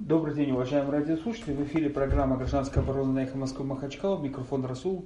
Добрый 0.00 0.34
день, 0.34 0.50
уважаемые 0.52 1.00
радиослушатели. 1.00 1.52
В 1.52 1.62
эфире 1.64 1.90
программа 1.90 2.38
«Гражданская 2.38 2.82
оборона» 2.82 3.12
на 3.12 3.18
эхо 3.18 3.36
Москвы 3.36 3.66
Махачкала. 3.66 4.18
Микрофон 4.18 4.64
Расул 4.64 5.04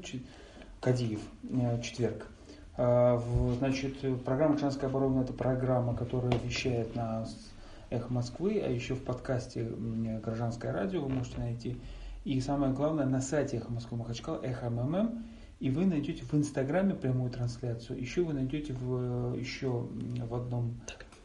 Кадиев. 0.80 1.18
Э, 1.50 1.82
четверг. 1.82 2.28
Э, 2.76 3.18
значит, 3.58 3.96
программа 4.24 4.52
«Гражданская 4.52 4.88
оборона»– 4.88 5.20
это 5.22 5.32
программа, 5.32 5.96
которая 5.96 6.38
вещает 6.38 6.94
на 6.94 7.26
эхо 7.90 8.12
Москвы, 8.12 8.62
а 8.64 8.70
еще 8.70 8.94
в 8.94 9.02
подкасте 9.02 9.64
«Гражданское 10.22 10.70
радио» 10.70 11.02
вы 11.02 11.08
можете 11.08 11.40
найти. 11.40 11.76
И 12.24 12.40
самое 12.40 12.72
главное, 12.72 13.04
на 13.04 13.20
сайте 13.20 13.56
эхо 13.56 13.72
Москвы 13.72 13.98
Махачкала, 13.98 14.38
эхо 14.44 14.70
МММ. 14.70 15.24
И 15.58 15.70
вы 15.70 15.86
найдете 15.86 16.22
в 16.24 16.32
Инстаграме 16.34 16.94
прямую 16.94 17.32
трансляцию. 17.32 17.98
Еще 17.98 18.22
вы 18.22 18.32
найдете 18.32 18.72
в, 18.72 19.34
еще 19.34 19.88
в 19.90 20.34
одном 20.36 20.80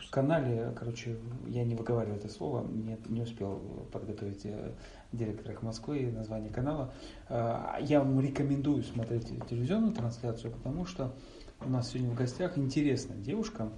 канале, 0.09 0.73
короче, 0.75 1.17
я 1.47 1.63
не 1.63 1.75
выговариваю 1.75 2.17
это 2.17 2.29
слово, 2.29 2.65
не, 2.67 2.97
не 3.07 3.21
успел 3.21 3.59
подготовить 3.91 4.45
э, 4.45 4.71
директор 5.11 5.51
их 5.51 5.61
Москвы 5.61 6.11
название 6.11 6.49
канала. 6.49 6.93
Э, 7.27 7.75
я 7.81 7.99
вам 7.99 8.19
рекомендую 8.19 8.83
смотреть 8.83 9.27
телевизионную 9.47 9.93
трансляцию, 9.93 10.51
потому 10.53 10.85
что 10.85 11.13
у 11.61 11.69
нас 11.69 11.89
сегодня 11.89 12.11
в 12.11 12.15
гостях 12.15 12.57
интересная 12.57 13.17
девушка. 13.17 13.69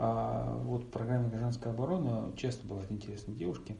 А, 0.00 0.56
вот 0.64 0.84
в 0.84 0.88
программе 0.88 1.28
«Гражданская 1.28 1.72
оборона» 1.72 2.32
часто 2.36 2.66
бывают 2.66 2.90
интересные 2.90 3.36
девушки. 3.36 3.76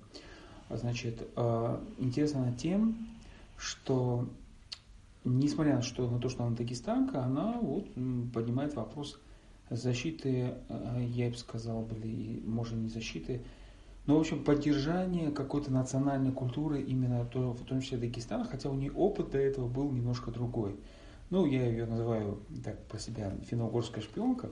Значит, 0.68 1.26
э, 1.36 1.80
интересна 1.98 2.42
она 2.42 2.52
тем, 2.52 3.08
что 3.56 4.28
несмотря 5.24 5.76
на, 5.76 6.08
на 6.10 6.18
то, 6.18 6.28
что 6.28 6.44
она 6.44 6.56
дагестанка, 6.56 7.24
она 7.24 7.52
вот 7.60 7.86
поднимает 8.32 8.74
вопрос 8.74 9.20
защиты, 9.70 10.54
э, 10.68 11.06
я 11.06 11.30
бы 11.30 11.36
сказал, 11.36 11.82
были, 11.82 12.42
может, 12.44 12.74
не 12.74 12.88
защиты, 12.88 13.42
но, 14.06 14.16
в 14.16 14.20
общем, 14.20 14.42
поддержание 14.42 15.30
какой-то 15.30 15.70
национальной 15.70 16.32
культуры 16.32 16.80
именно 16.80 17.24
в 17.24 17.64
том 17.64 17.80
числе 17.82 17.98
Дагестана, 17.98 18.44
хотя 18.44 18.70
у 18.70 18.74
нее 18.74 18.90
опыт 18.92 19.30
до 19.30 19.38
этого 19.38 19.68
был 19.68 19.90
немножко 19.90 20.30
другой. 20.30 20.76
Ну, 21.28 21.44
я 21.44 21.66
ее 21.66 21.84
называю 21.84 22.40
так 22.64 22.82
про 22.86 22.98
себя 22.98 23.34
финно-угорская 23.50 24.02
шпионка. 24.02 24.48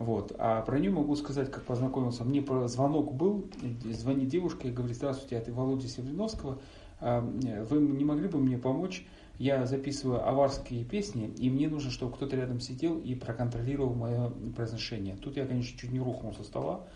Вот. 0.00 0.34
А 0.38 0.62
про 0.62 0.78
нее 0.80 0.90
могу 0.90 1.14
сказать, 1.14 1.52
как 1.52 1.64
познакомился. 1.64 2.24
Мне 2.24 2.44
звонок 2.66 3.14
был, 3.14 3.48
звонит 3.84 4.28
девушка 4.28 4.66
и 4.66 4.72
говорит, 4.72 4.96
здравствуйте, 4.96 5.36
это 5.36 5.52
Володя 5.52 5.86
Севриновского. 5.86 6.58
А, 7.00 7.20
вы 7.20 7.78
не 7.80 8.04
могли 8.04 8.26
бы 8.26 8.38
мне 8.38 8.58
помочь 8.58 9.06
я 9.40 9.64
записываю 9.64 10.28
аварские 10.28 10.84
песни, 10.84 11.32
и 11.38 11.48
мне 11.48 11.66
нужно, 11.70 11.90
чтобы 11.90 12.14
кто-то 12.14 12.36
рядом 12.36 12.60
сидел 12.60 12.98
и 12.98 13.14
проконтролировал 13.14 13.94
мое 13.94 14.30
произношение. 14.54 15.16
Тут 15.16 15.38
я, 15.38 15.46
конечно, 15.46 15.78
чуть 15.78 15.90
не 15.90 15.98
рухнул 15.98 16.34
со 16.34 16.44
стола, 16.44 16.86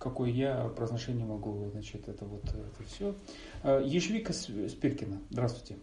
какое 0.00 0.30
я 0.30 0.68
произношение 0.76 1.24
могу, 1.24 1.68
значит, 1.70 2.08
это 2.08 2.24
вот 2.24 2.42
это 2.42 2.82
все. 2.88 3.14
А, 3.62 3.80
Ежевика 3.80 4.32
Спиркина, 4.32 5.20
здравствуйте. 5.30 5.76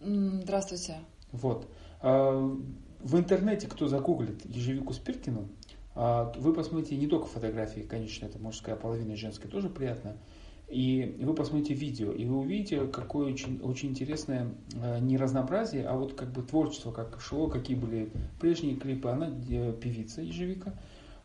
Здравствуйте. 0.00 1.00
Вот. 1.32 1.68
А, 2.00 2.56
в 3.00 3.18
интернете, 3.18 3.66
кто 3.66 3.88
загуглит 3.88 4.42
Ежевику 4.46 4.94
Спиркину, 4.94 5.48
а, 5.94 6.32
вы 6.38 6.54
посмотрите 6.54 6.96
не 6.96 7.08
только 7.08 7.26
фотографии, 7.26 7.80
конечно, 7.80 8.24
это 8.24 8.38
мужская 8.38 8.74
половина 8.74 9.16
женская 9.16 9.48
тоже 9.48 9.68
приятно, 9.68 10.16
и 10.68 11.16
вы 11.20 11.32
посмотрите 11.34 11.74
видео, 11.74 12.10
и 12.10 12.24
вы 12.24 12.38
увидите, 12.38 12.86
какое 12.88 13.32
очень, 13.32 13.60
очень 13.62 13.90
интересное 13.90 14.48
э, 14.74 14.98
не 14.98 15.16
разнообразие, 15.16 15.86
а 15.86 15.94
вот 15.94 16.14
как 16.14 16.32
бы 16.32 16.42
творчество, 16.42 16.90
как 16.90 17.20
шло, 17.20 17.48
какие 17.48 17.76
были 17.76 18.10
прежние 18.40 18.74
клипы. 18.74 19.08
Она 19.08 19.28
э, 19.28 19.72
певица 19.80 20.22
ежевика, 20.22 20.74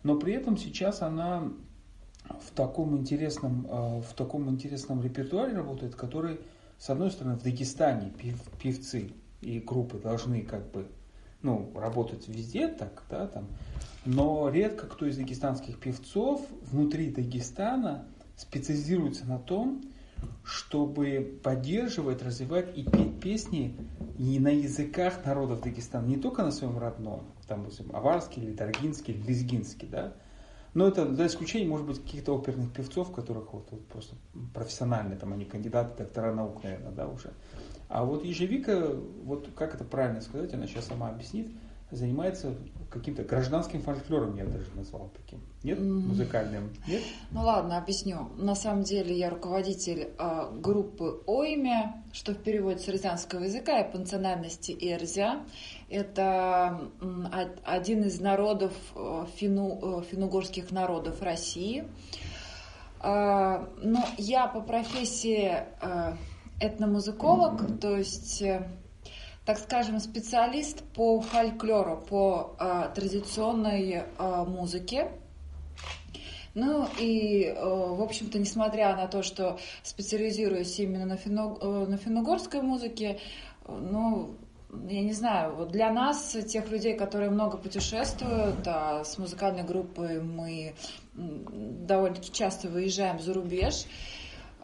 но 0.03 0.15
при 0.15 0.33
этом 0.33 0.57
сейчас 0.57 1.01
она 1.01 1.51
в 2.39 2.51
таком 2.51 2.95
интересном, 2.95 3.65
э, 3.67 4.01
в 4.01 4.13
таком 4.13 4.47
интересном 4.47 5.01
репертуаре 5.01 5.53
работает, 5.53 5.95
который, 5.95 6.39
с 6.77 6.91
одной 6.91 7.09
стороны, 7.09 7.35
в 7.35 7.43
Дагестане 7.43 8.11
пев, 8.11 8.39
певцы 8.61 9.09
и 9.41 9.59
группы 9.59 9.97
должны 9.97 10.43
как 10.43 10.69
бы 10.69 10.85
ну, 11.41 11.71
работать 11.73 12.27
везде 12.27 12.67
так, 12.67 13.03
да, 13.09 13.25
там, 13.25 13.47
но 14.05 14.49
редко 14.49 14.85
кто 14.85 15.07
из 15.07 15.17
дагестанских 15.17 15.79
певцов 15.79 16.45
внутри 16.71 17.09
Дагестана– 17.09 18.05
специализируется 18.41 19.25
на 19.25 19.37
том, 19.37 19.81
чтобы 20.43 21.39
поддерживать, 21.43 22.23
развивать 22.23 22.75
и 22.75 22.83
петь 22.83 23.19
песни 23.19 23.77
не 24.17 24.39
на 24.39 24.49
языках 24.49 25.25
народов 25.25 25.61
Дагестана, 25.61 26.05
не 26.07 26.17
только 26.17 26.43
на 26.43 26.51
своем 26.51 26.77
родном, 26.77 27.23
там, 27.47 27.63
допустим, 27.63 27.95
аварский 27.95 28.41
или 28.41 28.53
даргинский, 28.53 29.13
или 29.13 29.27
лезгинский, 29.27 29.87
да, 29.87 30.13
но 30.73 30.87
это 30.87 31.13
за 31.13 31.27
исключением, 31.27 31.69
может 31.69 31.85
быть, 31.85 32.01
каких-то 32.01 32.35
оперных 32.35 32.71
певцов, 32.71 33.11
которых 33.11 33.53
вот, 33.53 33.67
вот 33.71 33.87
просто 33.87 34.15
профессиональные, 34.53 35.19
там 35.19 35.33
они 35.33 35.45
кандидаты, 35.45 36.03
доктора 36.03 36.33
наук, 36.33 36.63
наверное, 36.63 36.91
да, 36.91 37.07
уже. 37.07 37.33
А 37.89 38.05
вот 38.05 38.23
ежевика, 38.23 38.87
вот 39.23 39.49
как 39.55 39.75
это 39.75 39.83
правильно 39.83 40.21
сказать, 40.21 40.53
она 40.53 40.65
сейчас 40.65 40.85
сама 40.85 41.09
объяснит, 41.09 41.51
занимается 41.91 42.55
каким-то 42.89 43.23
гражданским 43.23 43.81
фольклором, 43.81 44.35
я 44.35 44.45
даже 44.45 44.65
назвал 44.75 45.09
таким. 45.15 45.39
Нет? 45.63 45.79
Музыкальным? 45.79 46.69
Нет? 46.87 47.01
Ну 47.31 47.41
ладно, 47.41 47.77
объясню. 47.77 48.29
На 48.37 48.55
самом 48.55 48.83
деле 48.83 49.17
я 49.17 49.29
руководитель 49.29 50.09
э, 50.17 50.51
группы 50.59 51.21
ОИМЕ, 51.25 52.03
что 52.11 52.33
в 52.33 52.37
переводе 52.37 52.79
с 52.79 52.89
эрзианского 52.89 53.43
языка 53.43 53.79
и 53.79 53.91
по 53.91 53.97
национальности 53.97 54.75
Эрзя. 54.79 55.39
Это 55.89 56.81
э, 56.99 57.45
один 57.63 58.03
из 58.03 58.19
народов, 58.19 58.73
э, 58.95 59.25
фину, 59.35 60.01
э, 60.01 60.03
финугорских 60.03 60.71
народов 60.71 61.21
России. 61.21 61.85
Э, 63.01 63.65
но 63.81 64.05
я 64.17 64.47
по 64.47 64.59
профессии 64.59 65.63
э, 65.81 66.13
этномузыковок, 66.59 67.79
то 67.79 67.97
есть... 67.97 68.41
Э, 68.41 68.67
так 69.45 69.57
скажем, 69.57 69.99
специалист 69.99 70.83
по 70.93 71.19
фольклору, 71.19 71.97
по 71.97 72.55
э, 72.59 72.89
традиционной 72.93 74.03
э, 74.17 74.45
музыке. 74.45 75.11
Ну 76.53 76.87
и, 76.99 77.45
э, 77.45 77.55
в 77.55 78.01
общем-то, 78.01 78.37
несмотря 78.37 78.95
на 78.95 79.07
то, 79.07 79.23
что 79.23 79.57
специализируюсь 79.83 80.79
именно 80.79 81.05
на, 81.05 81.17
фино, 81.17 81.57
э, 81.59 81.85
на 81.87 81.97
финно 81.97 82.21
музыке, 82.61 83.19
ну, 83.67 84.35
я 84.89 85.01
не 85.01 85.13
знаю, 85.13 85.55
вот 85.55 85.71
для 85.71 85.91
нас, 85.91 86.35
тех 86.47 86.69
людей, 86.69 86.95
которые 86.95 87.29
много 87.29 87.57
путешествуют, 87.57 88.65
а 88.65 89.03
с 89.03 89.17
музыкальной 89.17 89.63
группой 89.63 90.21
мы 90.21 90.75
довольно-таки 91.13 92.31
часто 92.31 92.67
выезжаем 92.67 93.19
за 93.19 93.33
рубеж, 93.33 93.85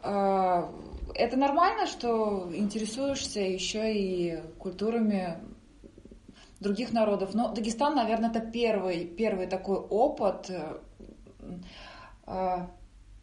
э, 0.02 0.64
это 1.14 1.36
нормально, 1.36 1.86
что 1.86 2.50
интересуешься 2.52 3.40
еще 3.40 3.94
и 3.94 4.42
культурами 4.58 5.38
других 6.60 6.92
народов. 6.92 7.34
Но 7.34 7.52
Дагестан, 7.52 7.94
наверное, 7.94 8.30
это 8.30 8.40
первый, 8.40 9.06
первый 9.06 9.46
такой 9.46 9.76
опыт, 9.76 10.50
э, 10.50 10.78
э, 12.26 12.56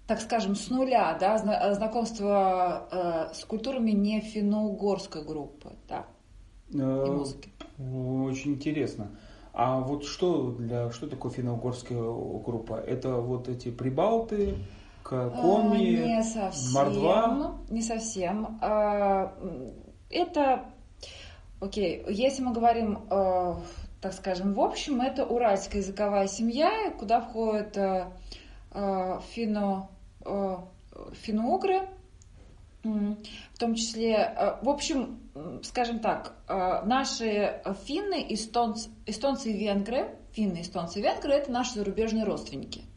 так 0.08 0.22
скажем, 0.22 0.56
с 0.56 0.70
нуля, 0.70 1.18
да, 1.20 1.38
знакомство 1.74 2.88
э, 2.92 3.34
с 3.34 3.44
культурами 3.46 3.92
не 3.92 4.22
финно-угорской 4.22 5.24
группы, 5.24 5.74
да, 5.88 6.06
и 6.70 6.78
музыки. 6.78 7.50
Очень 7.78 8.54
интересно. 8.54 9.12
А 9.54 9.80
вот 9.80 10.04
что 10.04 10.52
для 10.52 10.92
что 10.92 11.08
такое 11.08 11.32
финно-угорская 11.32 11.98
группа? 11.98 12.74
Это 12.76 13.16
вот 13.16 13.48
эти 13.48 13.72
прибалты, 13.72 14.56
Коми, 15.06 15.78
не 15.78 16.24
совсем, 16.24 16.74
Мордва? 16.74 17.60
Не 17.70 17.82
совсем. 17.84 18.58
А, 18.60 19.38
это, 20.10 20.66
окей, 21.62 22.04
если 22.10 22.42
мы 22.42 22.54
говорим, 22.54 23.06
э, 23.12 23.54
так 24.02 24.14
скажем, 24.14 24.54
в 24.54 24.60
общем, 24.60 25.02
это 25.02 25.24
уральская 25.24 25.84
языковая 25.84 26.26
семья, 26.26 26.92
куда 26.98 27.22
входят 27.22 27.78
э, 27.78 28.10
финно, 29.30 29.90
финно-угры, 31.14 31.88
в 32.84 33.60
том 33.60 33.76
числе, 33.76 34.58
в 34.64 34.70
общем, 34.70 35.20
скажем 35.62 36.00
так, 36.00 36.34
наши 36.48 37.62
финны, 37.86 38.26
эстонцы, 38.30 38.90
эстонцы 39.06 39.52
и 39.52 39.58
венгры, 39.58 40.18
финны, 40.32 40.62
эстонцы 40.62 41.00
и 41.00 41.04
венгры– 41.04 41.32
это 41.34 41.52
наши 41.52 41.76
зарубежные 41.76 42.26
родственники– 42.26 42.86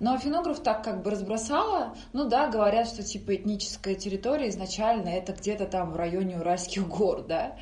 но 0.00 0.18
финограф 0.18 0.60
так 0.60 0.84
как 0.84 1.02
бы 1.02 1.10
разбросала, 1.10 1.94
ну 2.12 2.28
да, 2.28 2.48
говорят, 2.48 2.88
что 2.88 3.02
типа 3.02 3.36
этническая 3.36 3.94
территория 3.94 4.48
изначально 4.48 5.08
это 5.08 5.32
где-то 5.32 5.66
там 5.66 5.92
в 5.92 5.96
районе 5.96 6.38
Уральских 6.38 6.86
гор, 6.86 7.22
да. 7.22 7.56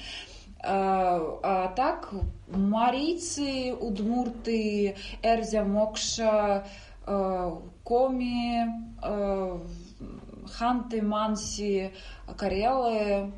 А, 0.67 1.39
а 1.43 1.69
так 1.69 2.13
марийцы, 2.49 3.75
удмурты, 3.75 4.97
Эрзя, 5.23 5.63
Мокша, 5.65 6.67
а, 7.07 7.63
Коми, 7.83 8.65
а, 9.03 9.61
Ханты, 10.53 11.03
Манси, 11.03 11.93
Карелы, 12.37 13.33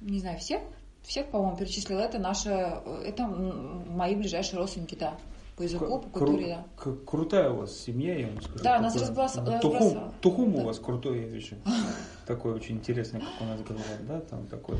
не 0.00 0.18
знаю, 0.20 0.38
всех, 0.38 0.60
всех, 1.02 1.26
по-моему, 1.26 1.56
перечислила. 1.56 2.00
Это 2.00 2.18
наши, 2.18 2.50
это 2.50 3.26
мои 3.26 4.14
ближайшие 4.14 4.58
родственники, 4.58 4.94
да. 4.94 5.14
По 5.56 5.62
языку, 5.62 5.98
по 5.98 6.08
культуре, 6.08 6.46
да. 6.46 6.92
Крутая 7.06 7.50
у 7.50 7.58
вас 7.58 7.76
семья, 7.76 8.18
я 8.18 8.28
вам 8.28 8.42
скажу. 8.42 8.64
Да, 8.64 8.80
нас 8.80 8.96
разбросала. 8.96 9.58
Тухум, 9.58 10.12
тухум 10.20 10.54
у 10.56 10.64
вас 10.64 10.78
крутой, 10.78 11.20
я 11.20 11.26
вижу. 11.26 11.56
Такой 12.26 12.52
очень 12.54 12.76
интересный, 12.76 13.20
как 13.20 13.28
у 13.40 13.44
нас 13.44 13.60
говорят, 13.60 14.06
да, 14.06 14.20
там 14.20 14.46
такой. 14.46 14.78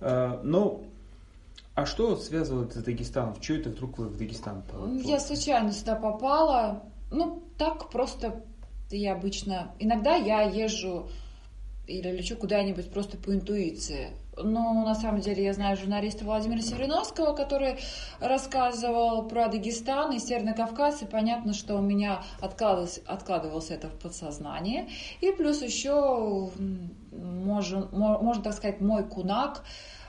А, 0.00 0.40
ну, 0.42 0.84
а 1.74 1.86
что 1.86 2.16
связывает 2.16 2.72
с 2.72 2.82
Дагестаном? 2.82 3.40
Чего 3.40 3.58
это 3.58 3.70
вдруг 3.70 3.98
вы 3.98 4.08
в 4.08 4.16
Дагестан? 4.16 4.62
Я 5.04 5.20
случайно 5.20 5.72
сюда 5.72 5.96
попала. 5.96 6.82
Ну, 7.10 7.42
так 7.56 7.90
просто 7.90 8.42
я 8.90 9.14
обычно... 9.14 9.74
Иногда 9.78 10.16
я 10.16 10.42
езжу 10.42 11.08
или 11.86 12.10
лечу 12.10 12.36
куда-нибудь 12.36 12.90
просто 12.90 13.16
по 13.16 13.34
интуиции. 13.34 14.10
Но 14.36 14.72
на 14.84 14.94
самом 14.94 15.20
деле 15.20 15.44
я 15.44 15.52
знаю 15.52 15.76
журналиста 15.76 16.24
Владимира 16.24 16.62
Севериновского, 16.62 17.34
который 17.34 17.78
рассказывал 18.18 19.28
про 19.28 19.48
Дагестан 19.48 20.12
и 20.12 20.18
Северный 20.18 20.54
Кавказ, 20.54 21.02
и 21.02 21.06
понятно, 21.06 21.52
что 21.52 21.76
у 21.76 21.82
меня 21.82 22.22
откладывалось, 22.40 23.00
откладывалось 23.06 23.70
это 23.70 23.88
в 23.88 23.98
подсознание. 23.98 24.88
И 25.20 25.32
плюс 25.32 25.60
еще, 25.60 26.50
можно, 27.10 27.88
можно 27.92 28.42
так 28.42 28.54
сказать, 28.54 28.80
мой 28.80 29.06
кунак, 29.06 29.64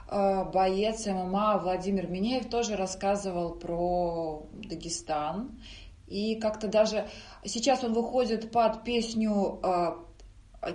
э, 0.09 0.45
боец 0.45 1.05
ММА 1.05 1.59
Владимир 1.61 2.07
Минеев 2.07 2.49
тоже 2.49 2.77
рассказывал 2.77 3.55
про 3.55 4.47
Дагестан. 4.53 5.59
И 6.07 6.35
как-то 6.35 6.67
даже 6.67 7.07
сейчас 7.43 7.83
он 7.83 7.93
выходит 7.93 8.51
под 8.51 8.83
песню 8.83 9.59
э, 9.63 9.95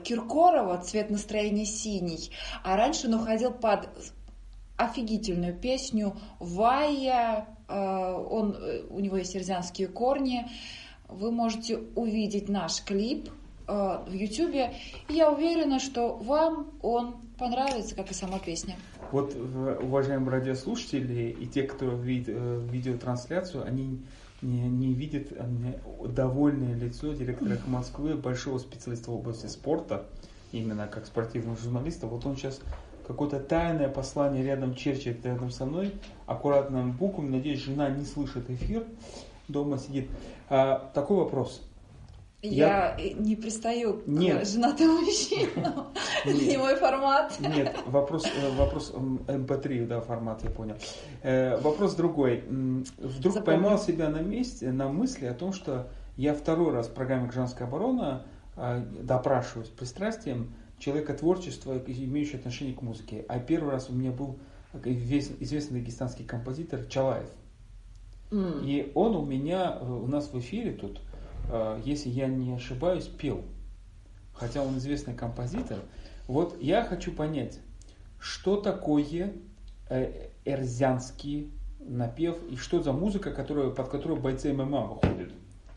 Киркорова 0.05 0.79
«Цвет 0.79 1.11
настроения 1.11 1.65
синий», 1.65 2.31
а 2.63 2.77
раньше 2.77 3.09
он 3.09 3.15
уходил 3.15 3.53
под 3.53 3.89
офигительную 4.77 5.55
песню 5.55 6.15
«Вая», 6.39 7.47
э, 7.69 8.27
он, 8.31 8.55
э, 8.55 8.83
у 8.89 9.01
него 9.01 9.17
есть 9.17 9.33
серзянские 9.33 9.89
корни, 9.89 10.49
вы 11.09 11.31
можете 11.31 11.79
увидеть 11.97 12.49
наш 12.49 12.83
клип 12.85 13.29
э, 13.67 13.73
в 13.73 14.13
Ютубе. 14.13 14.75
Я 15.09 15.33
уверена, 15.33 15.81
что 15.81 16.17
вам 16.17 16.71
он 16.83 17.17
понравится, 17.39 17.97
как 17.97 18.11
и 18.11 18.15
сама 18.15 18.39
песня. 18.39 18.77
Вот, 19.11 19.35
уважаемые 19.35 20.31
радиослушатели 20.31 21.31
и 21.31 21.47
те, 21.47 21.63
кто 21.63 21.87
видит 21.87 22.29
видеотрансляцию, 22.71 23.65
они 23.65 24.03
не, 24.43 24.69
не 24.69 24.95
видит 24.95 25.33
довольное 26.15 26.75
лицо 26.75 27.13
директора 27.13 27.59
Москвы, 27.67 28.15
большого 28.15 28.59
специалиста 28.59 29.11
в 29.11 29.15
области 29.15 29.47
спорта, 29.47 30.07
именно 30.53 30.87
как 30.87 31.07
спортивного 31.07 31.57
журналиста. 31.57 32.07
Вот 32.07 32.25
он 32.27 32.37
сейчас 32.37 32.61
какое-то 33.07 33.41
тайное 33.41 33.89
послание 33.89 34.45
рядом 34.45 34.75
черчит 34.75 35.25
рядом 35.25 35.51
со 35.51 35.67
мной, 35.67 35.93
аккуратным 36.27 36.93
буквами. 36.93 37.37
Надеюсь, 37.37 37.61
жена 37.61 37.89
не 37.89 38.05
слышит 38.05 38.49
эфир, 38.51 38.85
дома 39.49 39.79
сидит. 39.79 40.09
А, 40.49 40.91
такой 40.95 41.19
вопрос. 41.19 41.63
Я, 42.41 42.97
я 42.97 43.15
не 43.15 43.35
пристаю 43.35 44.01
Нет. 44.07 44.43
к 44.43 44.47
женатым 44.47 44.91
мужчинам. 45.03 45.89
Это 46.25 46.45
не 46.45 46.57
мой 46.57 46.77
формат. 46.77 47.35
Нет, 47.41 47.77
вопрос, 47.87 48.27
э, 48.27 48.57
вопрос 48.57 48.93
MP3, 48.93 49.87
да, 49.87 50.01
формат, 50.01 50.45
я 50.45 50.51
понял. 50.51 50.77
Э, 51.23 51.59
вопрос 51.61 51.97
другой. 51.97 52.45
Вдруг 52.47 53.35
Запомню. 53.35 53.45
поймал 53.45 53.79
себя 53.79 54.09
на 54.09 54.21
месте, 54.21 54.71
на 54.71 54.89
мысли 54.89 55.27
о 55.27 55.35
том, 55.35 55.53
что 55.53 55.89
я 56.17 56.33
второй 56.33 56.73
раз 56.73 56.87
в 56.87 56.95
программе 56.95 57.25
«Гражданская 57.25 57.67
оборона» 57.67 58.25
э, 58.57 58.85
допрашиваюсь 59.03 59.71
пристрастием 59.71 60.55
человека 60.79 61.15
творчества, 61.15 61.77
имеющего 61.77 62.39
отношение 62.39 62.77
к 62.77 62.83
музыке. 62.83 63.25
А 63.29 63.41
первый 63.41 63.73
раз 63.73 63.91
у 63.91 63.95
меня 63.95 64.13
был 64.13 64.39
известный 64.85 65.81
дагестанский 65.81 66.25
композитор 66.25 66.85
Чалаев. 66.85 67.31
Mm. 68.31 68.65
И 68.65 68.93
он 68.95 69.17
у 69.17 69.25
меня, 69.25 69.77
у 69.81 70.07
нас 70.07 70.33
в 70.33 70.39
эфире 70.39 70.73
тут, 70.73 71.01
Э, 71.01 71.08
если 71.85 72.09
я 72.09 72.27
не 72.27 72.53
ошибаюсь, 72.53 73.07
пел. 73.07 73.45
Хотя 74.33 74.63
он 74.63 74.79
известный 74.79 75.15
композитор. 75.15 75.79
Вот 76.27 76.61
я 76.61 76.85
хочу 76.85 77.13
понять, 77.13 77.59
что 78.21 78.57
такое 78.61 79.33
э, 79.89 80.29
эрзянский 80.45 81.53
напев 81.81 82.39
и 82.51 82.57
что 82.57 82.83
за 82.83 82.93
музыка, 82.93 83.33
которая, 83.33 83.71
под 83.71 83.89
которую 83.89 84.21
бойцы 84.21 84.53
ММА 84.53 84.87
выходят. 84.87 85.33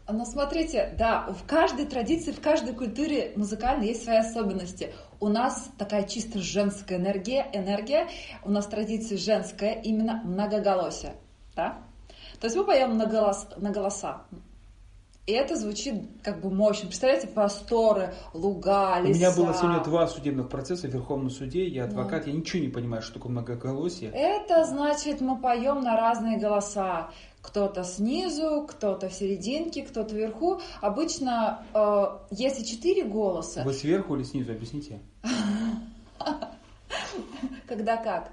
Ну, 0.10 0.26
смотрите, 0.26 0.94
да, 0.98 1.28
в 1.32 1.48
каждой 1.48 1.86
традиции, 1.86 2.32
в 2.32 2.42
каждой 2.42 2.74
культуре 2.74 3.32
музыкальной 3.36 3.88
есть 3.88 4.04
свои 4.04 4.18
особенности. 4.18 4.94
У 5.20 5.30
нас 5.30 5.70
такая 5.78 6.04
чисто 6.04 6.40
женская 6.40 6.98
энергия, 6.98 7.48
энергия, 7.54 8.10
у 8.44 8.52
нас 8.52 8.68
традиция 8.68 9.18
женская, 9.18 9.80
именно 9.82 10.22
многоголосие, 10.26 11.14
да? 11.56 11.84
То 12.40 12.48
есть 12.48 12.58
мы 12.58 12.66
поем 12.66 12.98
на, 12.98 13.06
голос, 13.06 13.48
на 13.56 13.72
голоса, 13.72 14.26
и 15.28 15.34
это 15.34 15.56
звучит 15.56 16.02
как 16.24 16.42
бы 16.42 16.50
мощно. 16.50 16.88
Представляете, 16.88 17.28
просторы, 17.28 18.14
луга, 18.34 19.00
леса. 19.00 19.12
У 19.12 19.14
меня 19.14 19.32
было 19.32 19.54
сегодня 19.54 19.84
два 19.84 20.08
судебных 20.08 20.50
процесса 20.50 20.88
в 20.88 20.92
Верховном 20.92 21.30
суде. 21.30 21.68
Я 21.68 21.86
адвокат, 21.86 22.26
да. 22.26 22.32
я 22.32 22.36
ничего 22.36 22.62
не 22.62 22.70
понимаю, 22.70 23.04
что 23.04 23.14
такое 23.14 23.32
многоголосие. 23.32 24.10
Это 24.12 24.66
значит, 24.66 25.22
мы 25.22 25.40
поем 25.40 25.82
на 25.82 25.96
разные 25.96 26.40
голоса. 26.40 27.12
Кто-то 27.42 27.84
снизу, 27.84 28.66
кто-то 28.68 29.10
в 29.10 29.14
серединке, 29.14 29.84
кто-то 29.84 30.16
вверху. 30.16 30.60
Обычно, 30.82 31.66
э, 31.74 32.06
если 32.32 32.64
четыре 32.64 33.04
голоса... 33.04 33.62
Вы 33.64 33.74
сверху 33.74 34.16
или 34.16 34.24
снизу? 34.24 34.52
Объясните. 34.52 35.02
Когда 37.68 37.98
как? 37.98 38.32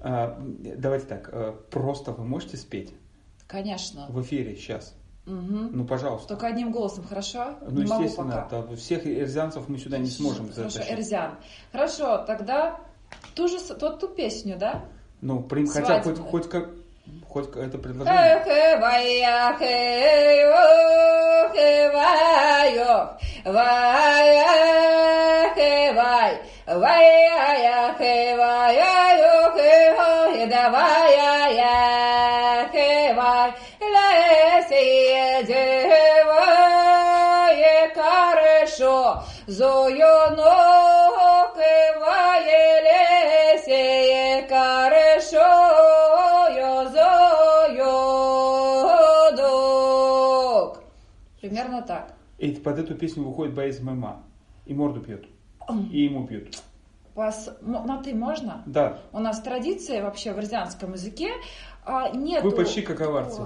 А, 0.00 0.38
давайте 0.40 1.06
так, 1.06 1.30
э, 1.32 1.54
просто 1.70 2.12
вы 2.12 2.24
можете 2.24 2.58
спеть? 2.58 2.92
Конечно. 3.46 4.06
В 4.10 4.20
эфире 4.22 4.56
сейчас. 4.56 4.94
Угу. 5.28 5.70
Ну, 5.72 5.84
пожалуйста. 5.84 6.28
Только 6.28 6.46
одним 6.46 6.72
голосом, 6.72 7.04
хорошо? 7.04 7.58
Ну, 7.60 7.70
не 7.70 7.82
естественно, 7.82 8.48
могу 8.50 8.62
пока. 8.62 8.76
Всех 8.76 9.06
эрзянцев 9.06 9.68
мы 9.68 9.78
сюда 9.78 9.98
не 9.98 10.08
сможем 10.08 10.50
Хорошо, 10.50 10.70
затащить. 10.70 10.92
эрзян. 10.92 11.34
Хорошо, 11.70 12.24
тогда 12.26 12.80
ту 13.34 13.46
же 13.48 13.58
ту, 13.60 13.96
ту 13.96 14.08
песню, 14.08 14.56
да? 14.58 14.84
Ну, 15.20 15.42
прим, 15.42 15.68
хотя 15.68 16.00
хоть, 16.02 16.18
хоть 16.18 16.48
как 16.48 16.70
хоть 17.28 17.54
это 17.56 17.78
предложение. 17.78 18.40
хорошо, 31.48 31.97
зоёно 39.48 40.54
кываелесе 41.54 42.96
хорошо, 44.48 45.50
yo 46.56 46.88
зоёдок. 46.92 48.28
Примерно 51.40 51.82
так. 51.82 52.14
И 52.38 52.52
под 52.52 52.78
эту 52.78 52.94
песню 52.94 53.24
выходит 53.24 53.54
боец 53.54 53.80
ММА 53.80 54.22
и 54.66 54.74
морду 54.74 55.00
пьет. 55.00 55.24
И 55.90 56.04
ему 56.04 56.26
пьют. 56.26 56.62
Вас, 57.14 57.50
на 57.62 58.02
ты 58.02 58.14
можно? 58.14 58.62
Да. 58.66 58.98
У 59.12 59.18
нас 59.18 59.40
традиция 59.40 60.02
вообще 60.02 60.32
в 60.32 60.38
арзианском 60.38 60.92
языке 60.92 61.32
а, 61.84 62.10
нет. 62.10 62.44
Вы 62.44 62.52
почти 62.52 62.82
как 62.82 63.00
аварцы. 63.00 63.42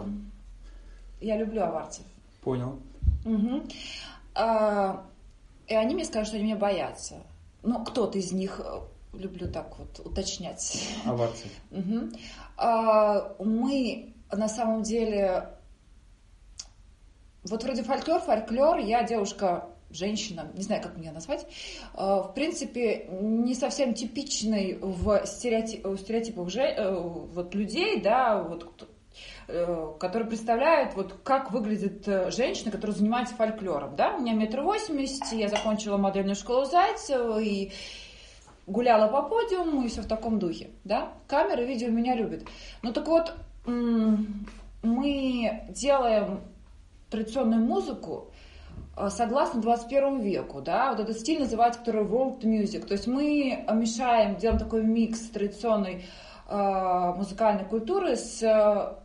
Я 1.21 1.39
люблю 1.39 1.63
аварцев. 1.63 2.05
Понял. 2.43 2.81
Угу. 3.25 3.63
А, 4.35 5.05
и 5.69 5.75
они 5.75 5.95
мне 5.95 6.05
скажут, 6.05 6.29
что 6.29 6.37
они 6.37 6.47
меня 6.47 6.57
боятся. 6.57 7.17
Ну, 7.63 7.85
кто-то 7.85 8.19
из 8.19 8.33
них, 8.33 8.61
э, 8.65 8.81
люблю 9.13 9.51
так 9.51 9.79
вот 9.79 10.01
уточнять. 10.05 10.89
Овации. 11.05 11.51
Угу. 11.71 12.11
А, 12.59 13.35
мы 13.43 14.13
на 14.31 14.49
самом 14.49 14.83
деле, 14.83 15.49
вот 17.45 17.65
вроде 17.65 17.83
фольклор, 17.83 18.21
фольклор, 18.21 18.79
я 18.79 19.03
девушка 19.03 19.69
женщина, 19.91 20.51
не 20.55 20.63
знаю, 20.63 20.83
как 20.83 20.97
меня 20.97 21.13
назвать, 21.13 21.47
а, 21.95 22.23
в 22.23 22.35
принципе, 22.35 23.07
не 23.11 23.55
совсем 23.55 23.95
типичный 23.95 24.79
в 24.81 25.25
стереотип, 25.27 25.87
стереотипах 25.99 26.51
же, 26.51 26.63
э, 26.63 26.95
вот 26.95 27.55
людей, 27.55 28.01
да, 28.01 28.43
вот 28.43 28.89
Э, 29.55 29.93
который 30.01 30.27
представляет, 30.27 30.95
вот 30.95 31.15
как 31.25 31.53
выглядит 31.53 32.09
э, 32.09 32.31
женщина, 32.31 32.71
которая 32.71 32.97
занимается 32.97 33.35
фольклором. 33.35 33.97
Да? 33.97 34.15
У 34.17 34.21
меня 34.23 34.33
метр 34.33 34.63
восемьдесят, 34.63 35.31
я 35.33 35.49
закончила 35.49 35.99
модельную 35.99 36.37
школу 36.37 36.65
Зайцева 36.65 37.39
и 37.39 37.71
гуляла 38.67 39.09
по 39.09 39.21
подиуму 39.29 39.83
и 39.83 39.89
все 39.89 40.01
в 40.01 40.07
таком 40.07 40.39
духе. 40.39 40.71
Да? 40.85 41.13
Камеры, 41.27 41.67
видео 41.67 41.91
меня 41.91 42.15
любят. 42.15 42.45
Ну 42.81 42.95
так 42.95 43.07
вот, 43.07 43.35
мы 43.67 45.65
делаем 45.69 46.41
традиционную 47.11 47.61
музыку, 47.61 48.31
э, 48.97 49.11
согласно 49.11 49.61
21 49.61 50.21
веку, 50.21 50.63
да, 50.63 50.93
вот 50.93 51.01
этот 51.01 51.19
стиль 51.19 51.41
называется, 51.41 51.81
который 51.81 52.05
world 52.05 52.41
music, 52.41 52.87
то 52.87 52.95
есть 52.95 53.07
мы 53.07 53.67
мешаем, 53.71 54.37
делаем 54.37 54.59
такой 54.59 54.83
микс 54.83 55.21
традиционной 55.29 56.07
музыкальной 56.53 57.65
культуры 57.65 58.17
с 58.17 58.43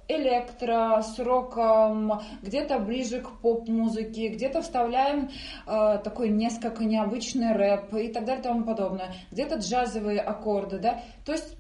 электро, 0.08 1.02
с 1.02 1.20
роком, 1.20 2.22
где-то 2.42 2.80
ближе 2.80 3.22
к 3.22 3.30
поп-музыке, 3.42 4.30
где-то 4.30 4.62
вставляем 4.62 5.30
э, 5.66 6.00
такой 6.04 6.30
несколько 6.30 6.86
необычный 6.86 7.54
рэп 7.54 7.94
и 7.96 8.08
так 8.10 8.26
далее 8.26 8.42
и 8.42 8.44
тому 8.44 8.64
подобное, 8.64 9.14
где-то 9.32 9.56
джазовые 9.56 10.20
аккорды, 10.20 10.80
да, 10.80 11.02
то 11.26 11.34
есть 11.34 11.58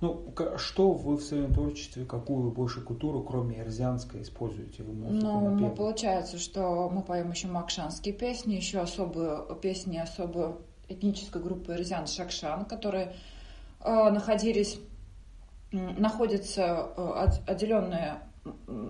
ну, 0.00 0.34
что 0.58 0.90
вы 0.92 1.16
в 1.16 1.22
своем 1.22 1.54
творчестве, 1.54 2.04
какую 2.04 2.50
больше 2.50 2.82
культуру, 2.82 3.22
кроме 3.22 3.60
эрзианской, 3.60 4.20
используете 4.20 4.82
в 4.82 4.92
музыку? 4.92 5.26
Ну, 5.26 5.48
ну, 5.50 5.70
получается, 5.70 6.38
что 6.38 6.90
мы 6.90 7.02
поем 7.02 7.30
еще 7.30 7.48
макшанские 7.48 8.12
песни, 8.12 8.54
еще 8.54 8.80
особые 8.80 9.46
песни 9.62 9.96
особой 9.96 10.56
этнической 10.88 11.40
группы 11.40 11.72
эрзиан 11.72 12.06
Шакшан, 12.06 12.66
которые 12.66 13.06
э, 13.06 13.33
находились, 13.84 14.80
находятся 15.72 16.92
э, 16.96 17.28
отделенные 17.46 18.20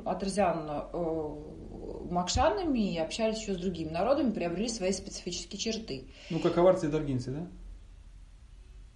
от 0.05 0.23
эрзиан 0.23 0.69
э, 0.71 2.11
макшанами 2.11 2.95
и 2.95 2.99
общались 2.99 3.41
еще 3.41 3.55
с 3.55 3.59
другими 3.59 3.91
народами, 3.91 4.33
приобрели 4.33 4.69
свои 4.69 4.93
специфические 4.93 5.59
черты. 5.59 6.09
Ну, 6.31 6.41
как 6.41 6.57
аварцы 6.59 6.87
и 6.87 6.91
даргинцы, 6.91 7.31
да? 7.31 7.47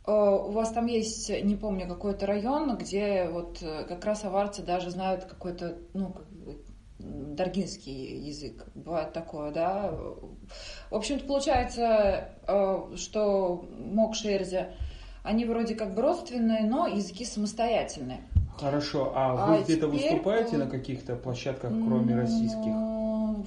Э, 0.06 0.12
у 0.12 0.50
вас 0.50 0.72
там 0.72 0.86
есть, 0.86 1.30
не 1.42 1.56
помню, 1.56 1.86
какой-то 1.86 2.26
район, 2.26 2.76
где 2.76 3.28
вот 3.28 3.62
э, 3.62 3.84
как 3.84 4.04
раз 4.04 4.24
аварцы 4.24 4.62
даже 4.62 4.90
знают 4.90 5.24
какой-то, 5.24 5.78
ну, 5.94 6.14
даргинский 6.98 8.18
язык. 8.26 8.66
Бывает 8.74 9.12
такое, 9.12 9.52
да. 9.52 9.92
В 10.90 10.94
общем-то, 10.94 11.24
получается, 11.24 12.30
э, 12.46 12.96
что 12.96 13.64
Мокшерзе, 13.78 14.74
они 15.28 15.44
вроде 15.44 15.74
как 15.74 15.94
бы 15.94 16.00
родственные, 16.00 16.64
но 16.64 16.86
языки 16.86 17.26
самостоятельные. 17.26 18.20
Хорошо, 18.56 19.12
а 19.14 19.34
вы 19.34 19.58
а 19.58 19.62
где-то 19.62 19.86
теперь... 19.86 20.10
выступаете 20.10 20.56
на 20.56 20.66
каких-то 20.66 21.16
площадках, 21.16 21.70
кроме 21.70 22.16
российских? 22.16 22.72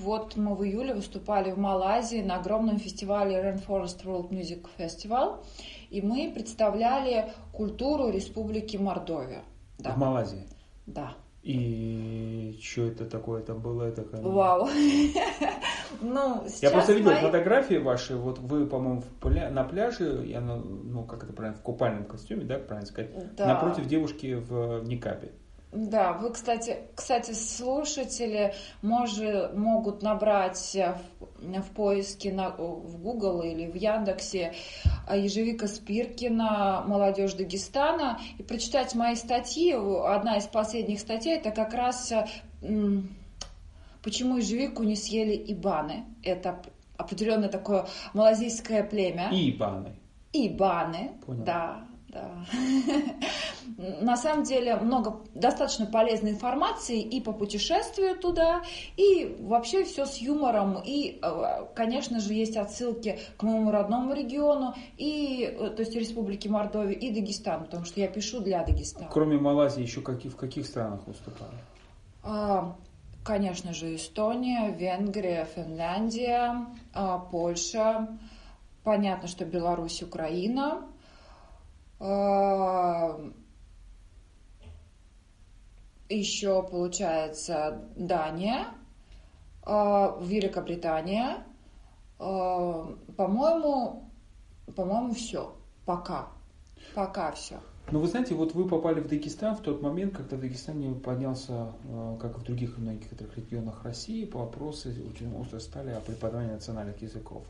Вот 0.04 0.38
мы 0.38 0.56
в 0.56 0.64
июле 0.64 0.94
выступали 0.94 1.52
в 1.52 1.58
Малайзии 1.58 2.22
на 2.22 2.36
огромном 2.36 2.78
фестивале 2.78 3.36
Rainforest 3.36 4.06
World 4.06 4.30
Music 4.30 4.66
Festival 4.78 5.44
и 5.90 6.02
мы 6.02 6.32
представляли 6.34 7.32
культуру 7.52 8.10
Республики 8.10 8.78
Мордовия. 8.78 9.44
Да. 9.80 9.94
В 9.94 9.98
Малайзии? 9.98 10.48
Да. 10.86 11.16
И 11.42 12.60
что 12.62 12.84
это 12.84 13.06
такое 13.06 13.42
там 13.42 13.60
было? 13.60 13.84
Это. 13.84 14.06
Вау. 14.22 14.70
Ну, 16.00 16.44
я 16.62 16.70
просто 16.70 16.94
видел 16.94 17.12
мои... 17.12 17.22
фотографии 17.22 17.76
ваши, 17.76 18.16
вот 18.16 18.40
вы, 18.40 18.66
по-моему, 18.66 19.04
пля... 19.20 19.50
на 19.50 19.64
пляже, 19.64 20.24
я, 20.26 20.40
ну, 20.40 21.04
как 21.04 21.24
это 21.24 21.34
правильно, 21.34 21.58
в 21.58 21.62
купальном 21.62 22.06
костюме, 22.06 22.46
да, 22.46 22.58
правильно 22.58 22.88
сказать, 22.88 23.36
да. 23.36 23.48
напротив 23.48 23.88
девушки 23.88 24.36
в 24.36 24.84
никапе. 24.84 25.32
Да, 25.72 26.14
вы, 26.14 26.32
кстати, 26.34 26.80
кстати, 26.96 27.32
слушатели 27.32 28.54
може, 28.82 29.52
могут 29.56 30.02
набрать 30.02 30.76
в, 30.76 31.62
в 31.62 31.72
поиске 31.74 32.34
на, 32.34 32.50
в 32.50 33.02
Google 33.02 33.42
или 33.44 33.72
в 33.72 33.76
Яндексе 33.76 34.54
Ежевика 35.10 35.68
Спиркина 35.68 36.84
«Молодежь 36.86 37.36
Дагестана» 37.36 38.20
и 38.38 38.44
прочитать 38.44 38.96
мои 38.96 39.16
статьи. 39.16 39.74
Одна 39.74 40.38
из 40.38 40.46
последних 40.46 41.00
статей 41.00 41.38
это 41.38 41.52
как 41.52 41.74
раз 41.74 42.12
почему 44.04 44.38
ежевику 44.38 44.84
не 44.84 44.96
съели 44.96 45.36
ибаны. 45.52 46.06
Это 46.24 46.62
определенное 46.98 47.50
такое 47.50 47.88
малазийское 48.14 48.84
племя. 48.84 49.30
Ибаны. 49.32 49.96
Ибаны, 50.34 51.12
Понял. 51.26 51.44
да. 51.44 51.88
Да. 52.12 52.30
На 54.02 54.18
самом 54.18 54.44
деле 54.44 54.76
много, 54.76 55.22
достаточно 55.34 55.86
полезной 55.86 56.32
информации 56.32 57.02
и 57.02 57.22
по 57.22 57.32
путешествию 57.32 58.18
туда, 58.18 58.64
и 58.98 59.38
вообще 59.40 59.86
все 59.86 60.06
с 60.06 60.18
юмором. 60.18 60.82
И, 60.84 61.20
э, 61.22 61.66
конечно 61.74 62.20
же, 62.20 62.34
есть 62.34 62.58
отсылки 62.58 63.20
к 63.38 63.44
моему 63.44 63.72
родному 63.72 64.14
региону, 64.14 64.74
и, 64.98 65.44
э, 65.58 65.70
то 65.70 65.84
есть 65.84 65.96
Республике 65.96 66.50
Мордовия 66.50 66.98
и 66.98 67.12
Дагестан, 67.12 67.64
потому 67.64 67.86
что 67.86 68.02
я 68.02 68.10
пишу 68.10 68.42
для 68.42 68.64
Дагестана. 68.66 69.08
Кроме 69.10 69.38
Малайзии, 69.38 69.82
еще 69.82 70.02
какие, 70.02 70.30
в 70.30 70.36
каких 70.36 70.66
странах 70.66 71.08
выступали? 71.08 71.56
А, 72.24 72.76
конечно 73.24 73.74
же, 73.74 73.96
Эстония, 73.96 74.72
Венгрия, 74.72 75.46
Финляндия, 75.46 76.66
а, 76.94 77.20
Польша. 77.20 78.20
Понятно, 78.84 79.28
что 79.28 79.46
Беларусь, 79.46 80.04
Украина– 80.04 80.88
а, 82.04 83.16
еще 86.10 86.64
получается 86.64 87.88
Дания, 87.96 88.70
а, 89.64 90.18
Великобритания. 90.20 91.46
По-моему, 92.18 94.10
по-моему, 94.76 95.14
все. 95.14 95.56
Пока. 95.86 96.30
Пока 96.96 97.32
все. 97.34 97.60
Ну, 97.92 98.00
вы 98.00 98.08
знаете, 98.08 98.36
вот 98.36 98.54
вы 98.54 98.70
попали 98.70 99.02
в 99.02 99.08
Дагестан 99.08 99.56
в 99.56 99.62
тот 99.62 99.82
момент, 99.82 100.16
когда 100.16 100.38
в 100.38 100.40
Дагестане 100.40 100.96
поднялся, 100.96 101.74
как 102.22 102.38
и 102.38 102.40
в 102.40 102.44
других 102.44 102.78
некоторых 102.78 103.36
регионах 103.38 103.84
России, 103.84 104.30
вопросы 104.32 104.96
очень 105.10 105.36
остро 105.36 105.60
стали 105.60 105.92
о 105.92 106.00
преподавании 106.00 106.54
национальных 106.54 107.02
языков 107.02 107.44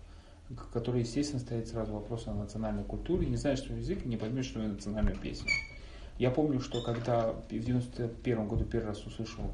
который, 0.73 1.01
естественно, 1.01 1.39
стоит 1.39 1.67
сразу 1.67 1.93
вопрос 1.93 2.27
о 2.27 2.33
национальной 2.33 2.83
культуре. 2.83 3.27
Не 3.27 3.37
знаешь 3.37 3.61
свой 3.61 3.79
язык, 3.79 4.05
не 4.05 4.17
поймешь 4.17 4.51
свою 4.51 4.69
национальную 4.69 5.17
песню. 5.17 5.49
Я 6.17 6.29
помню, 6.29 6.59
что 6.59 6.81
когда 6.81 7.31
в 7.31 7.49
91 7.49 8.47
году 8.47 8.65
первый 8.65 8.87
раз 8.87 9.05
услышал 9.05 9.45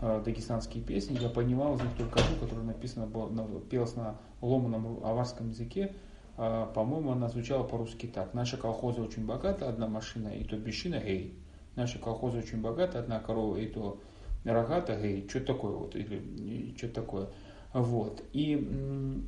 э, 0.00 0.22
дагестанские 0.24 0.84
песни, 0.84 1.18
я 1.20 1.28
понимал 1.28 1.76
из 1.76 1.82
них 1.82 1.94
только 1.96 2.20
одну, 2.20 2.36
которая 2.36 2.66
написана 2.66 3.06
была, 3.06 3.30
пелась 3.70 3.96
на 3.96 4.16
ломаном 4.40 5.00
аварском 5.04 5.48
языке. 5.48 5.94
Э, 6.40 6.66
по-моему, 6.74 7.12
она 7.12 7.28
звучала 7.28 7.64
по-русски 7.64 8.06
так. 8.06 8.32
Наша 8.32 8.56
колхоза 8.56 9.02
очень 9.02 9.26
богата, 9.26 9.68
одна 9.68 9.86
машина 9.86 10.28
и 10.28 10.42
то 10.42 10.56
бесчина, 10.56 10.98
гей. 10.98 11.38
Наша 11.76 11.98
колхоза 11.98 12.38
очень 12.38 12.62
богата, 12.62 12.98
одна 12.98 13.20
корова 13.20 13.58
и 13.58 13.66
то 13.66 14.00
рогата, 14.44 14.98
гей. 14.98 15.28
Что 15.28 15.40
такое 15.40 15.72
вот, 15.72 15.94
или 15.94 16.74
что 16.78 16.88
такое. 16.88 17.28
Вот. 17.74 18.22
И 18.32 19.22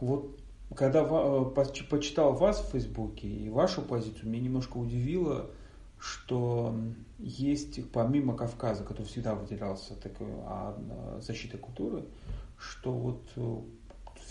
вот 0.00 0.40
когда 0.74 1.06
э, 1.08 1.44
почитал 1.88 2.32
вас 2.32 2.60
в 2.60 2.72
Фейсбуке 2.72 3.28
и 3.28 3.48
вашу 3.48 3.80
позицию, 3.80 4.30
меня 4.30 4.42
немножко 4.42 4.78
удивило, 4.78 5.48
что 6.00 6.74
есть, 7.20 7.88
помимо 7.92 8.36
Кавказа, 8.36 8.82
который 8.82 9.06
всегда 9.06 9.36
выделялся 9.36 9.94
такой 9.94 10.26
а, 10.44 10.76
а 10.76 11.20
защитой 11.20 11.58
культуры, 11.58 12.04
что 12.58 12.90
вот 12.90 13.22
э, 13.36 13.58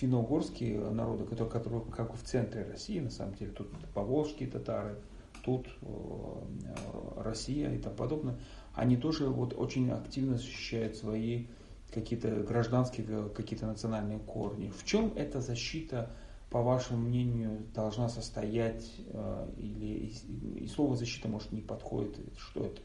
финно-угорские 0.04 0.80
народы, 0.90 1.24
которые, 1.24 1.50
которые 1.50 1.82
как 1.86 2.14
в 2.14 2.22
центре 2.24 2.64
России, 2.64 3.00
на 3.00 3.10
самом 3.10 3.36
деле, 3.36 3.52
тут 3.52 3.70
поволжские 3.94 4.50
татары, 4.50 4.98
тут 5.46 5.66
э, 5.82 7.22
Россия 7.24 7.74
и 7.74 7.78
тому 7.78 7.96
подобное, 7.96 8.38
они 8.76 8.98
тоже 8.98 9.30
вот 9.30 9.54
очень 9.54 9.92
активно 9.92 10.36
защищают 10.36 10.98
свои 10.98 11.48
какие-то 11.94 12.32
гражданские, 12.42 13.30
какие-то 13.30 13.66
национальные 13.66 14.20
корни. 14.20 14.72
В 14.78 14.84
чем 14.84 15.14
эта 15.16 15.40
защита, 15.40 16.12
по 16.50 16.62
вашему 16.62 17.00
мнению, 17.00 17.66
должна 17.74 18.10
состоять? 18.10 18.92
Э, 19.08 19.50
или 19.56 20.12
и 20.60 20.68
слово 20.68 20.98
защита, 20.98 21.30
может, 21.30 21.54
не 21.54 21.62
подходит? 21.62 22.20
Что 22.38 22.66
это? 22.66 22.82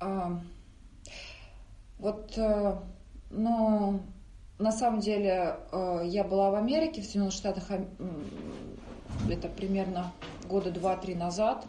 А, 0.00 0.42
вот, 1.98 2.36
э, 2.36 2.80
ну, 3.30 4.02
на 4.58 4.72
самом 4.72 5.00
деле, 5.00 5.56
э, 5.72 6.02
я 6.04 6.24
была 6.24 6.50
в 6.50 6.54
Америке, 6.54 7.00
в 7.00 7.04
Соединенных 7.04 7.32
Штатах, 7.32 7.64
это 9.30 9.48
примерно 9.48 10.12
года 10.48 10.70
два-три 10.70 11.14
назад. 11.14 11.64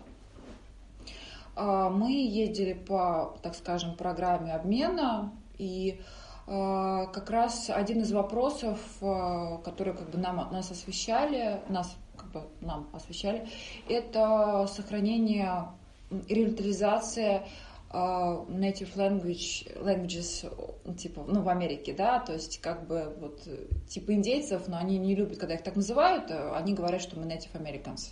А, 1.56 1.90
мы 1.90 2.12
ездили 2.12 2.74
по, 2.74 3.36
так 3.42 3.56
скажем, 3.56 3.96
программе 3.96 4.54
обмена 4.54 5.32
и 5.58 6.00
э, 6.48 7.06
как 7.14 7.30
раз 7.30 7.70
один 7.70 8.02
из 8.02 8.14
вопросов, 8.14 8.80
э, 9.02 9.58
которые 9.66 9.94
как 9.94 10.10
бы 10.10 10.18
нам, 10.18 10.38
нас 10.52 10.72
освещали, 10.72 11.60
нас 11.68 11.96
как 12.16 12.32
бы 12.32 12.44
нам 12.62 12.88
освещали, 12.94 13.48
это 13.90 14.68
сохранение 14.72 15.66
и 16.10 16.34
реализация 16.34 17.40
э, 17.40 17.44
native 17.92 18.96
language, 18.96 19.68
languages, 19.84 20.46
типа, 20.98 21.26
ну, 21.28 21.42
в 21.42 21.50
Америке, 21.50 21.94
да, 21.94 22.20
то 22.20 22.34
есть, 22.34 22.62
как 22.62 22.88
бы, 22.88 23.16
вот, 23.20 23.42
типа 23.88 24.14
индейцев, 24.14 24.68
но 24.68 24.78
они 24.78 24.98
не 24.98 25.16
любят, 25.16 25.40
когда 25.40 25.56
их 25.56 25.64
так 25.64 25.76
называют, 25.76 26.32
они 26.32 26.74
говорят, 26.74 27.02
что 27.02 27.20
мы 27.20 27.26
native 27.26 27.54
Americans. 27.54 28.12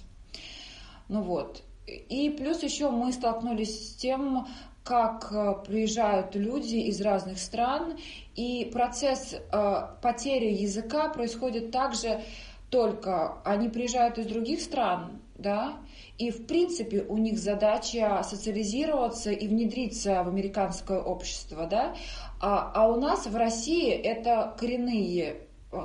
Ну 1.10 1.22
вот. 1.22 1.63
И 1.86 2.29
плюс 2.31 2.63
еще 2.63 2.89
мы 2.89 3.13
столкнулись 3.13 3.91
с 3.91 3.96
тем, 3.96 4.48
как 4.84 5.31
э, 5.31 5.55
приезжают 5.65 6.36
люди 6.36 6.75
из 6.75 7.01
разных 7.01 7.39
стран, 7.39 7.98
и 8.36 8.69
процесс 8.72 9.34
э, 9.34 9.81
потери 10.01 10.51
языка 10.53 11.10
происходит 11.10 11.72
также 11.72 12.22
только 12.69 13.41
они 13.43 13.69
приезжают 13.69 14.17
из 14.17 14.27
других 14.27 14.62
стран, 14.62 15.22
да, 15.36 15.77
и, 16.18 16.32
в 16.32 16.48
принципе, 16.48 17.06
у 17.08 17.18
них 17.18 17.38
задача 17.38 18.24
социализироваться 18.24 19.32
и 19.32 19.48
внедриться 19.48 20.24
в 20.24 20.28
американское 20.28 21.00
общество, 21.00 21.68
да, 21.68 21.96
а, 22.40 22.72
а 22.74 22.88
у 22.88 23.00
нас 23.00 23.28
в 23.28 23.36
России 23.36 23.92
это 23.92 24.56
коренные, 24.60 25.42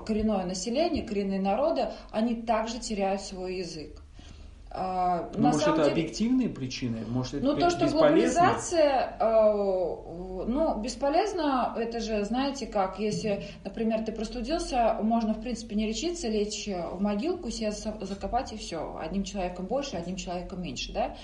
коренное 0.06 0.44
население, 0.44 1.02
коренные 1.02 1.40
народы, 1.40 1.88
они 2.10 2.34
также 2.34 2.78
теряют 2.78 3.20
свой 3.20 3.56
язык. 3.56 4.01
А, 4.74 5.30
ну, 5.34 5.48
может, 5.48 5.68
это 5.68 5.76
деле... 5.76 5.90
объективные 5.90 6.48
причины? 6.48 7.04
Может, 7.06 7.34
это 7.34 7.44
ну, 7.44 7.56
то, 7.56 7.68
что 7.68 7.88
глобализация, 7.88 9.16
э, 9.20 9.52
ну, 10.46 10.80
бесполезно, 10.80 11.74
это 11.76 12.00
же, 12.00 12.24
знаете 12.24 12.66
как, 12.66 12.98
если, 12.98 13.44
например, 13.64 14.02
ты 14.02 14.12
простудился, 14.12 14.98
можно, 15.02 15.34
в 15.34 15.42
принципе, 15.42 15.76
не 15.76 15.86
лечиться, 15.86 16.28
лечь 16.28 16.66
в 16.68 17.02
могилку, 17.02 17.50
себя 17.50 17.70
закопать 17.72 18.54
и 18.54 18.56
все. 18.56 18.96
Одним 18.98 19.24
человеком 19.24 19.66
больше, 19.66 19.96
одним 19.96 20.16
человеком 20.16 20.62
меньше, 20.62 20.94
да? 20.94 21.16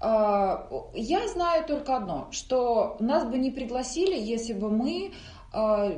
А, 0.00 0.66
я 0.94 1.28
знаю 1.28 1.66
только 1.66 1.94
одно, 1.94 2.28
что 2.30 2.96
нас 3.00 3.24
бы 3.24 3.36
не 3.36 3.50
пригласили, 3.50 4.18
если 4.18 4.54
бы 4.54 4.70
мы 4.70 5.12
а, 5.52 5.92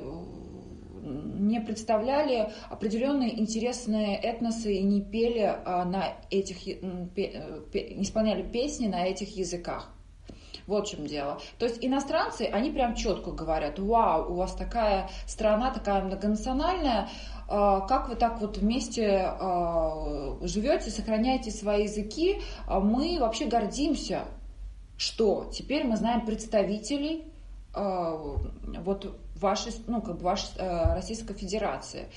не 1.05 1.61
представляли 1.61 2.51
определенные 2.71 3.39
интересные 3.39 4.17
этносы 4.19 4.75
и 4.75 4.83
не 4.83 5.03
пели 5.03 5.55
а, 5.65 5.85
на 5.85 6.15
этих, 6.31 6.67
не 6.67 8.03
исполняли 8.03 8.43
песни 8.43 8.87
на 8.87 9.07
этих 9.07 9.37
языках. 9.37 9.91
Вот 10.67 10.87
в 10.87 10.91
чем 10.91 11.07
дело. 11.07 11.39
То 11.59 11.67
есть 11.67 11.85
иностранцы, 11.85 12.43
они 12.43 12.71
прям 12.71 12.95
четко 12.95 13.33
говорят, 13.33 13.79
вау, 13.79 14.33
у 14.33 14.37
вас 14.37 14.55
такая 14.55 15.11
страна, 15.27 15.71
такая 15.71 16.03
многонациональная, 16.03 17.11
а, 17.49 17.81
как 17.83 18.09
вы 18.09 18.17
так 18.17 18.41
вот 18.41 18.57
вместе 18.57 19.27
а, 19.27 20.39
живете, 20.41 20.91
сохраняете 20.91 21.51
свои 21.51 21.85
языки. 21.85 22.41
Мы 22.67 23.19
вообще 23.21 23.45
гордимся, 23.47 24.23
что 24.97 25.51
теперь 25.53 25.85
мы 25.85 25.97
знаем 25.97 26.25
представителей 26.25 27.31
вот 27.75 29.19
вашей, 29.37 29.73
ну, 29.87 30.03
как 30.03 30.17
бы 30.17 30.23
вашей 30.23 30.51
э, 30.57 30.95
Российской 30.95 31.35
Федерации. 31.35 32.09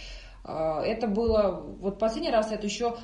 Э, 0.44 0.82
это 0.84 1.08
было, 1.08 1.64
вот 1.80 2.00
последний 2.00 2.32
раз 2.32 2.52
это 2.52 2.66
еще, 2.66 2.96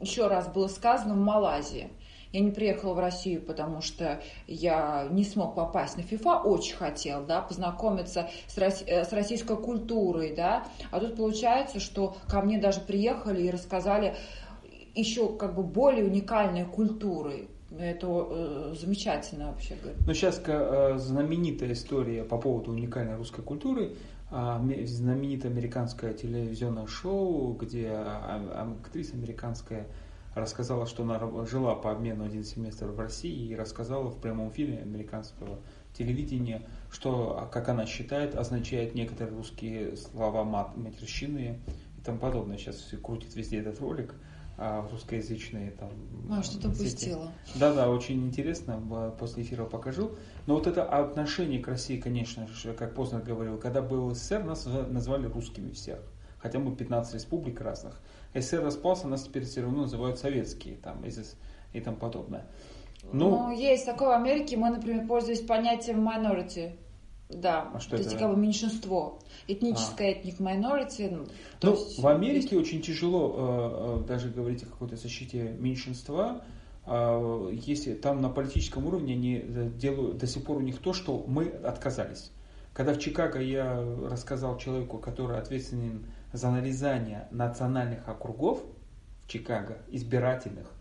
еще 0.00 0.26
раз 0.26 0.48
было 0.48 0.68
сказано 0.68 1.14
в 1.14 1.18
Малайзии. 1.18 1.90
Я 2.32 2.40
не 2.40 2.52
приехала 2.52 2.94
в 2.94 3.00
Россию, 3.00 3.42
потому 3.42 3.80
что 3.80 4.22
я 4.46 5.08
не 5.10 5.24
смог 5.24 5.56
попасть 5.56 5.96
на 5.96 6.04
ФИФА, 6.04 6.42
очень 6.42 6.76
хотел, 6.76 7.24
да, 7.24 7.42
познакомиться 7.42 8.30
с, 8.46 8.56
э, 8.56 9.04
с 9.04 9.12
российской 9.12 9.56
культурой, 9.56 10.34
да, 10.36 10.64
а 10.90 11.00
тут 11.00 11.16
получается, 11.16 11.80
что 11.80 12.16
ко 12.28 12.40
мне 12.40 12.58
даже 12.58 12.80
приехали 12.80 13.42
и 13.42 13.50
рассказали 13.50 14.14
еще 14.94 15.36
как 15.36 15.54
бы 15.54 15.62
более 15.62 16.04
уникальной 16.04 16.64
культуры, 16.64 17.48
это 17.78 18.06
э, 18.30 18.74
замечательно 18.78 19.48
вообще. 19.48 19.76
Но 20.06 20.12
сейчас 20.12 20.42
э, 20.44 20.94
знаменитая 20.98 21.72
история 21.72 22.24
по 22.24 22.38
поводу 22.38 22.72
уникальной 22.72 23.16
русской 23.16 23.42
культуры, 23.42 23.94
э, 24.30 24.86
знаменитое 24.86 25.50
американское 25.50 26.12
телевизионное 26.12 26.86
шоу, 26.86 27.54
где 27.54 27.90
а, 27.90 28.74
актриса 28.84 29.14
американская 29.14 29.86
рассказала, 30.34 30.86
что 30.86 31.02
она 31.02 31.20
жила 31.46 31.74
по 31.74 31.92
обмену 31.92 32.24
один 32.24 32.44
семестр 32.44 32.86
в 32.86 32.98
России 32.98 33.48
и 33.48 33.54
рассказала 33.54 34.10
в 34.10 34.20
прямом 34.20 34.50
эфире 34.50 34.78
американского 34.78 35.58
телевидения, 35.92 36.62
что, 36.90 37.48
как 37.52 37.68
она 37.68 37.86
считает, 37.86 38.36
означает 38.36 38.94
некоторые 38.94 39.36
русские 39.36 39.96
слова 39.96 40.44
мат, 40.44 40.76
матерщины 40.76 41.58
и 41.98 42.00
тому 42.00 42.18
подобное. 42.18 42.58
Сейчас 42.58 42.92
крутит 43.02 43.34
везде 43.34 43.58
этот 43.58 43.80
ролик 43.80 44.14
а, 44.14 44.29
русскоязычные 44.90 45.70
там. 45.72 45.90
А, 46.30 46.42
что-то 46.42 46.68
упустила. 46.68 47.32
Да-да, 47.54 47.88
очень 47.90 48.26
интересно, 48.26 49.14
после 49.18 49.42
эфира 49.42 49.64
покажу. 49.64 50.12
Но 50.46 50.54
вот 50.54 50.66
это 50.66 50.84
отношение 50.84 51.60
к 51.60 51.68
России, 51.68 51.98
конечно 51.98 52.46
же, 52.46 52.74
как 52.74 52.94
поздно 52.94 53.20
говорил, 53.20 53.58
когда 53.58 53.80
был 53.80 54.14
СССР, 54.14 54.44
нас 54.44 54.66
назвали 54.66 55.26
русскими 55.26 55.70
всех. 55.70 56.00
Хотя 56.38 56.58
мы 56.58 56.74
15 56.74 57.14
республик 57.14 57.60
разных. 57.60 58.00
СССР 58.34 58.62
распался, 58.62 59.08
нас 59.08 59.24
теперь 59.24 59.44
все 59.44 59.62
равно 59.62 59.82
называют 59.82 60.18
советские 60.18 60.76
там, 60.76 61.04
и 61.72 61.80
тому 61.80 61.96
подобное. 61.96 62.46
Ну, 63.12 63.30
ну, 63.30 63.50
есть 63.50 63.86
такое 63.86 64.08
в 64.08 64.12
Америке, 64.12 64.56
мы, 64.56 64.70
например, 64.70 65.06
пользуемся 65.06 65.44
понятием 65.44 66.06
minority. 66.06 66.72
Да, 67.32 67.70
а 67.72 67.80
что 67.80 67.90
то 67.90 67.96
это? 67.96 68.04
есть 68.04 68.18
как 68.18 68.30
бы 68.30 68.36
меньшинство. 68.36 69.18
Этническое 69.46 70.08
а. 70.08 70.10
этник 70.10 70.40
minority. 70.40 71.10
Ну, 71.10 71.26
ну 71.62 71.72
есть... 71.72 71.98
в 71.98 72.06
Америке 72.06 72.56
очень 72.56 72.82
тяжело 72.82 74.00
э, 74.00 74.02
э, 74.02 74.06
даже 74.06 74.28
говорить 74.30 74.62
о 74.64 74.66
какой-то 74.66 74.96
защите 74.96 75.54
меньшинства, 75.58 76.42
э, 76.86 77.50
если 77.52 77.94
там 77.94 78.20
на 78.20 78.30
политическом 78.30 78.86
уровне 78.86 79.14
они 79.14 79.44
делают 79.76 80.18
до 80.18 80.26
сих 80.26 80.44
пор 80.44 80.58
у 80.58 80.60
них 80.60 80.78
то, 80.78 80.92
что 80.92 81.24
мы 81.26 81.46
отказались. 81.46 82.32
Когда 82.72 82.94
в 82.94 82.98
Чикаго 82.98 83.40
я 83.40 83.80
рассказал 84.08 84.58
человеку, 84.58 84.98
который 84.98 85.38
ответственен 85.38 86.06
за 86.32 86.50
нарезание 86.50 87.28
национальных 87.30 88.08
округов 88.08 88.62
в 89.24 89.28
Чикаго, 89.28 89.78
избирательных, 89.88 90.72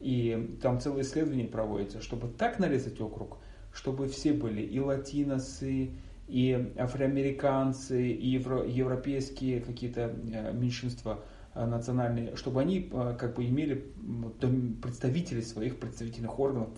и 0.00 0.58
там 0.62 0.80
целое 0.80 1.02
исследование 1.02 1.46
проводится, 1.46 2.00
чтобы 2.00 2.28
так 2.28 2.60
нарезать 2.60 3.00
округ– 3.00 3.38
чтобы 3.72 4.08
все 4.08 4.32
были 4.32 4.62
и 4.62 4.80
латиносы, 4.80 5.92
и 6.28 6.72
афроамериканцы, 6.76 8.10
и 8.12 8.28
евро, 8.28 8.62
европейские 8.62 9.60
какие-то 9.60 10.14
э, 10.30 10.52
меньшинства 10.52 11.20
э, 11.54 11.64
национальные, 11.64 12.36
чтобы 12.36 12.60
они 12.60 12.90
э, 12.92 13.16
как 13.18 13.34
бы 13.34 13.46
имели 13.46 13.92
представителей 14.82 15.42
своих 15.42 15.80
представительных 15.80 16.38
органов 16.38 16.68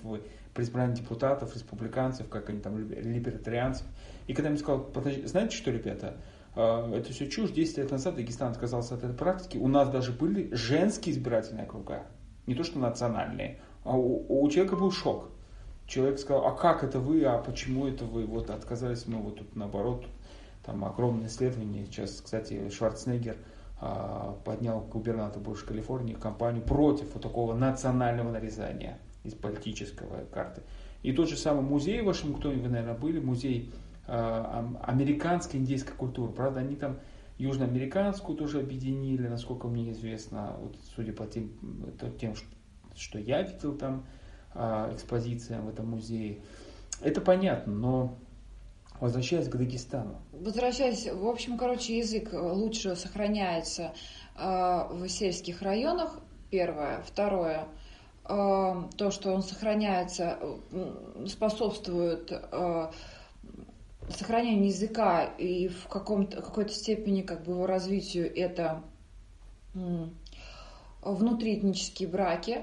при 0.55 0.63
избрании 0.63 0.95
депутатов, 0.95 1.55
республиканцев, 1.55 2.29
как 2.29 2.49
они 2.49 2.61
там, 2.61 2.79
либертарианцев. 2.79 3.87
И 4.29 4.35
когда 4.35 4.49
я 4.51 4.55
им 4.55 4.61
сказал, 4.61 4.93
знаете 5.25 5.57
что, 5.57 5.71
ребята, 5.71 6.17
это 6.55 7.13
все 7.13 7.29
чушь, 7.29 7.51
10 7.51 7.79
лет 7.79 7.91
назад 7.93 8.17
Дагестан 8.17 8.51
отказался 8.51 8.95
от 8.95 9.05
этой 9.05 9.15
практики, 9.17 9.57
у 9.57 9.69
нас 9.69 9.89
даже 9.89 10.13
были 10.13 10.53
женские 10.53 11.15
избирательные 11.15 11.65
округа, 11.65 12.07
не 12.47 12.57
то 12.57 12.65
что 12.65 12.81
национальные, 12.81 13.61
а 13.85 13.97
у, 13.97 14.43
у 14.43 14.49
человека 14.51 14.77
был 14.77 14.91
шок 14.91 15.31
человек 15.91 16.19
сказал, 16.19 16.47
а 16.47 16.53
как 16.53 16.85
это 16.85 17.01
вы, 17.01 17.25
а 17.25 17.39
почему 17.39 17.87
это 17.87 18.05
вы, 18.05 18.25
вот 18.25 18.49
отказались 18.49 19.07
мы, 19.07 19.19
вот 19.19 19.39
тут 19.39 19.57
наоборот, 19.57 20.07
там 20.65 20.85
огромное 20.85 21.27
исследование, 21.27 21.85
сейчас, 21.87 22.21
кстати, 22.21 22.71
Шварценеггер 22.71 23.37
а, 23.81 24.39
поднял 24.45 24.81
губернатор 24.83 25.43
бывшей 25.43 25.67
Калифорнии 25.67 26.15
кампанию 26.15 26.63
против 26.63 27.13
вот 27.15 27.23
такого 27.23 27.55
национального 27.55 28.31
нарезания 28.31 28.99
из 29.25 29.35
политического 29.35 30.25
карты. 30.33 30.63
И 31.03 31.13
тот 31.13 31.29
же 31.29 31.37
самый 31.37 31.63
музей 31.63 32.03
в 32.03 32.05
Вашингтоне, 32.05 32.63
вы, 32.63 32.69
наверное, 32.69 32.97
были, 32.97 33.19
музей 33.19 33.73
а, 34.07 34.65
американской 34.83 35.59
индейской 35.59 35.97
культуры, 35.97 36.33
правда, 36.33 36.61
они 36.61 36.77
там 36.77 36.99
южноамериканскую 37.39 38.39
тоже 38.39 38.61
объединили, 38.61 39.27
насколько 39.27 39.67
мне 39.67 39.91
известно, 39.91 40.55
вот, 40.61 40.77
судя 40.95 41.13
по 41.13 41.27
тем, 41.27 41.51
тем, 42.21 42.35
что 42.95 43.19
я 43.19 43.43
видел 43.43 43.75
там, 43.77 44.05
экспозициям 44.55 45.67
в 45.67 45.69
этом 45.69 45.91
музее. 45.91 46.39
Это 47.03 47.21
понятно, 47.21 47.73
но 47.73 48.19
возвращаясь 49.01 49.49
к 49.49 49.57
Дагестану. 49.57 50.21
Возвращаясь, 50.33 51.07
в 51.07 51.27
общем, 51.27 51.57
короче, 51.57 51.99
язык 51.99 52.31
лучше 52.33 52.97
сохраняется 52.97 53.93
а, 54.37 54.89
в 54.93 55.09
сельских 55.09 55.63
районах, 55.63 56.19
первое. 56.51 57.03
Второе, 57.03 57.67
а, 58.25 58.89
то, 58.97 59.11
что 59.11 59.33
он 59.33 59.43
сохраняется, 59.43 60.39
способствует 61.27 62.33
сохранению 64.11 64.67
языка 64.67 65.25
и 65.25 65.69
в 65.69 65.87
каком-то, 65.87 66.43
какой-то 66.43 66.73
степени 66.73 67.23
как 67.23 67.45
бы 67.45 67.53
его 67.53 67.67
развитию 67.67 68.35
это 68.35 68.83
внутриэтнические 71.03 72.09
браки, 72.09 72.63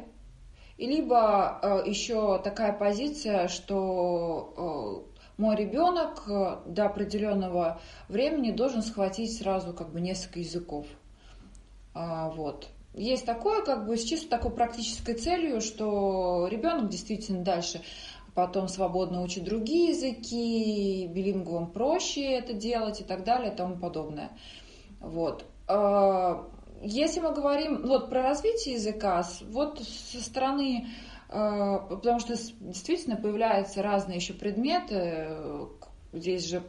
и 0.78 0.86
либо 0.86 1.60
э, 1.62 1.84
еще 1.86 2.40
такая 2.40 2.72
позиция, 2.72 3.48
что 3.48 5.04
э, 5.08 5.18
мой 5.38 5.56
ребенок 5.56 6.24
э, 6.28 6.58
до 6.68 6.86
определенного 6.86 7.82
времени 8.10 8.52
должен 8.52 8.84
схватить 8.84 9.38
сразу 9.38 9.74
как 9.74 9.92
бы 9.92 10.02
несколько 10.02 10.40
языков. 10.40 10.86
А, 11.94 12.30
вот. 12.30 12.70
Есть 12.94 13.26
такое, 13.26 13.64
как 13.64 13.86
бы 13.86 13.98
с 13.98 14.04
чисто 14.04 14.30
такой 14.30 14.52
практической 14.52 15.14
целью, 15.14 15.62
что 15.62 16.48
ребенок 16.50 16.90
действительно 16.90 17.44
дальше 17.44 17.82
потом 18.36 18.68
свободно 18.68 19.24
учит 19.24 19.44
другие 19.44 19.90
языки, 19.90 21.08
билингвом 21.08 21.72
проще 21.72 22.34
это 22.34 22.54
делать 22.54 23.02
и 23.02 23.04
так 23.04 23.24
далее 23.24 23.52
и 23.52 23.56
тому 23.56 23.78
подобное. 23.78 24.30
Вот. 25.00 25.46
А, 25.68 26.48
если 26.82 27.20
мы 27.20 27.34
говорим 27.34 27.82
вот 27.84 28.10
про 28.10 28.24
развитие 28.24 28.76
языка, 28.76 29.26
вот 29.50 29.80
со 29.80 30.22
стороны, 30.22 30.88
э, 31.30 31.78
потому 31.90 32.20
что 32.20 32.36
действительно 32.60 33.16
появляются 33.16 33.82
разные 33.82 34.18
еще 34.18 34.34
предметы, 34.34 35.30
здесь 36.14 36.48
же 36.48 36.64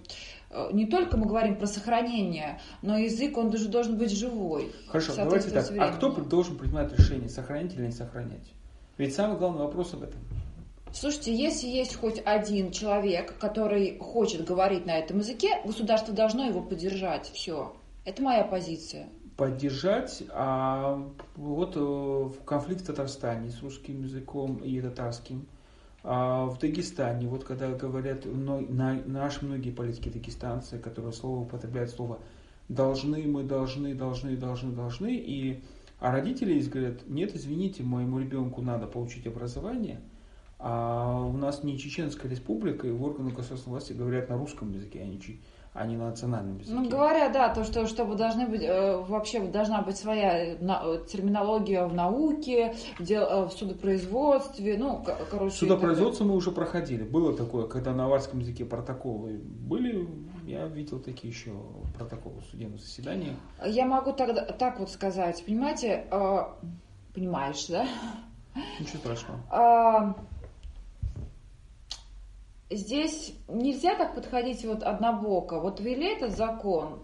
э, 0.51 0.69
не 0.73 0.87
только 0.87 1.17
мы 1.17 1.27
говорим 1.27 1.57
про 1.57 1.67
сохранение, 1.67 2.61
но 2.83 2.99
язык, 2.99 3.37
он 3.37 3.51
даже 3.51 3.69
должен 3.69 3.97
быть 3.97 4.11
живой. 4.11 4.73
Хорошо, 4.89 5.15
давайте 5.17 5.51
так. 5.51 5.71
А 5.79 5.93
кто 5.93 6.11
должен 6.11 6.57
принимать 6.57 6.93
решение, 6.97 7.29
сохранять 7.29 7.75
или 7.75 7.87
не 7.87 7.93
сохранять? 7.93 8.53
Ведь 8.97 9.15
самый 9.15 9.39
главный 9.39 9.61
вопрос 9.61 9.95
об 9.95 10.03
этом. 10.03 10.21
Слушайте, 10.93 11.35
если 11.35 11.67
есть 11.69 11.97
хоть 11.97 12.21
один 12.25 12.71
человек, 12.73 13.39
который 13.39 13.99
хочет 13.99 14.45
говорить 14.45 14.87
на 14.87 14.99
этом 14.99 15.19
языке, 15.19 15.61
государство 15.65 16.15
должно 16.15 16.47
его 16.47 16.63
поддержать. 16.63 17.31
Все. 17.33 17.75
Это 18.05 18.23
моя 18.23 18.43
позиция. 18.43 19.09
Поддержать, 19.39 20.25
а 20.35 21.03
вот 21.37 21.77
э, 21.77 21.81
в 21.81 22.45
конфликт 22.45 22.83
в 22.83 22.87
Татарстане 22.87 23.51
с 23.51 23.63
русским 23.63 24.03
языком 24.03 24.57
и 24.57 24.81
татарским, 24.81 25.47
а 26.03 26.47
в 26.47 26.59
Дагестане, 26.59 27.29
вот 27.29 27.45
когда 27.45 27.71
говорят 27.71 28.27
на, 28.27 29.01
наши 29.07 29.47
многие 29.47 29.71
политики 29.71 30.11
дагестанцы, 30.11 30.79
которые 30.79 31.13
слово 31.13 31.43
употребляют 31.43 31.91
слово 31.91 32.19
должны, 32.69 33.27
мы 33.29 33.45
должны, 33.45 33.95
должны, 33.95 34.37
должны, 34.37 34.73
должны, 34.73 35.15
и 35.15 35.63
а 36.01 36.13
родители 36.13 36.61
говорят, 36.69 37.09
нет, 37.09 37.35
извините, 37.35 37.85
моему 37.85 38.19
ребенку 38.19 38.61
надо 38.61 38.87
получить 38.87 39.27
образование– 39.27 40.01
а 40.59 41.21
у 41.23 41.37
нас 41.37 41.63
не 41.63 41.79
Чеченская 41.79 42.31
республика, 42.31 42.87
и 42.87 42.91
в 42.91 43.03
органах 43.05 43.35
государственной 43.35 43.75
власти 43.75 43.93
говорят 43.93 44.29
на 44.29 44.37
русском 44.37 44.73
языке, 44.73 45.01
а 45.01 45.07
не, 45.07 45.21
а 45.75 45.87
не 45.87 45.97
на 45.97 46.11
национальном 46.11 46.59
языке. 46.59 46.77
Ну, 46.77 46.89
говоря, 46.89 47.29
да, 47.29 47.53
то, 47.55 47.65
что 47.65 47.87
чтобы 47.87 48.17
должны 48.17 48.47
быть, 48.47 48.63
э, 48.63 48.97
вообще 48.97 49.41
должна 49.41 49.83
быть 49.83 49.97
своя 49.97 50.57
на, 50.61 50.99
терминология 50.99 51.87
в 51.87 51.95
науке, 51.95 52.75
в, 52.99 53.05
дел, 53.05 53.23
э, 53.23 53.45
в 53.47 53.53
судопроизводстве, 53.53 54.77
ну, 54.79 55.05
короче. 55.31 55.57
Судопроизводство 55.57 56.25
это... 56.25 56.33
мы 56.33 56.37
уже 56.37 56.51
проходили. 56.51 57.05
Было 57.05 57.37
такое, 57.37 57.67
когда 57.67 57.93
на 57.93 58.07
аварском 58.07 58.41
языке 58.41 58.65
протоколы 58.65 59.39
были, 59.39 60.09
я 60.47 60.67
видел 60.67 60.99
такие 60.99 61.33
еще 61.33 61.53
протоколы 61.97 62.43
судебных 62.51 62.81
заседаний. 62.81 63.37
Я 63.65 63.87
могу 63.87 64.13
тогда 64.13 64.45
так 64.45 64.81
вот 64.81 64.91
сказать, 64.91 65.45
понимаете, 65.45 66.07
э, 66.11 66.39
понимаешь, 67.15 67.67
да? 67.67 67.87
Ничего 68.81 68.99
страшного. 68.99 70.15
Здесь 72.71 73.35
нельзя 73.49 73.95
так 73.97 74.15
подходить 74.15 74.65
вот 74.65 74.83
однобоко. 74.83 75.59
Вот 75.59 75.81
ввели 75.81 76.15
этот 76.15 76.37
закон, 76.37 77.01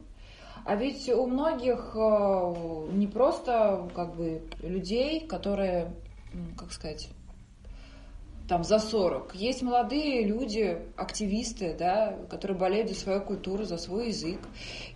а 0.65 0.77
ведь 0.77 1.09
у 1.09 1.27
многих 1.27 1.93
э, 1.95 2.87
не 2.93 3.07
просто 3.07 3.89
как 3.95 4.15
бы 4.15 4.43
людей, 4.63 5.27
которые, 5.27 5.95
как 6.57 6.73
сказать, 6.73 7.09
там 8.49 8.63
за 8.65 8.79
40. 8.79 9.35
Есть 9.35 9.63
молодые 9.63 10.27
люди, 10.27 10.79
активисты, 10.97 11.75
да, 11.79 12.17
которые 12.29 12.59
болеют 12.59 12.91
за 12.91 12.95
свою 12.95 13.23
культуру, 13.23 13.65
за 13.65 13.79
свой 13.79 14.09
язык. 14.09 14.41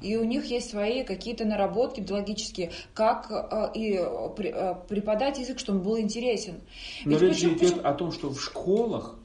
И 0.02 0.16
у 0.16 0.24
них 0.24 0.46
есть 0.46 0.70
свои 0.70 1.02
какие-то 1.02 1.44
наработки 1.44 2.00
методологические, 2.00 2.72
как 2.94 3.30
э, 3.30 3.70
и 3.74 3.94
э, 3.94 4.74
преподать 4.88 5.38
язык, 5.38 5.58
чтобы 5.58 5.78
он 5.78 5.84
был 5.84 5.98
интересен. 5.98 6.60
Но 7.04 7.12
Ведь 7.12 7.22
речь 7.22 7.38
идет 7.38 7.58
почему... 7.58 7.80
о 7.82 7.94
том, 7.94 8.12
что 8.12 8.30
в 8.30 8.40
школах 8.40 9.18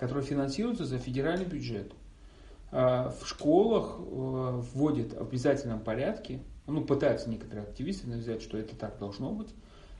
которые 0.00 0.24
финансируются 0.24 0.86
за 0.86 0.98
федеральный 0.98 1.44
бюджет. 1.44 1.92
А, 2.72 3.10
в 3.10 3.28
школах 3.28 3.96
э, 3.98 4.62
вводят 4.72 5.12
в 5.12 5.20
обязательном 5.20 5.80
порядке, 5.80 6.40
ну, 6.66 6.82
пытаются 6.82 7.28
некоторые 7.28 7.64
активисты 7.64 8.08
навязать, 8.08 8.40
что 8.40 8.56
это 8.56 8.74
так 8.74 8.98
должно 8.98 9.30
быть, 9.30 9.50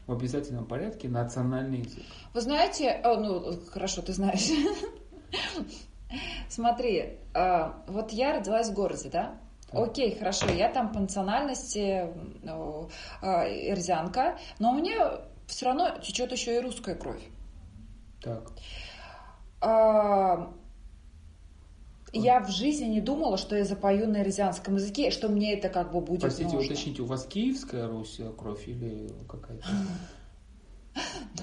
в 0.07 0.13
обязательном 0.13 0.65
порядке 0.65 1.11
национальный 1.11 1.81
язык. 1.81 2.03
Вы 2.33 2.41
знаете, 2.41 2.93
о, 3.05 3.21
ну, 3.21 3.61
хорошо, 3.69 4.01
ты 4.01 4.15
знаешь. 4.15 4.49
Смотри, 6.49 7.19
а, 7.35 7.85
вот 7.87 8.13
я 8.13 8.39
родилась 8.39 8.71
в 8.71 8.73
городе, 8.73 9.11
да? 9.11 9.39
Окей, 9.71 10.17
хорошо, 10.19 10.47
я 10.47 10.73
там 10.73 10.93
по 10.93 10.99
национальности 10.99 12.09
эрзянка, 12.43 14.39
но 14.59 14.73
у 14.73 14.79
меня 14.79 15.21
все 15.47 15.67
равно 15.67 15.91
течет 16.03 16.33
еще 16.33 16.57
и 16.57 16.61
русская 16.61 16.95
кровь. 16.95 17.23
Так. 18.23 18.51
Я 22.13 22.41
в 22.41 22.51
жизни 22.51 22.87
не 22.87 23.01
думала, 23.01 23.37
что 23.37 23.57
я 23.57 23.65
запою 23.65 24.09
на 24.09 24.23
рязанском 24.23 24.77
языке, 24.77 25.11
что 25.11 25.29
мне 25.29 25.55
это 25.55 25.69
как 25.69 25.93
бы 25.93 26.01
будет 26.01 26.23
Простите, 26.23 26.57
нужно. 26.57 26.73
уточните, 26.73 27.03
у 27.03 27.07
вас 27.07 27.25
киевская 27.25 27.87
Русь 27.87 28.17
э, 28.19 28.33
кровь 28.37 28.67
или 28.67 29.11
какая-то? 29.29 29.65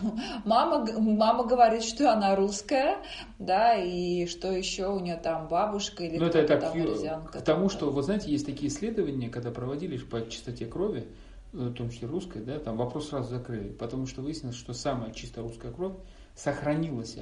Ну, 0.02 0.20
мама, 0.44 0.86
мама 1.00 1.46
говорит, 1.46 1.82
что 1.82 2.12
она 2.12 2.36
русская, 2.36 2.98
да, 3.40 3.76
и 3.76 4.28
что 4.28 4.52
еще 4.52 4.88
у 4.88 5.00
нее 5.00 5.16
там 5.16 5.48
бабушка 5.48 6.04
или 6.04 6.18
Ну, 6.18 6.26
это 6.26 6.46
так, 6.46 6.74
там 6.74 7.26
к 7.26 7.42
тому, 7.42 7.70
что, 7.70 7.90
вы 7.90 8.04
знаете, 8.04 8.30
есть 8.30 8.46
такие 8.46 8.68
исследования, 8.68 9.30
когда 9.30 9.50
проводили 9.50 9.98
по 9.98 10.30
чистоте 10.30 10.66
крови, 10.66 11.08
э, 11.54 11.58
в 11.58 11.74
том 11.74 11.90
числе 11.90 12.10
русской, 12.10 12.44
да, 12.44 12.60
там 12.60 12.76
вопрос 12.76 13.08
сразу 13.10 13.30
закрыли, 13.30 13.70
потому 13.70 14.06
что 14.06 14.22
выяснилось, 14.22 14.58
что 14.58 14.74
самая 14.74 15.14
чистая 15.14 15.46
русская 15.46 15.72
кровь 15.72 15.94
сохранилась 16.36 17.18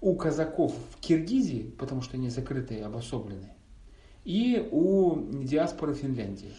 у 0.00 0.14
казаков 0.14 0.74
в 0.92 1.00
Киргизии, 1.00 1.74
потому 1.78 2.02
что 2.02 2.16
они 2.16 2.30
закрытые, 2.30 2.84
обособленные, 2.84 3.54
и 4.24 4.68
у 4.70 5.42
диаспоры 5.42 5.94
Финляндии. 5.94 6.52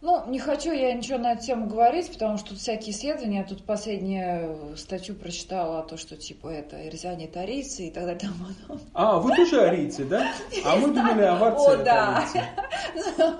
Ну, 0.00 0.24
не 0.28 0.38
хочу 0.38 0.70
я 0.70 0.92
ничего 0.92 1.18
на 1.18 1.32
эту 1.32 1.42
тему 1.42 1.66
говорить, 1.66 2.12
потому 2.12 2.38
что 2.38 2.50
тут 2.50 2.58
всякие 2.58 2.92
исследования. 2.92 3.38
Я 3.38 3.44
тут 3.44 3.64
последнюю 3.64 4.76
статью 4.76 5.16
прочитала, 5.16 5.82
то, 5.82 5.96
что 5.96 6.16
типа 6.16 6.48
это 6.48 6.86
ирзяне 6.86 7.24
это 7.24 7.40
арийцы 7.40 7.88
и 7.88 7.90
так 7.90 8.04
далее. 8.04 8.20
Тому. 8.20 8.80
А, 8.94 9.18
вы 9.18 9.34
тоже 9.34 9.60
арийцы, 9.60 10.04
да? 10.04 10.32
А 10.64 10.76
мы 10.76 10.94
думали, 10.94 11.22
аварцы 11.22 11.68
О, 11.68 11.76
да. 11.78 12.24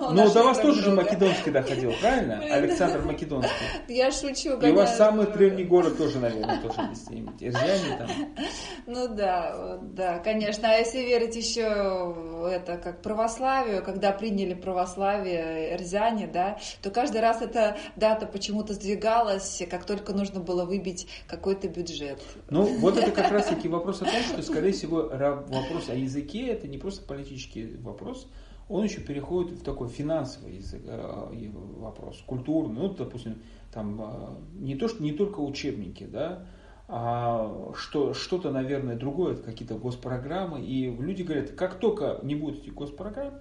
Ну, 0.01 0.11
ну 0.11 0.33
до 0.33 0.43
вас 0.43 0.59
тоже 0.59 0.81
же 0.81 0.91
Македонский 0.91 1.51
доходил, 1.51 1.93
правильно? 2.01 2.39
Александр 2.39 3.03
Македонский. 3.03 3.53
Я 3.87 4.11
шучу. 4.11 4.59
И 4.59 4.69
у 4.69 4.75
вас 4.75 4.97
самый 4.97 5.27
древний 5.27 5.63
город 5.63 5.97
тоже, 5.97 6.19
наверное, 6.19 6.61
тоже 6.61 6.89
где-нибудь. 6.91 7.41
Ирзяне 7.41 7.97
там. 7.97 8.09
Ну 8.85 9.07
да, 9.07 9.79
да, 9.81 10.19
конечно. 10.19 10.69
А 10.69 10.73
если 10.73 10.99
верить 10.99 11.35
еще 11.35 12.15
это 12.51 12.77
как 12.77 13.01
православию, 13.01 13.83
когда 13.83 14.11
приняли 14.11 14.55
православие 14.55 15.75
Ирзяне, 15.75 16.27
да, 16.27 16.48
то 16.81 16.89
каждый 16.91 17.21
раз 17.21 17.41
эта 17.41 17.77
дата 17.95 18.25
почему-то 18.25 18.73
сдвигалась, 18.73 19.61
как 19.69 19.85
только 19.85 20.13
нужно 20.13 20.39
было 20.39 20.65
выбить 20.65 21.07
какой-то 21.27 21.67
бюджет. 21.67 22.21
Ну, 22.49 22.63
вот 22.79 22.97
это 22.97 23.11
как 23.11 23.31
раз-таки 23.31 23.67
вопрос 23.69 24.01
о 24.01 24.05
том, 24.05 24.21
что, 24.21 24.41
скорее 24.41 24.71
всего, 24.71 25.03
вопрос 25.03 25.89
о 25.89 25.95
языке– 25.95 26.47
это 26.49 26.67
не 26.67 26.77
просто 26.77 27.03
политический 27.05 27.77
вопрос, 27.77 28.27
он 28.69 28.83
еще 28.83 29.01
переходит 29.01 29.59
в 29.59 29.63
такой 29.63 29.89
финансовый 29.89 30.57
язык, 30.57 30.83
э, 30.85 31.49
вопрос, 31.77 32.21
культурный, 32.25 32.75
ну, 32.75 32.89
допустим, 32.89 33.41
там 33.73 33.99
э, 33.99 34.59
не, 34.59 34.75
то, 34.75 34.87
что, 34.87 35.01
не 35.01 35.11
только 35.11 35.39
учебники, 35.39 36.03
да, 36.03 36.45
а 36.87 37.71
что, 37.75 38.13
что-то, 38.13 38.51
наверное, 38.51 38.95
другое, 38.95 39.35
какие-то 39.35 39.75
госпрограммы. 39.75 40.61
И 40.61 40.89
люди 40.89 41.21
говорят, 41.21 41.51
как 41.51 41.79
только 41.79 42.19
не 42.23 42.33
будет 42.33 42.63
этих 42.63 42.73
госпрограмм, 42.73 43.35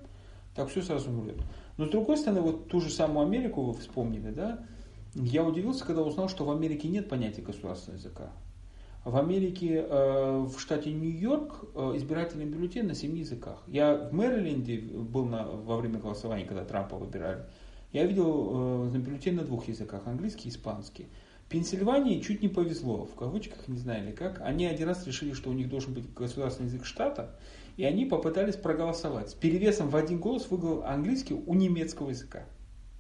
так 0.55 0.69
все 0.69 0.83
сразу 0.83 1.11
умрет. 1.11 1.39
Но 1.79 1.87
с 1.87 1.91
другой 1.91 2.19
стороны, 2.19 2.43
вот 2.43 2.69
ту 2.69 2.81
же 2.81 2.91
самую 2.91 3.27
Америку 3.27 3.63
вы 3.63 3.73
вспомнили, 3.73 4.31
да? 4.31 4.65
Я 5.15 5.45
удивился, 5.45 5.85
когда 5.85 6.03
узнал, 6.03 6.29
что 6.29 6.45
в 6.45 6.51
Америке 6.51 6.89
нет 6.89 7.09
понятия 7.09 7.41
государственного 7.41 7.99
языка. 7.99 8.31
В 9.05 9.17
Америке, 9.17 9.87
э, 9.89 10.47
в 10.47 10.59
штате 10.59 10.93
Нью-Йорк, 10.93 11.65
э, 11.75 11.93
избирательный 11.97 12.45
бюллетень 12.45 12.85
на 12.85 12.95
семи 12.95 13.21
языках. 13.21 13.63
Я 13.67 13.95
в 13.95 14.13
Мэриленде 14.13 14.79
был 14.81 15.25
на, 15.25 15.45
во 15.45 15.79
время 15.79 15.99
голосования, 15.99 16.45
когда 16.45 16.65
Трампа 16.65 16.97
выбирали. 16.97 17.45
Я 17.93 18.05
видел 18.05 18.91
э, 18.93 18.99
бюллетень 18.99 19.37
на 19.37 19.45
двух 19.45 19.69
языках, 19.69 20.03
английский 20.07 20.49
и 20.49 20.53
испанский. 20.53 21.07
Пенсильвании 21.49 22.21
чуть 22.21 22.43
не 22.43 22.49
повезло, 22.49 23.07
в 23.07 23.15
кавычках, 23.15 23.69
не 23.69 23.79
знаю 23.79 24.05
ли 24.05 24.13
как. 24.13 24.43
Они 24.43 24.67
один 24.67 24.89
раз 24.89 25.07
решили, 25.07 25.33
что 25.33 25.49
у 25.49 25.55
них 25.55 25.71
должен 25.71 25.95
быть 25.95 26.13
государственный 26.13 26.69
язык 26.69 26.85
штата, 26.85 27.35
и 27.79 27.85
они 27.85 28.05
попытались 28.05 28.57
проголосовать. 28.57 29.31
С 29.31 29.35
перевесом 29.35 29.89
в 29.89 29.97
один 29.97 30.19
голос 30.19 30.51
выиграл 30.51 30.83
английский 30.83 31.35
у 31.35 31.55
немецкого 31.55 32.11
языка. 32.11 32.45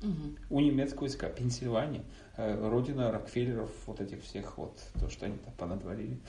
Угу. 0.00 0.36
У 0.50 0.60
немецкого 0.60 1.06
языка. 1.06 1.28
Пенсильвания, 1.28 2.04
э, 2.36 2.68
родина 2.68 3.10
Рокфеллеров, 3.10 3.70
вот 3.86 4.00
этих 4.00 4.22
всех, 4.22 4.56
вот 4.56 4.78
то, 5.00 5.10
что 5.10 5.26
они 5.26 5.36
там 5.38 5.52
понатворили, 5.54 6.20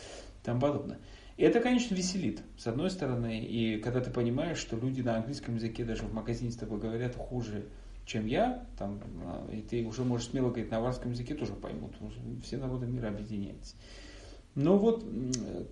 там 0.43 0.59
подобное. 0.59 0.97
И 1.38 1.43
это, 1.43 1.59
конечно, 1.59 1.93
веселит, 1.93 2.41
с 2.57 2.65
одной 2.65 2.89
стороны, 2.89 3.39
и 3.39 3.79
когда 3.79 4.01
ты 4.01 4.09
понимаешь, 4.09 4.57
что 4.57 4.75
люди 4.75 5.01
на 5.01 5.17
английском 5.17 5.55
языке 5.55 5.85
даже 5.85 6.01
в 6.01 6.13
магазине 6.13 6.51
с 6.51 6.55
тобой 6.55 6.79
говорят 6.79 7.15
хуже, 7.15 7.65
чем 8.05 8.25
я, 8.25 8.65
там, 8.79 8.99
а, 9.25 9.47
и 9.51 9.62
ты 9.62 9.85
уже 9.85 10.03
можешь 10.03 10.29
смело 10.29 10.49
говорить 10.49 10.71
на 10.71 10.77
аварском 10.77 11.12
языке, 11.12 11.35
тоже 11.35 11.53
поймут, 11.53 11.93
все 12.43 12.57
народы 12.57 12.88
мира 12.88 13.09
объединяются. 13.09 13.75
Но 14.55 14.77
вот, 14.77 15.05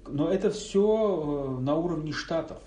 но 0.07 0.29
это 0.29 0.51
все 0.51 1.57
э, 1.57 1.61
на 1.61 1.75
уровне 1.75 2.11
штатов. 2.11 2.61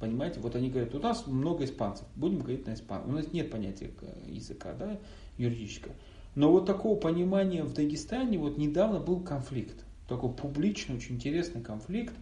Понимаете, 0.00 0.40
вот 0.40 0.56
они 0.56 0.68
говорят, 0.68 0.94
у 0.94 0.98
нас 0.98 1.26
много 1.26 1.64
испанцев, 1.64 2.06
будем 2.16 2.40
говорить 2.40 2.66
на 2.66 2.74
испанском. 2.74 3.12
У 3.12 3.16
нас 3.16 3.32
нет 3.32 3.50
понятия 3.50 3.90
языка, 4.26 4.74
да, 4.74 4.98
юридического. 5.38 5.94
Но 6.34 6.50
вот 6.50 6.66
такого 6.66 6.98
понимания 6.98 7.62
в 7.62 7.72
Дагестане, 7.72 8.38
вот 8.38 8.58
недавно 8.58 8.98
был 8.98 9.20
конфликт, 9.20 9.84
такой 10.08 10.32
публичный, 10.32 10.96
очень 10.96 11.16
интересный 11.16 11.62
конфликт. 11.62 12.14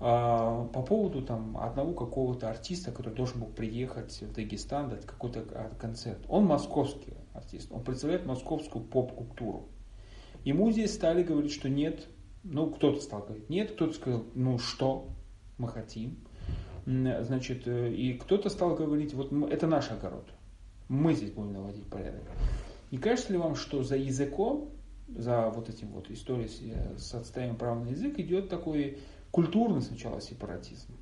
а, 0.00 0.66
по 0.72 0.82
поводу 0.82 1.22
там 1.22 1.56
одного 1.56 1.92
какого-то 1.92 2.50
артиста, 2.50 2.90
который 2.90 3.14
должен 3.14 3.40
был 3.40 3.46
приехать 3.46 4.20
в 4.20 4.32
Дагестан, 4.34 4.90
дать 4.90 5.06
какой-то 5.06 5.44
а, 5.52 5.70
концерт. 5.78 6.18
Он 6.28 6.46
московский 6.46 7.14
артист, 7.32 7.68
он 7.70 7.84
представляет 7.84 8.26
московскую 8.26 8.84
поп-культуру. 8.84 9.68
Ему 10.42 10.70
здесь 10.72 10.92
стали 10.92 11.22
говорить, 11.22 11.52
что 11.52 11.68
нет, 11.68 12.06
ну 12.44 12.70
кто-то 12.70 13.00
стал 13.00 13.22
говорить 13.22 13.48
нет, 13.50 13.72
кто-то 13.72 13.94
сказал, 13.94 14.24
ну 14.34 14.58
что 14.58 15.08
мы 15.58 15.68
хотим. 15.68 16.18
Значит, 16.86 17.66
э, 17.66 17.92
и 17.94 18.12
кто-то 18.18 18.50
стал 18.50 18.74
говорить, 18.74 19.14
вот 19.14 19.32
это 19.50 19.66
наш 19.66 19.90
огород, 19.90 20.26
мы 20.88 21.14
здесь 21.14 21.30
будем 21.30 21.54
наводить 21.54 21.86
порядок. 21.86 22.22
Не 22.90 22.98
кажется 22.98 23.32
ли 23.32 23.38
вам, 23.38 23.56
что 23.56 23.82
за 23.82 23.96
языком, 23.96 24.70
за 25.08 25.48
вот 25.48 25.70
этим 25.70 25.88
вот 25.88 26.10
историей 26.10 26.48
с 26.98 27.14
отстаиванием 27.14 27.56
права 27.56 27.82
на 27.82 27.88
язык 27.88 28.18
идет 28.18 28.50
такой 28.50 28.98
культурный 29.30 29.80
сначала 29.80 30.20
сепаратизм? 30.20 30.94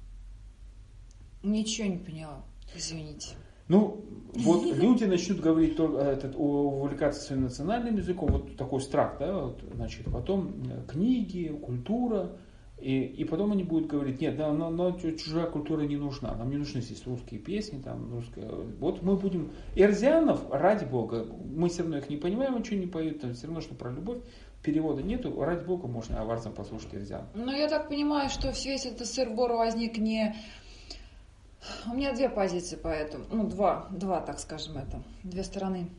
Ничего 1.42 1.88
не 1.88 1.98
поняла, 1.98 2.44
извините. 2.76 3.34
Ну, 3.68 4.04
вот 4.34 4.64
люди 4.64 5.04
начнут 5.04 5.40
говорить, 5.40 5.74
этот, 5.74 6.34
увлекаться 6.36 7.20
своим 7.20 7.42
национальным 7.42 7.96
языком, 7.96 8.30
вот 8.32 8.56
такой 8.56 8.80
страх, 8.80 9.16
да, 9.18 9.36
вот, 9.36 9.62
значит, 9.74 10.06
потом 10.10 10.62
э, 10.68 10.90
книги, 10.90 11.48
культура, 11.48 12.36
и, 12.78 13.02
и 13.02 13.24
потом 13.24 13.52
они 13.52 13.62
будут 13.62 13.88
говорить, 13.88 14.20
нет, 14.20 14.36
да, 14.36 14.50
но, 14.52 14.70
но 14.70 14.92
чужая 14.92 15.46
культура 15.46 15.82
не 15.82 15.96
нужна, 15.96 16.34
нам 16.34 16.50
не 16.50 16.56
нужны 16.56 16.80
здесь 16.80 17.06
русские 17.06 17.40
песни, 17.40 17.80
там, 17.80 18.12
русская, 18.12 18.48
вот 18.80 19.02
мы 19.02 19.16
будем, 19.16 19.50
Эрзианов, 19.76 20.50
ради 20.50 20.84
бога, 20.86 21.26
мы 21.44 21.68
все 21.68 21.82
равно 21.82 21.98
их 21.98 22.08
не 22.08 22.16
понимаем, 22.16 22.56
он 22.56 22.64
что 22.64 22.74
не 22.74 22.86
поют, 22.86 23.20
там, 23.20 23.34
все 23.34 23.46
равно, 23.46 23.60
что 23.60 23.74
про 23.74 23.90
любовь, 23.90 24.18
перевода 24.62 25.02
нету, 25.02 25.38
ради 25.42 25.64
бога 25.64 25.88
можно 25.88 26.20
аварцам 26.20 26.54
послушать 26.54 26.94
Эрзиан. 26.94 27.26
Ну, 27.34 27.52
я 27.52 27.68
так 27.68 27.88
понимаю, 27.88 28.30
что 28.30 28.48
весь 28.48 28.86
этот 28.86 29.06
сыр-бор 29.06 29.52
возник 29.52 29.98
не... 29.98 30.34
У 31.90 31.94
меня 31.94 32.12
две 32.12 32.28
позиции 32.28 32.76
по 32.76 32.88
этому, 32.88 33.24
ну, 33.30 33.46
два, 33.48 33.88
два, 33.90 34.20
так 34.20 34.38
скажем, 34.38 34.78
это, 34.78 35.02
две 35.22 35.44
стороны 35.44 35.90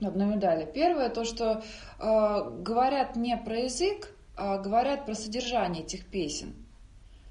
одной 0.00 0.26
медали. 0.26 0.70
Первое, 0.72 1.08
то, 1.08 1.24
что 1.24 1.62
э, 1.98 2.50
говорят 2.60 3.16
не 3.16 3.36
про 3.36 3.60
язык, 3.60 4.14
а, 4.36 4.58
говорят 4.58 5.06
про 5.06 5.14
содержание 5.14 5.82
этих 5.82 6.06
песен, 6.06 6.54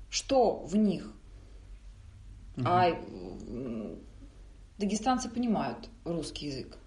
что 0.09 0.55
в 0.65 0.75
них. 0.75 1.13
Угу. 2.57 2.65
А 2.65 2.87
дагестанцы 4.79 5.29
понимают 5.29 5.89
русский 6.03 6.47
язык. 6.47 6.77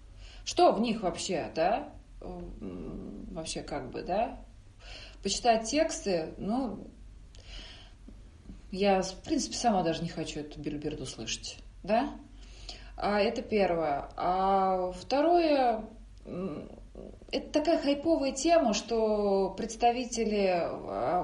Что 0.43 0.73
в 0.73 0.81
них 0.81 1.03
вообще, 1.03 1.51
да? 1.55 1.93
Вообще 2.19 3.61
как 3.61 3.91
бы, 3.91 4.01
да? 4.01 4.43
Почитать 5.23 5.69
тексты, 5.69 6.33
ну, 6.37 6.87
я, 8.71 9.01
в 9.01 9.23
принципе, 9.23 9.55
сама 9.55 9.83
даже 9.83 10.03
не 10.03 10.09
хочу 10.09 10.41
эту 10.41 10.59
бильберду 10.59 11.05
слышать, 11.05 11.57
да? 11.83 12.11
А 12.97 13.19
это 13.19 13.41
первое. 13.41 14.09
А 14.17 14.91
второе, 14.91 15.85
это 17.31 17.51
такая 17.51 17.81
хайповая 17.81 18.33
тема, 18.33 18.73
что 18.73 19.51
представители, 19.51 20.49
а, 20.49 21.23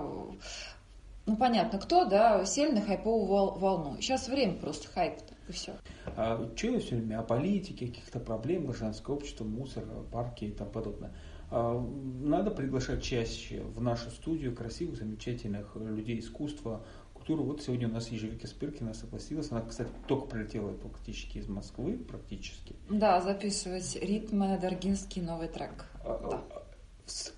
ну 1.26 1.36
понятно 1.36 1.80
кто, 1.80 2.06
да, 2.06 2.46
сели 2.46 2.72
на 2.72 2.82
хайповую 2.82 3.60
волну. 3.60 3.98
Сейчас 4.00 4.28
время 4.28 4.54
просто 4.54 4.88
хайп 4.88 5.16
и 5.48 5.52
все. 5.52 5.74
А, 6.16 6.50
что 6.56 6.80
все 6.80 6.96
время 6.96 7.20
о 7.20 7.24
политике, 7.24 7.88
каких-то 7.88 8.20
проблем 8.20 8.66
гражданского 8.66 9.16
общества, 9.16 9.44
мусор, 9.44 9.84
парки 10.12 10.46
и 10.46 10.52
тому 10.52 10.72
подобное. 10.72 11.14
А, 11.52 11.80
надо 12.22 12.52
приглашать 12.52 13.04
чаще 13.04 13.62
в 13.62 13.82
нашу 13.82 14.10
студию 14.12 14.56
красивых, 14.56 14.98
замечательных 14.98 15.76
людей 15.76 16.20
искусства, 16.20 16.86
культуру. 17.26 17.44
Вот 17.44 17.64
сегодня 17.64 17.88
у 17.88 17.92
нас 17.92 18.10
Ежевика 18.10 18.48
Спиркина 18.48 18.94
согласилась. 18.94 19.52
Она, 19.52 19.62
кстати, 19.62 19.90
только 20.08 20.28
прилетела 20.28 20.72
практически 20.74 21.40
из 21.40 21.48
Москвы, 21.48 21.98
практически. 21.98 22.76
Да, 22.90 23.20
записывать 23.22 23.98
ритмы 24.00 24.60
Даргинский 24.62 25.22
новый 25.22 25.48
трек. 25.48 25.86
А, 26.04 26.20
да. 26.30 26.44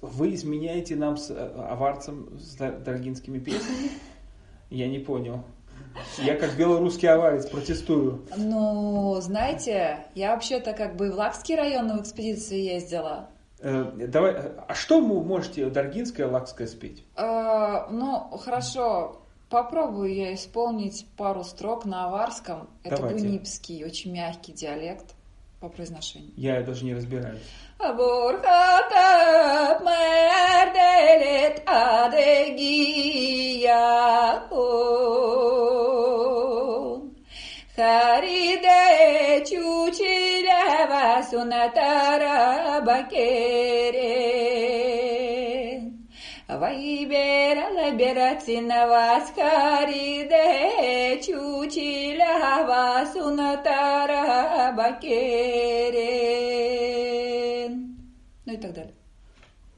Вы 0.02 0.34
изменяете 0.34 0.96
нам 0.96 1.18
с 1.18 1.30
э, 1.30 1.36
аварцем 1.36 2.38
с 2.38 2.56
даргинскими 2.56 3.40
песнями? 3.40 3.92
Я 4.70 4.88
не 4.88 5.00
понял. 5.00 5.44
Я 6.18 6.36
как 6.36 6.58
белорусский 6.58 7.08
аварец 7.08 7.50
протестую. 7.50 8.26
Ну, 8.36 9.18
знаете, 9.22 10.06
я 10.16 10.34
вообще-то 10.34 10.74
как 10.74 10.96
бы 10.96 11.12
в 11.12 11.16
Лакский 11.16 11.56
район 11.56 11.98
в 11.98 12.02
экспедиции 12.02 12.60
ездила. 12.60 13.30
Э, 13.60 13.92
давай, 14.08 14.36
а 14.68 14.74
что 14.74 15.00
вы 15.00 15.24
можете 15.24 15.70
Даргинское, 15.70 16.28
Лакское 16.28 16.68
спеть? 16.68 17.06
Э, 17.16 17.88
ну, 17.90 18.38
хорошо. 18.38 19.22
Попробую 19.50 20.14
я 20.14 20.34
исполнить 20.34 21.06
пару 21.16 21.44
строк 21.44 21.86
на 21.86 22.06
аварском. 22.08 22.70
Это 22.84 22.98
Давайте. 22.98 23.24
бунипский, 23.24 23.86
очень 23.86 24.12
мягкий 24.12 24.52
диалект 24.52 25.16
по 25.62 25.70
произношению. 25.70 26.34
Я 26.36 26.62
даже 26.62 26.84
не 26.84 26.94
разбираюсь. 26.94 27.42
Хариде 37.78 39.46
чучилева 39.46 41.22
сунатара 41.30 42.82
бакере 42.82 44.57
Вайбера 46.48 47.68
лабератина 47.76 48.88
васкариде 48.88 50.40
чучила 51.22 52.64
васунатара 52.66 54.24
бакерен. 54.72 55.18
Ну 58.46 58.54
и 58.54 58.58
так 58.58 58.74
далее. 58.74 58.94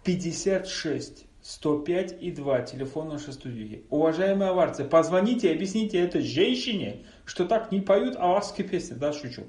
56 0.04 1.26
105 1.42 2.22
и 2.22 2.32
2, 2.32 2.62
телефон 2.62 3.08
нашей 3.10 3.34
студии. 3.34 3.84
Уважаемые 3.90 4.52
аварцы, 4.52 4.84
позвоните 4.84 5.50
и 5.50 5.56
объясните 5.56 5.98
этой 6.00 6.22
женщине, 6.22 6.98
что 7.26 7.46
так 7.46 7.72
не 7.72 7.82
поют 7.82 8.16
аварские 8.16 8.68
песни. 8.68 8.94
Да, 8.94 9.12
шучу. 9.12 9.48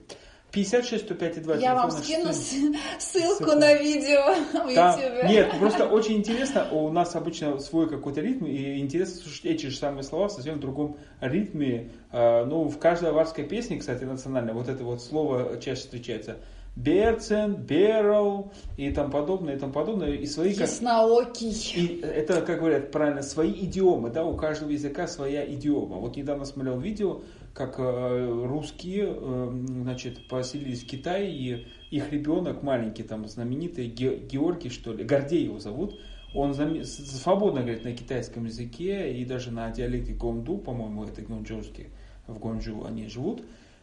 56 0.52 1.04
105 1.04 1.36
и 1.36 1.40
2 1.40 1.56
Я 1.56 1.74
вам 1.74 1.90
скину 1.90 2.32
ссылку, 2.32 3.52
на 3.52 3.74
видео 3.74 4.34
в 4.52 4.74
Там, 4.74 5.00
YouTube. 5.00 5.28
Нет, 5.28 5.50
просто 5.58 5.86
очень 5.86 6.16
интересно, 6.16 6.68
у 6.70 6.90
нас 6.90 7.14
обычно 7.14 7.58
свой 7.58 7.88
какой-то 7.88 8.20
ритм, 8.20 8.46
и 8.46 8.78
интересно 8.78 9.22
слушать 9.22 9.44
эти 9.44 9.66
же 9.66 9.76
самые 9.76 10.02
слова 10.02 10.28
в 10.28 10.32
совсем 10.32 10.60
другом 10.60 10.96
ритме. 11.20 11.90
А, 12.12 12.44
ну, 12.44 12.68
в 12.68 12.78
каждой 12.78 13.10
аварской 13.10 13.44
песне, 13.44 13.78
кстати, 13.78 14.04
национальной, 14.04 14.52
вот 14.52 14.68
это 14.68 14.82
вот 14.84 15.02
слово 15.02 15.58
чаще 15.60 15.80
встречается. 15.82 16.36
Берцен, 16.82 17.54
Берл 17.54 18.52
и 18.76 18.90
там 18.90 19.10
подобное, 19.10 19.56
и 19.56 19.58
там 19.58 19.72
подобное. 19.72 20.12
И 20.12 20.26
свои 20.26 20.52
Ясноокий. 20.52 21.50
И 21.76 22.00
это, 22.00 22.40
как 22.42 22.60
говорят 22.60 22.90
правильно, 22.90 23.22
свои 23.22 23.52
идиомы, 23.52 24.10
да, 24.10 24.24
у 24.24 24.36
каждого 24.36 24.70
языка 24.70 25.06
своя 25.06 25.44
идиома. 25.44 25.96
Вот 25.96 26.16
недавно 26.16 26.44
смотрел 26.44 26.78
видео, 26.78 27.20
как 27.54 27.76
э, 27.78 28.44
русские, 28.46 29.14
э, 29.14 29.50
значит, 29.82 30.28
поселились 30.28 30.82
в 30.82 30.86
Китае, 30.86 31.30
и 31.30 31.66
их 31.90 32.12
ребенок 32.12 32.62
маленький, 32.62 33.02
там, 33.02 33.26
знаменитый, 33.26 33.86
Георгий, 33.88 34.70
что 34.70 34.92
ли, 34.92 35.04
Гордей 35.04 35.44
его 35.44 35.58
зовут, 35.58 36.00
он 36.34 36.54
свободно 36.84 37.62
говорит 37.62 37.84
на 37.84 37.92
китайском 37.92 38.44
языке 38.44 39.12
и 39.12 39.24
даже 39.24 39.50
на 39.50 39.68
диалекте 39.70 40.12
Гонду, 40.12 40.58
по-моему, 40.58 41.04
это 41.04 41.22
гонджоуский, 41.22 41.88
в 42.28 42.38
Гонджу 42.38 42.84
они 42.84 43.08
живут. 43.08 43.42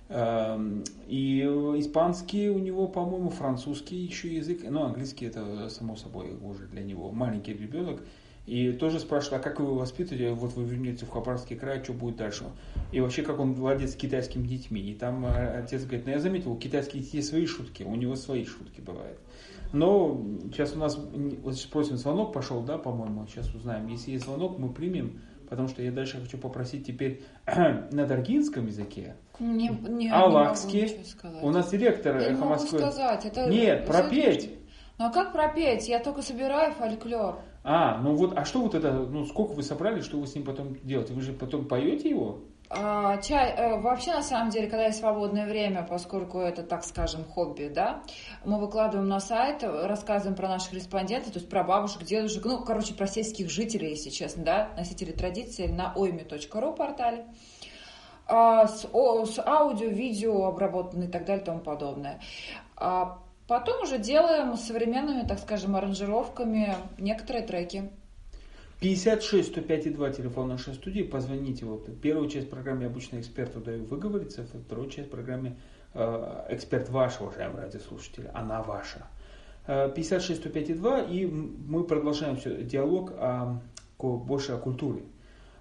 Эм, 0.10 0.84
и 1.08 1.41
испанский 1.41 2.50
у 2.50 2.60
него, 2.60 2.88
по-моему, 2.88 3.30
французский 3.30 3.98
еще 3.98 4.34
язык, 4.34 4.62
ну, 4.70 4.84
английский 4.84 5.26
это 5.26 5.70
само 5.70 5.96
собой 5.98 6.38
уже 6.41 6.67
для 6.67 6.82
него 6.84 7.12
маленький 7.12 7.54
ребенок. 7.54 8.02
И 8.46 8.72
тоже 8.72 9.02
спрашивают, 9.02 9.41
а 9.41 9.50
как 9.50 9.60
вы 9.60 9.65
его 9.65 9.76
воспитываете, 9.76 10.32
вот 10.32 10.54
вы 10.54 10.63
вернете 10.63 11.06
в 11.06 11.10
Хабаровский 11.10 11.58
край, 11.58 11.84
что 11.84 11.91
будет 11.91 12.15
дальше? 12.15 12.46
И 12.93 13.02
вообще, 13.02 13.22
как 13.22 13.39
он 13.39 13.54
владеет 13.54 13.93
китайскими 13.96 14.48
детьми. 14.48 14.80
И 14.80 14.96
там 14.96 15.26
э, 15.26 15.60
отец 15.60 15.84
говорит, 15.84 16.06
ну 16.06 16.13
я 16.13 16.20
заметил, 16.20 16.54
у 16.54 16.58
китайских 16.58 17.02
детей 17.02 17.22
свои 17.22 17.46
шутки, 17.46 17.84
у 17.84 17.93
него 17.96 18.15
свои 18.15 18.46
шутки 18.46 18.80
бывают. 18.80 19.20
Но 19.74 20.26
сейчас 20.46 20.74
у 20.74 20.80
нас, 20.80 20.98
вот 20.98 21.56
сейчас 21.56 21.65
просим 21.65 21.98
звонок 21.98 22.32
пошел, 22.32 22.62
да, 22.62 22.78
по-моему, 22.78 23.28
сейчас 23.28 23.54
узнаем. 23.54 23.88
Если 23.88 24.12
есть 24.12 24.24
звонок, 24.24 24.58
мы 24.58 24.72
примем, 24.72 25.20
потому 25.49 25.67
что 25.67 25.81
я 25.81 25.91
дальше 25.91 26.19
хочу 26.19 26.38
попросить 26.38 26.86
теперь 26.86 27.23
на 27.45 28.05
даргинском 28.05 28.67
языке, 28.67 29.15
не, 29.39 29.69
не, 29.69 30.10
алакский. 30.10 30.99
У 31.41 31.51
нас 31.51 31.69
директор 31.69 32.17
я 32.17 32.29
Эхо 32.29 32.45
Москвы. 32.45 32.79
сказать. 32.79 33.25
Это 33.25 33.49
Нет, 33.49 33.86
пропеть. 33.86 34.51
Ну 34.97 35.05
а 35.05 35.12
как 35.12 35.31
пропеть? 35.31 35.88
Я 35.88 35.99
только 35.99 36.21
собираю 36.21 36.73
фольклор. 36.73 37.39
А, 37.63 37.99
ну 38.01 38.15
вот, 38.15 38.38
а 38.38 38.45
что 38.45 38.62
вот 38.62 38.73
это, 38.73 38.91
ну 38.93 39.25
сколько 39.25 39.51
вы 39.51 39.62
собрали, 39.62 40.01
что 40.01 40.17
вы 40.17 40.25
с 40.25 40.33
ним 40.33 40.43
потом 40.43 40.75
делаете? 40.83 41.13
Вы 41.13 41.21
же 41.21 41.33
потом 41.33 41.65
поете 41.65 42.10
его? 42.10 42.39
А, 42.69 43.17
чай, 43.21 43.53
э, 43.56 43.80
вообще, 43.80 44.12
на 44.12 44.21
самом 44.21 44.49
деле, 44.49 44.67
когда 44.67 44.88
есть 44.88 44.99
свободное 44.99 45.47
время, 45.47 45.84
поскольку 45.84 46.39
это, 46.39 46.63
так 46.63 46.84
скажем, 46.84 47.23
хобби, 47.23 47.71
да, 47.73 48.03
мы 48.43 48.60
выкладываем 48.60 49.08
на 49.08 49.21
сайт, 49.21 49.63
рассказываем 49.63 50.36
про 50.36 50.49
наших 50.49 50.73
респондентов, 50.73 51.32
то 51.32 51.39
есть 51.39 51.49
про 51.49 51.63
бабушек, 51.63 52.03
дедушек, 52.03 52.43
ну, 52.43 52.63
короче, 52.65 52.93
про 52.93 53.08
сельских 53.08 53.49
жителей, 53.49 53.91
если 53.91 54.10
честно, 54.10 54.43
да, 54.43 54.69
носители 54.75 55.13
традиции 55.13 55.67
на 55.67 55.93
oime.ru 55.95 56.75
портале. 56.75 57.25
А, 58.25 58.67
с, 58.67 58.86
о, 58.91 59.25
с 59.25 59.39
аудио, 59.39 59.88
видео 59.88 60.45
обработаны 60.45 61.06
и 61.06 61.08
так 61.08 61.23
далее 61.23 61.43
и 61.43 61.45
тому 61.45 61.62
подобное. 61.62 62.19
А 62.75 63.19
потом 63.47 63.84
уже 63.84 63.97
делаем 63.97 64.58
современными, 64.58 65.25
так 65.25 65.39
скажем, 65.39 65.77
аранжировками 65.77 66.75
некоторые 66.97 67.45
треки. 67.45 67.89
56 68.80 69.50
105 69.50 69.94
2 69.96 70.10
телефон 70.12 70.50
нашей 70.50 70.76
студии. 70.76 71.02
Позвоните. 71.02 71.66
Вот 71.66 71.90
первую 72.00 72.30
часть 72.30 72.50
программы 72.50 72.86
обычно 72.86 73.20
эксперту 73.20 73.60
даю 73.60 73.86
выговориться, 73.86 74.46
вторую 74.46 74.90
часть 74.90 75.10
программы 75.10 75.58
э, 75.94 76.46
эксперт 76.50 76.90
ваш, 76.90 77.20
уважаемые 77.20 77.63
радиослушатели, 77.63 78.30
она 78.34 78.62
ваша. 78.62 79.08
56 79.66 80.40
105 80.42 80.78
2 80.78 81.02
и 81.02 81.26
мы 81.26 81.84
продолжаем 81.84 82.38
все, 82.38 82.63
диалог 82.63 83.12
о, 83.18 83.62
больше 83.98 84.54
о 84.54 84.58
культуре. 84.58 85.04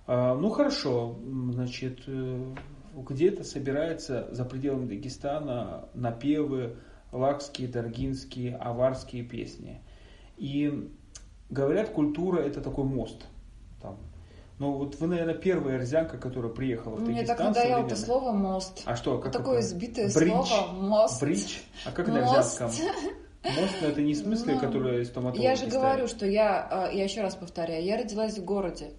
Э, 0.06 0.34
ну 0.34 0.50
хорошо, 0.50 1.18
значит, 1.52 2.00
э, 2.06 2.54
где-то 2.94 3.44
собирается 3.44 4.28
за 4.30 4.44
пределами 4.44 4.88
Дагестана 4.88 5.88
напевы 5.94 6.76
лакские, 7.12 7.68
даргинские, 7.68 8.56
аварские 8.56 9.24
песни. 9.24 9.80
И 10.36 10.90
Говорят, 11.50 11.90
культура 11.90 12.40
это 12.40 12.60
такой 12.60 12.84
мост. 12.84 13.24
Там. 13.80 13.96
Но 14.58 14.72
вот 14.72 14.98
вы, 15.00 15.06
наверное, 15.06 15.34
первая 15.34 15.76
арзянка, 15.76 16.16
которая 16.16 16.50
приехала 16.50 16.96
в 16.96 17.00
Мне 17.02 17.16
Дагестан. 17.16 17.36
Мне 17.36 17.54
так 17.54 17.56
надоело 17.56 17.86
это 17.86 17.96
слово 17.96 18.32
«мост». 18.32 18.82
А 18.86 18.96
что? 18.96 19.18
Как 19.18 19.32
Такое 19.32 19.58
это? 19.58 19.66
избитое 19.66 20.10
Бридж, 20.14 20.32
слово 20.32 20.72
«мост». 20.72 21.20
Бридж? 21.20 21.58
А 21.84 21.92
как 21.92 22.08
на 22.08 22.22
арзянском? 22.22 22.70
Мост, 23.44 23.74
но 23.82 23.88
это 23.88 24.00
не 24.00 24.14
в 24.14 24.16
смысле, 24.16 24.54
ну, 24.54 24.60
который 24.60 25.04
стоматологи 25.04 25.44
Я 25.44 25.54
же 25.54 25.66
ставят. 25.66 25.74
говорю, 25.74 26.08
что 26.08 26.26
я, 26.26 26.88
э, 26.90 26.96
я 26.96 27.04
еще 27.04 27.20
раз 27.20 27.36
повторяю, 27.36 27.84
я 27.84 27.98
родилась 27.98 28.38
в 28.38 28.44
городе. 28.44 28.92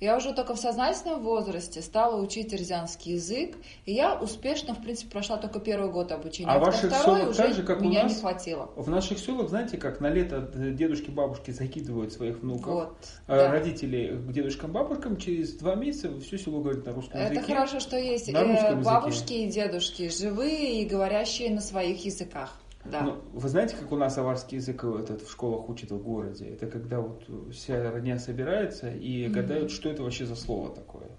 Я 0.00 0.16
уже 0.16 0.32
только 0.32 0.54
в 0.54 0.58
сознательном 0.58 1.22
возрасте 1.22 1.82
стала 1.82 2.20
учить 2.20 2.54
ирзианский 2.54 3.14
язык, 3.14 3.56
и 3.84 3.92
я 3.92 4.14
успешно, 4.18 4.74
в 4.74 4.80
принципе, 4.80 5.10
прошла 5.10 5.36
только 5.36 5.60
первый 5.60 5.90
год 5.90 6.10
обучения. 6.10 6.50
А, 6.50 6.54
а 6.54 6.58
ваших 6.58 6.94
селах 6.94 7.36
так 7.36 7.54
же, 7.54 7.62
как 7.62 7.82
меня 7.82 8.00
у 8.00 8.02
нас? 8.04 8.14
не 8.14 8.20
хватило. 8.20 8.70
В 8.76 8.88
наших 8.88 9.18
селах, 9.18 9.50
знаете, 9.50 9.76
как 9.76 10.00
на 10.00 10.08
лето 10.08 10.40
дедушки, 10.54 11.10
бабушки 11.10 11.50
закидывают 11.50 12.14
своих 12.14 12.40
внуков, 12.40 12.72
вот, 12.72 12.96
а 13.26 13.36
да. 13.36 13.50
родители 13.50 14.16
к 14.16 14.32
дедушкам, 14.32 14.72
бабушкам, 14.72 15.18
через 15.18 15.52
два 15.54 15.74
месяца 15.74 16.18
все 16.20 16.38
село 16.38 16.60
говорит 16.60 16.86
на 16.86 16.92
русском 16.92 17.20
Это 17.20 17.34
языке. 17.34 17.52
Это 17.52 17.60
хорошо, 17.60 17.80
что 17.80 17.98
есть 17.98 18.32
на 18.32 18.38
э, 18.38 18.76
бабушки 18.76 19.34
языке. 19.34 19.44
и 19.44 19.50
дедушки 19.50 20.08
живые 20.08 20.80
и 20.80 20.86
говорящие 20.86 21.50
на 21.50 21.60
своих 21.60 22.02
языках. 22.06 22.58
Да. 22.84 23.02
Ну, 23.02 23.16
вы 23.32 23.48
знаете, 23.48 23.76
как 23.76 23.92
у 23.92 23.96
нас 23.96 24.16
аварский 24.16 24.56
язык 24.56 24.84
этот 24.84 25.22
в 25.22 25.30
школах 25.30 25.68
учат 25.68 25.90
в 25.90 26.02
городе? 26.02 26.48
Это 26.48 26.66
когда 26.66 27.00
вот 27.00 27.28
вся 27.52 27.90
родня 27.90 28.18
собирается 28.18 28.90
и 28.90 29.24
mm-hmm. 29.24 29.30
гадают, 29.30 29.70
что 29.70 29.90
это 29.90 30.02
вообще 30.02 30.24
за 30.24 30.34
слово 30.34 30.74
такое. 30.74 31.10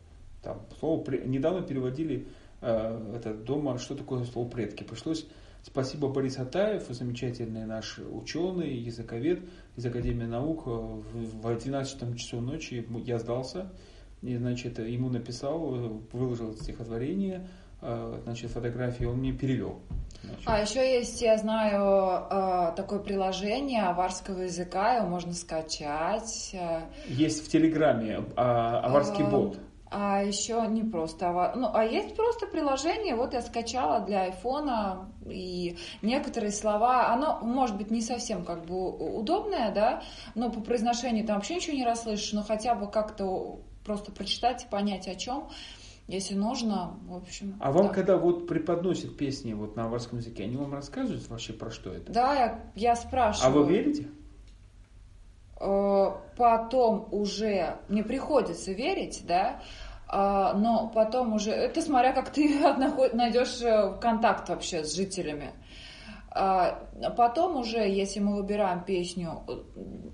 Там 0.41 0.65
слово 0.79 1.03
недавно 1.23 1.61
переводили 1.61 2.27
э, 2.61 3.15
это 3.15 3.33
дома, 3.35 3.77
что 3.77 3.95
такое 3.95 4.23
слово 4.25 4.49
предки. 4.49 4.83
Пришлось 4.83 5.27
спасибо 5.61 6.07
Борис 6.07 6.39
Атаев, 6.39 6.87
замечательный 6.89 7.65
наш 7.65 7.99
ученый, 7.99 8.75
языковед 8.77 9.41
из 9.75 9.85
Академии 9.85 10.25
наук. 10.25 10.65
В 10.65 11.59
12 11.59 12.17
часу 12.17 12.41
ночи 12.41 12.87
я 13.05 13.19
сдался. 13.19 13.71
И, 14.23 14.35
значит, 14.35 14.79
ему 14.79 15.09
написал, 15.09 15.59
выложил 16.11 16.55
стихотворение, 16.55 17.47
э, 17.81 18.19
значит, 18.23 18.51
фотографии, 18.51 19.05
он 19.05 19.17
мне 19.17 19.33
перевел. 19.33 19.81
А 20.45 20.61
еще 20.61 20.79
есть, 20.79 21.21
я 21.21 21.37
знаю, 21.37 22.27
э, 22.29 22.75
такое 22.75 22.99
приложение 22.99 23.83
аварского 23.83 24.41
языка, 24.41 24.95
его 24.95 25.07
можно 25.07 25.33
скачать. 25.33 26.51
Э. 26.53 26.81
Есть 27.07 27.45
в 27.45 27.51
Телеграме 27.51 28.23
а, 28.35 28.79
аварский 28.79 29.23
бот. 29.23 29.57
А 29.93 30.23
еще 30.23 30.65
не 30.69 30.83
просто 30.83 31.29
авар... 31.29 31.55
Ну, 31.57 31.69
а 31.73 31.83
есть 31.83 32.15
просто 32.15 32.47
приложение, 32.47 33.13
вот 33.13 33.33
я 33.33 33.41
скачала 33.41 33.99
для 33.99 34.21
айфона, 34.23 35.11
и 35.25 35.77
некоторые 36.01 36.53
слова, 36.53 37.09
оно 37.11 37.39
может 37.41 37.75
быть 37.75 37.91
не 37.91 38.01
совсем 38.01 38.45
как 38.45 38.65
бы 38.65 38.89
удобное, 38.89 39.69
да, 39.73 40.01
но 40.33 40.49
по 40.49 40.61
произношению 40.61 41.27
там 41.27 41.35
вообще 41.35 41.55
ничего 41.55 41.75
не 41.75 41.83
расслышишь, 41.83 42.31
но 42.31 42.41
хотя 42.41 42.73
бы 42.73 42.89
как-то 42.89 43.59
просто 43.83 44.13
прочитать 44.13 44.63
и 44.63 44.67
понять 44.67 45.09
о 45.09 45.15
чем. 45.15 45.49
Если 46.07 46.35
нужно, 46.35 46.99
в 47.05 47.15
общем. 47.15 47.55
А 47.59 47.71
вам, 47.71 47.87
да. 47.87 47.93
когда 47.93 48.17
вот 48.17 48.47
преподносят 48.47 49.17
песни 49.17 49.53
вот 49.53 49.75
на 49.75 49.85
аварском 49.85 50.19
языке, 50.19 50.43
они 50.43 50.57
вам 50.57 50.73
рассказывают 50.73 51.27
вообще 51.29 51.53
про 51.53 51.71
что 51.71 51.93
это? 51.93 52.11
Да, 52.11 52.33
я, 52.35 52.71
я 52.75 52.95
спрашиваю. 52.95 53.47
А 53.47 53.51
вы 53.51 53.71
верите? 53.71 54.07
Э, 55.59 56.11
потом 56.37 57.07
уже 57.11 57.77
не 57.87 58.03
приходится 58.03 58.73
верить, 58.73 59.23
да, 59.27 59.61
а, 60.07 60.53
но 60.53 60.91
потом 60.93 61.33
уже, 61.33 61.51
это 61.51 61.81
смотря 61.81 62.11
как 62.11 62.31
ты 62.31 62.59
найдешь 63.13 63.61
э, 63.61 63.97
контакт 64.01 64.49
вообще 64.49 64.83
с 64.83 64.93
жителями. 64.93 65.51
Потом 67.17 67.57
уже, 67.57 67.79
если 67.79 68.21
мы 68.21 68.37
выбираем 68.37 68.83
песню, 68.83 69.43
э, 69.47 69.51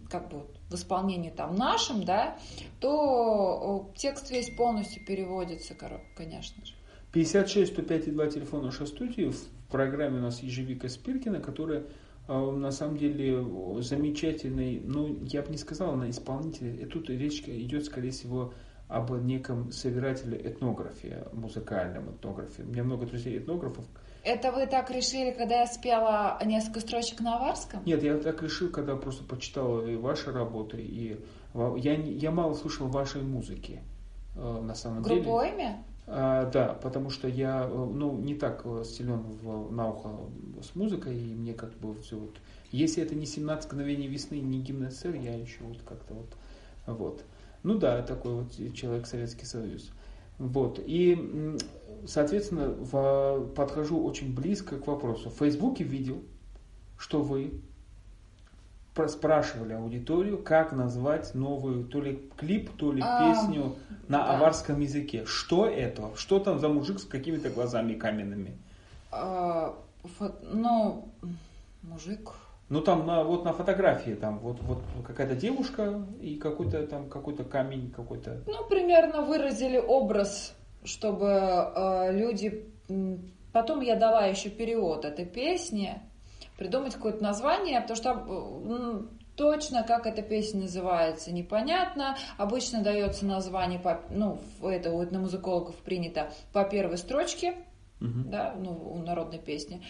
как 0.09 0.29
бы 0.29 0.47
в 0.69 0.75
исполнении 0.75 1.29
там 1.29 1.55
нашим, 1.55 2.03
да, 2.03 2.37
то 2.79 3.91
текст 3.95 4.31
весь 4.31 4.49
полностью 4.49 5.05
переводится, 5.05 5.75
конечно 6.15 6.65
же. 6.65 6.73
56 7.13 7.73
105 7.73 8.13
2 8.13 8.27
телефон 8.27 8.65
нашей 8.65 8.85
студии. 8.87 9.31
В 9.31 9.71
программе 9.71 10.19
у 10.19 10.21
нас 10.21 10.41
Ежевика 10.41 10.89
Спиркина, 10.89 11.39
которая 11.39 11.85
э, 12.27 12.51
на 12.51 12.71
самом 12.71 12.97
деле 12.97 13.43
замечательный, 13.81 14.81
ну, 14.83 15.17
я 15.23 15.41
бы 15.41 15.49
не 15.49 15.57
сказал, 15.57 15.93
она 15.93 16.09
исполнитель. 16.09 16.81
И 16.81 16.85
тут 16.85 17.09
речь 17.09 17.41
идет, 17.47 17.85
скорее 17.85 18.11
всего, 18.11 18.53
об 18.87 19.11
неком 19.23 19.71
собирателе 19.71 20.37
этнографии, 20.37 21.17
музыкальном 21.33 22.11
этнографии. 22.11 22.61
У 22.61 22.67
меня 22.67 22.83
много 22.83 23.05
друзей 23.05 23.37
этнографов, 23.37 23.85
это 24.27 24.51
вы 24.51 24.67
так 24.67 24.91
решили, 24.91 25.31
когда 25.31 25.61
я 25.61 25.67
спела 25.67 26.37
несколько 26.45 26.81
строчек 26.81 27.21
на 27.21 27.37
аварском? 27.37 27.83
Нет, 27.85 28.03
я 28.03 28.17
так 28.17 28.41
решил, 28.41 28.69
когда 28.69 28.95
просто 28.95 29.23
почитал 29.23 29.81
ваши 29.99 30.31
работы, 30.31 30.77
и 30.81 31.19
я, 31.77 31.93
я 31.95 32.31
мало 32.31 32.53
слушал 32.53 32.87
вашей 32.87 33.21
музыки, 33.21 33.81
э, 34.35 34.61
на 34.61 34.75
самом 34.75 35.01
Группу 35.01 35.41
деле. 35.41 35.55
Группу? 35.55 35.83
А, 36.09 36.45
да, 36.45 36.73
потому 36.81 37.09
что 37.09 37.27
я 37.27 37.63
э, 37.63 37.67
ну, 37.69 38.17
не 38.17 38.35
так 38.35 38.61
э, 38.65 38.83
силен 38.85 39.23
в, 39.23 39.71
на 39.71 39.89
ухо 39.89 40.09
с 40.61 40.75
музыкой, 40.75 41.17
и 41.17 41.33
мне 41.33 41.53
как 41.53 41.73
бы 41.79 41.95
все 42.01 42.17
вот... 42.17 42.37
Если 42.71 43.01
это 43.01 43.15
не 43.15 43.25
17 43.25 43.71
мгновений 43.71 44.07
весны, 44.07 44.35
не 44.35 44.59
гимн 44.59 44.91
СССР, 44.91 45.15
я 45.15 45.35
еще 45.35 45.63
вот 45.63 45.77
как-то 45.87 46.13
вот... 46.13 46.35
вот. 46.85 47.23
Ну 47.63 47.75
да, 47.75 48.01
такой 48.01 48.35
вот 48.35 48.73
человек 48.73 49.07
Советский 49.07 49.45
Союз. 49.45 49.91
Вот. 50.37 50.79
И 50.85 51.57
соответственно, 52.05 52.69
в, 52.69 53.47
подхожу 53.55 54.03
очень 54.03 54.33
близко 54.33 54.77
к 54.77 54.87
вопросу. 54.87 55.29
В 55.29 55.35
Фейсбуке 55.35 55.83
видел, 55.83 56.23
что 56.97 57.21
вы 57.21 57.61
спрашивали 59.07 59.73
аудиторию, 59.73 60.41
как 60.41 60.71
назвать 60.71 61.35
новую 61.35 61.85
то 61.85 62.01
ли 62.01 62.19
клип, 62.35 62.71
то 62.77 62.91
ли 62.91 63.03
а, 63.05 63.29
песню 63.29 63.75
на 64.07 64.19
да. 64.19 64.35
аварском 64.35 64.79
языке. 64.79 65.25
Что 65.25 65.67
это? 65.67 66.09
Что 66.15 66.39
там 66.39 66.59
за 66.59 66.67
мужик 66.67 66.99
с 66.99 67.05
какими-то 67.05 67.51
глазами 67.51 67.93
каменными? 67.93 68.57
А, 69.11 69.75
ну, 70.51 71.09
мужик. 71.83 72.31
Ну 72.69 72.81
там 72.81 73.05
на, 73.07 73.23
вот 73.23 73.45
на 73.45 73.53
фотографии 73.53 74.11
там 74.11 74.39
вот, 74.39 74.61
вот 74.61 74.79
какая-то 75.05 75.35
девушка 75.35 76.05
и 76.21 76.35
какой-то 76.35 76.85
там 76.85 77.09
какой-то 77.09 77.43
камень 77.43 77.91
какой-то. 77.91 78.43
Ну 78.45 78.67
примерно 78.67 79.21
выразили 79.21 79.77
образ 79.77 80.53
чтобы 80.87 81.27
э, 81.27 82.11
люди... 82.13 82.65
Потом 83.51 83.81
я 83.81 83.95
дала 83.95 84.25
еще 84.25 84.49
перевод 84.49 85.03
этой 85.03 85.25
песни, 85.25 86.01
придумать 86.57 86.93
какое-то 86.93 87.23
название, 87.23 87.81
потому 87.81 87.97
что 87.97 88.25
э, 88.27 89.01
точно, 89.35 89.83
как 89.83 90.05
эта 90.05 90.21
песня 90.21 90.61
называется, 90.61 91.33
непонятно. 91.33 92.17
Обычно 92.37 92.83
дается 92.83 93.25
название, 93.25 93.79
по, 93.79 94.01
ну, 94.09 94.39
это 94.61 94.91
у 94.91 95.03
этномузыкологов 95.03 95.75
принято 95.77 96.31
по 96.53 96.63
первой 96.65 96.97
строчке, 96.97 97.55
угу. 97.99 98.23
да, 98.25 98.53
ну, 98.57 98.71
у 98.71 98.97
народной 98.99 99.39
песни. 99.39 99.81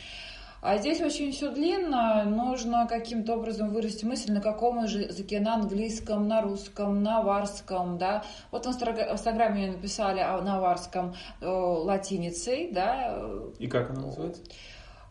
А 0.68 0.80
здесь 0.80 1.00
очень 1.00 1.32
все 1.32 1.50
длинно, 1.50 2.26
нужно 2.26 2.88
каким-то 2.90 3.36
образом 3.36 3.70
вырасти 3.70 4.04
мысль, 4.04 4.34
на 4.34 4.42
каком 4.42 4.84
языке, 4.84 5.40
на 5.40 5.54
английском, 5.54 6.28
на 6.28 6.42
русском, 6.42 7.02
на 7.04 7.22
варском, 7.22 7.98
да. 7.98 8.26
Вот 8.52 8.66
в 8.66 8.70
Инстаграме 8.72 9.72
написали 9.72 10.20
на 10.20 10.60
варском 10.60 11.16
э, 11.40 11.48
латиницей, 11.48 12.70
да. 12.74 13.18
И 13.60 13.68
как 13.68 13.92
она 13.92 14.08
называется? 14.08 14.42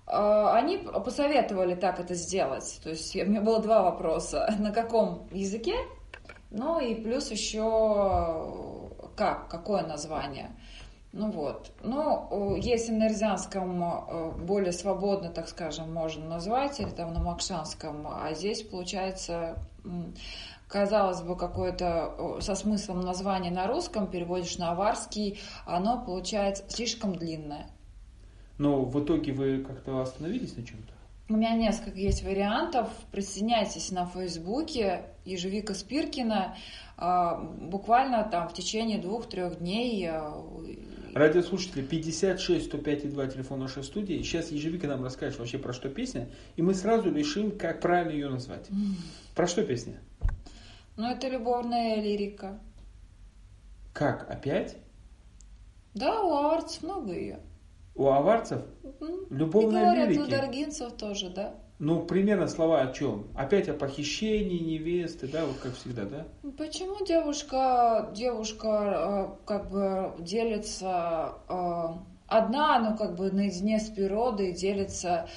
Э, 0.07 0.51
они 0.53 0.77
посоветовали 0.77 1.75
так 1.75 2.01
это 2.01 2.15
сделать. 2.15 2.79
То 2.85 2.91
есть 2.91 3.17
у 3.17 3.25
меня 3.25 3.41
было 3.41 3.63
два 3.63 3.81
вопроса. 3.81 4.55
На 4.59 4.73
каком 4.73 5.27
языке? 5.33 5.77
Ну 6.51 6.81
и 6.81 6.95
плюс 6.95 7.31
еще 7.31 8.77
как, 9.17 9.49
какое 9.49 9.87
название. 9.87 10.51
Ну 11.19 11.31
вот. 11.31 11.73
Ну, 11.83 12.57
если 12.57 12.93
на 12.93 13.09
Рязанском 13.09 13.83
э, 13.83 14.33
более 14.33 14.73
свободно, 14.73 15.31
так 15.31 15.49
скажем, 15.49 15.91
можно 15.91 16.27
назвать, 16.27 16.79
или 16.79 16.91
там 16.91 17.15
на 17.15 17.21
Макшанском, 17.21 18.07
а 18.07 18.35
здесь 18.35 18.63
получается 18.63 19.57
казалось 20.69 21.23
бы, 21.23 21.37
какое-то 21.37 22.39
со 22.41 22.55
смыслом 22.55 23.01
название 23.01 23.51
на 23.51 23.67
русском, 23.67 24.09
переводишь 24.09 24.59
на 24.59 24.73
аварский, 24.73 25.39
оно 25.65 26.05
получается 26.05 26.65
слишком 26.69 27.15
длинное. 27.15 27.71
Но 28.59 28.85
в 28.85 29.03
итоге 29.03 29.33
вы 29.33 29.63
как-то 29.63 30.03
остановились 30.03 30.57
на 30.57 30.65
чем-то? 30.65 30.93
У 31.29 31.35
меня 31.35 31.55
несколько 31.55 31.99
есть 31.99 32.23
вариантов. 32.25 32.89
Присоединяйтесь 33.11 33.91
на 33.91 34.07
Фейсбуке 34.07 35.07
Ежевика 35.25 35.75
Спиркина. 35.75 36.57
А, 36.97 37.35
буквально 37.37 38.23
там 38.25 38.49
в 38.49 38.53
течение 38.53 38.99
двух-трех 38.99 39.59
дней 39.59 40.09
Радиослушатели 41.17 41.81
56 41.81 42.67
105 42.67 43.05
и 43.07 43.09
2 43.09 43.27
телефон 43.29 43.61
нашей 43.61 43.83
студии. 43.85 44.21
Сейчас 44.21 44.51
Ежевика 44.51 44.87
нам 44.87 45.03
расскажет 45.03 45.39
вообще 45.39 45.57
про 45.57 45.73
что 45.73 45.89
песня, 45.89 46.29
и 46.57 46.61
мы 46.63 46.75
сразу 46.75 47.11
решим, 47.11 47.57
как 47.57 47.81
правильно 47.81 48.11
ее 48.11 48.29
назвать. 48.29 48.69
Про 49.35 49.47
что 49.47 49.65
песня? 49.65 49.99
Ну, 50.99 51.11
это 51.11 51.29
любовная 51.29 52.03
лирика. 52.03 52.61
Как, 53.95 54.31
опять? 54.31 54.77
Да, 55.95 56.21
у 56.21 56.35
аварцев 56.35 56.83
много 56.83 57.15
ее. 57.15 57.41
У 57.95 58.09
аварцев? 58.09 58.61
Любовная 59.31 59.81
и 59.81 59.85
говорят, 59.85 60.09
лирики? 60.11 60.21
у 60.21 60.27
даргинцев 60.27 60.93
тоже, 60.99 61.31
да. 61.31 61.55
Ну, 61.79 62.07
примерно 62.07 62.49
слова 62.49 62.81
о 62.81 62.93
чем? 62.93 63.27
Опять 63.35 63.69
о 63.69 63.75
похищении 63.75 64.59
невесты, 64.59 65.29
да, 65.29 65.45
вот 65.45 65.57
как 65.59 65.75
всегда, 65.75 66.05
да? 66.05 66.27
Почему 66.57 67.05
девушка, 67.05 68.11
девушка 68.15 68.69
э, 68.69 69.47
как 69.47 69.69
бы 69.69 70.15
делится 70.19 71.35
э, 71.49 71.89
одна, 72.29 72.79
но 72.79 72.97
как 72.97 73.15
бы 73.15 73.31
наедине 73.31 73.79
с 73.79 73.91
природой 73.91 74.53
делится 74.53 75.29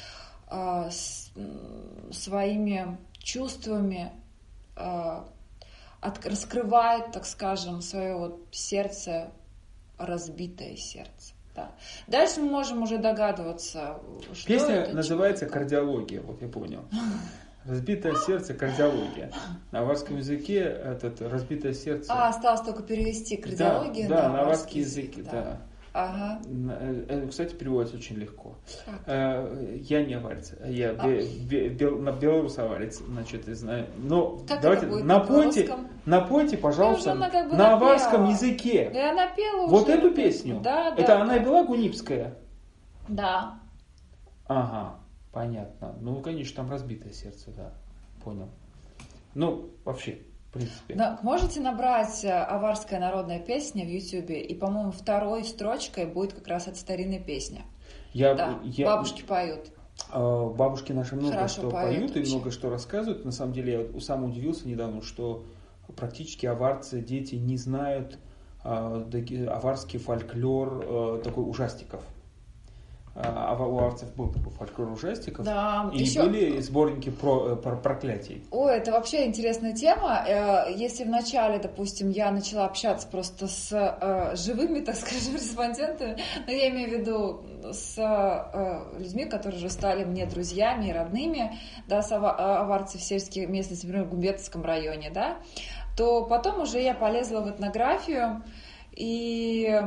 э, 0.50 0.90
с, 0.90 1.32
своими 2.12 2.98
чувствами, 3.20 4.14
от, 4.76 6.26
раскрывает, 6.26 7.12
так 7.12 7.26
скажем, 7.26 7.82
свое 7.82 8.16
вот 8.16 8.48
сердце, 8.52 9.32
разбитое 9.98 10.78
сердце. 10.78 11.34
Да. 11.60 11.72
Дальше 12.07 12.39
мы 12.39 12.49
можем 12.49 12.84
уже 12.84 12.97
догадываться, 12.97 13.99
что 14.34 14.47
Песня 14.47 14.76
это, 14.76 14.95
называется 14.95 15.45
чего 15.45 15.53
«Кардиология», 15.53 16.22
вот 16.22 16.41
я 16.41 16.47
понял. 16.47 16.86
Разбитое 17.66 18.16
сердце, 18.16 18.53
кардиология. 18.53 19.32
На 19.72 19.82
аварском 19.82 20.18
языке 20.18 20.60
этот 20.60 21.22
разбитое 21.22 21.74
сердце. 21.74 22.12
А, 22.12 22.30
осталось 22.30 22.62
только 22.62 22.84
перевести 22.84 23.36
кардиологию 23.38 24.07
да, 24.07 24.22
да, 24.24 24.30
на 24.30 24.41
аварский 24.41 24.80
язык, 24.80 25.18
язык 25.18 25.32
да. 25.32 25.41
да. 25.43 25.62
Ага. 25.94 26.40
Э, 26.46 27.06
э, 27.08 27.28
кстати, 27.28 27.56
переводится 27.56 27.98
очень 27.98 28.18
легко. 28.18 28.56
Э, 29.06 29.78
я 29.82 30.06
не 30.06 30.14
аварец, 30.14 30.54
я 30.66 30.92
а? 30.92 31.08
бе, 31.08 31.70
бе, 31.70 31.90
на 31.90 32.12
белорусоварец, 32.12 33.00
значит, 33.00 33.46
знаю. 33.46 33.88
Но 33.98 34.38
как 34.48 34.62
давайте 34.62 34.86
напойте, 34.86 35.76
напойте, 36.06 36.58
пожалуйста, 36.58 37.16
на, 37.16 37.30
как 37.30 37.50
бы 37.50 37.56
на 37.56 37.74
аварском 37.74 38.30
языке. 38.30 38.92
Да 38.94 39.00
я 39.00 39.14
напела 39.14 39.64
уже. 39.64 39.72
Вот 39.72 39.90
эту 39.90 40.12
песню. 40.12 40.60
Да, 40.62 40.94
Это 40.94 41.08
да, 41.08 41.22
она 41.22 41.38
и 41.38 41.40
была 41.40 41.64
гунипская? 41.64 42.36
Да. 43.08 43.60
Ага, 44.48 45.00
понятно. 45.32 45.96
Ну, 46.02 46.22
конечно, 46.22 46.58
там 46.58 46.70
разбитое 46.70 47.14
сердце, 47.14 47.52
да. 47.52 47.74
Понял. 48.24 48.50
Ну, 49.34 49.70
вообще, 49.86 50.20
в 50.50 50.54
принципе. 50.54 50.95
Да, 50.95 51.20
можете 51.22 51.62
набрать 51.62 52.24
э, 52.24 52.32
аварская 52.32 53.00
народная 53.00 53.39
песня 53.39 53.86
в 53.86 53.88
Ютьюбе, 53.88 54.41
и, 54.41 54.56
по-моему, 54.56 54.91
второй 54.91 55.43
строчкой 55.43 56.08
будет 56.08 56.34
как 56.34 56.47
раз 56.47 56.68
эта 56.68 56.78
старинная 56.78 57.20
песня. 57.20 57.62
Я, 58.14 58.34
да, 58.34 58.60
я, 58.64 58.88
бабушки 58.88 59.22
поют. 59.22 59.72
А, 60.12 60.47
бабушки 60.50 60.91
наши 60.91 61.16
много 61.16 61.34
Хорошо 61.34 61.62
что 61.62 61.70
поют, 61.70 62.14
поют 62.14 62.28
и 62.28 62.30
много 62.30 62.52
что 62.52 62.70
рассказывают. 62.70 63.26
На 63.26 63.32
самом 63.32 63.54
деле, 63.54 63.89
я 63.93 64.02
сам 64.02 64.24
удивился 64.24 64.68
недавно, 64.68 65.04
что 65.04 65.43
практически 65.95 66.47
аварцы, 66.47 67.02
дети 67.02 67.36
не 67.36 67.58
знают 67.58 68.18
а, 68.64 69.08
аварский 69.50 70.00
фольклор 70.00 70.84
а, 70.84 71.22
такой 71.24 71.47
ужастиков. 71.47 72.04
А, 73.22 73.53
а 73.53 73.63
у 73.65 73.80
авцев 73.80 74.15
был 74.15 74.32
такой 74.32 74.53
фольклор 74.53 74.91
ужастиков. 74.93 75.43
Да, 75.43 75.89
и 75.93 75.99
еще... 75.99 76.24
были 76.24 76.59
сборники 76.61 77.09
про, 77.09 77.49
э, 77.49 77.55
про 77.57 77.76
проклятий. 77.76 78.45
О, 78.49 78.70
это 78.70 78.93
вообще 78.93 79.26
интересная 79.26 79.74
тема. 79.74 80.24
Э, 80.26 80.74
если 80.74 81.03
вначале, 81.03 81.59
допустим, 81.59 82.09
я 82.09 82.32
начала 82.32 82.65
общаться 82.65 83.07
просто 83.09 83.47
с 83.47 83.74
э, 83.74 84.36
живыми, 84.38 84.80
так 84.86 84.95
скажем, 84.95 85.34
респондентами, 85.34 86.17
но 86.47 86.53
я 86.53 86.70
имею 86.70 86.89
в 86.89 86.93
виду 86.93 87.43
с 87.74 87.97
людьми, 88.97 89.26
которые 89.26 89.59
уже 89.59 89.70
стали 89.70 90.05
мне 90.05 90.26
друзьями 90.26 90.88
и 90.88 90.93
родными, 90.93 91.57
да, 91.88 92.01
с 92.01 92.11
аварцев 92.13 93.01
сельских 93.01 93.49
местности, 93.49 93.86
например, 93.86 94.07
в 94.07 94.11
Гумбетовском 94.11 94.63
районе, 94.63 95.11
да, 95.13 95.39
то 95.97 96.24
потом 96.24 96.61
уже 96.61 96.82
я 96.82 96.93
полезла 96.93 97.41
в 97.41 97.49
этнографию 97.49 98.43
и 98.91 99.82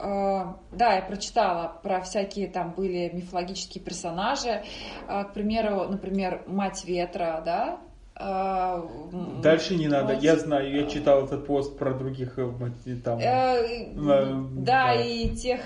да, 0.00 0.94
я 0.94 1.02
прочитала 1.02 1.78
про 1.82 2.00
всякие 2.00 2.48
там 2.48 2.72
были 2.72 3.10
мифологические 3.12 3.82
персонажи. 3.82 4.62
Э, 5.08 5.24
к 5.24 5.32
примеру, 5.32 5.88
например, 5.88 6.42
Мать 6.46 6.84
Ветра, 6.84 7.42
да, 7.44 7.80
э, 8.14 9.42
Дальше 9.42 9.74
не 9.74 9.88
надо. 9.88 10.14
Я 10.14 10.36
знаю, 10.36 10.72
я 10.72 10.86
читал 10.86 11.24
этот 11.24 11.46
пост 11.46 11.78
про 11.78 11.94
других 11.94 12.38
там. 13.04 13.18
Э, 13.18 13.92
да, 13.94 14.26
да, 14.52 14.94
и 14.94 15.30
тех 15.34 15.60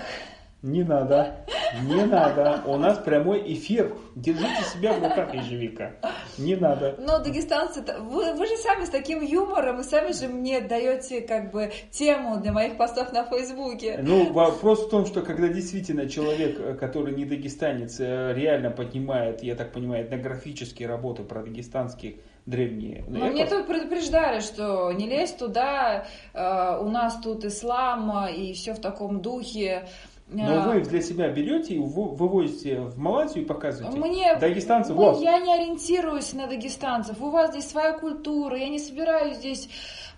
не 0.63 0.81
надо, 0.83 1.45
не 1.83 2.05
надо. 2.05 2.61
У 2.65 2.77
нас 2.77 2.97
прямой 2.97 3.43
эфир. 3.53 3.97
Держите 4.15 4.63
себя 4.63 4.93
в 4.93 5.03
руках, 5.03 5.33
ежевика. 5.33 5.91
Не 6.37 6.55
надо. 6.55 6.95
Но 6.99 7.19
дагестанцы, 7.19 7.83
вы, 7.99 8.33
вы 8.33 8.47
же 8.47 8.55
сами 8.55 8.85
с 8.85 8.89
таким 8.89 9.21
юмором, 9.21 9.77
вы 9.77 9.83
сами 9.83 10.13
же 10.13 10.29
мне 10.29 10.61
даете 10.61 11.19
как 11.19 11.51
бы 11.51 11.73
тему 11.91 12.39
для 12.39 12.53
моих 12.53 12.77
постов 12.77 13.11
на 13.11 13.25
Фейсбуке. 13.25 13.99
Ну, 14.01 14.31
вопрос 14.31 14.87
в 14.87 14.89
том, 14.89 15.05
что 15.05 15.21
когда 15.21 15.49
действительно 15.49 16.07
человек, 16.07 16.57
э, 16.57 16.73
который 16.75 17.13
не 17.13 17.25
дагестанец, 17.25 17.99
э, 17.99 18.33
реально 18.33 18.71
поднимает, 18.71 19.43
я 19.43 19.55
так 19.55 19.73
понимаю, 19.73 20.05
этнографические 20.05 20.87
работы 20.87 21.23
про 21.23 21.43
дагестанских 21.43 22.15
древние. 22.45 23.03
Но 23.07 23.25
мне 23.27 23.45
тут 23.45 23.67
предупреждали, 23.67 24.39
что 24.39 24.91
не 24.93 25.07
лезь 25.07 25.33
туда, 25.33 26.05
э, 26.33 26.77
у 26.79 26.89
нас 26.89 27.19
тут 27.21 27.43
ислам 27.43 28.27
и 28.29 28.53
все 28.53 28.73
в 28.73 28.79
таком 28.79 29.21
духе. 29.21 29.87
Но 30.27 30.61
вы 30.61 30.81
для 30.81 31.01
себя 31.01 31.29
берете 31.29 31.75
и 31.75 31.79
вывозите 31.79 32.79
в 32.79 32.97
Малайзию 32.97 33.43
и 33.43 33.47
показываете. 33.47 33.97
Мне, 33.97 34.35
Дагестанцы, 34.35 34.93
вот. 34.93 35.21
Я 35.21 35.39
не 35.39 35.53
ориентируюсь 35.53 36.33
на 36.33 36.47
дагестанцев. 36.47 37.21
У 37.21 37.29
вас 37.29 37.51
здесь 37.51 37.69
своя 37.69 37.93
культура. 37.93 38.57
Я 38.57 38.69
не 38.69 38.79
собираюсь 38.79 39.37
здесь 39.37 39.69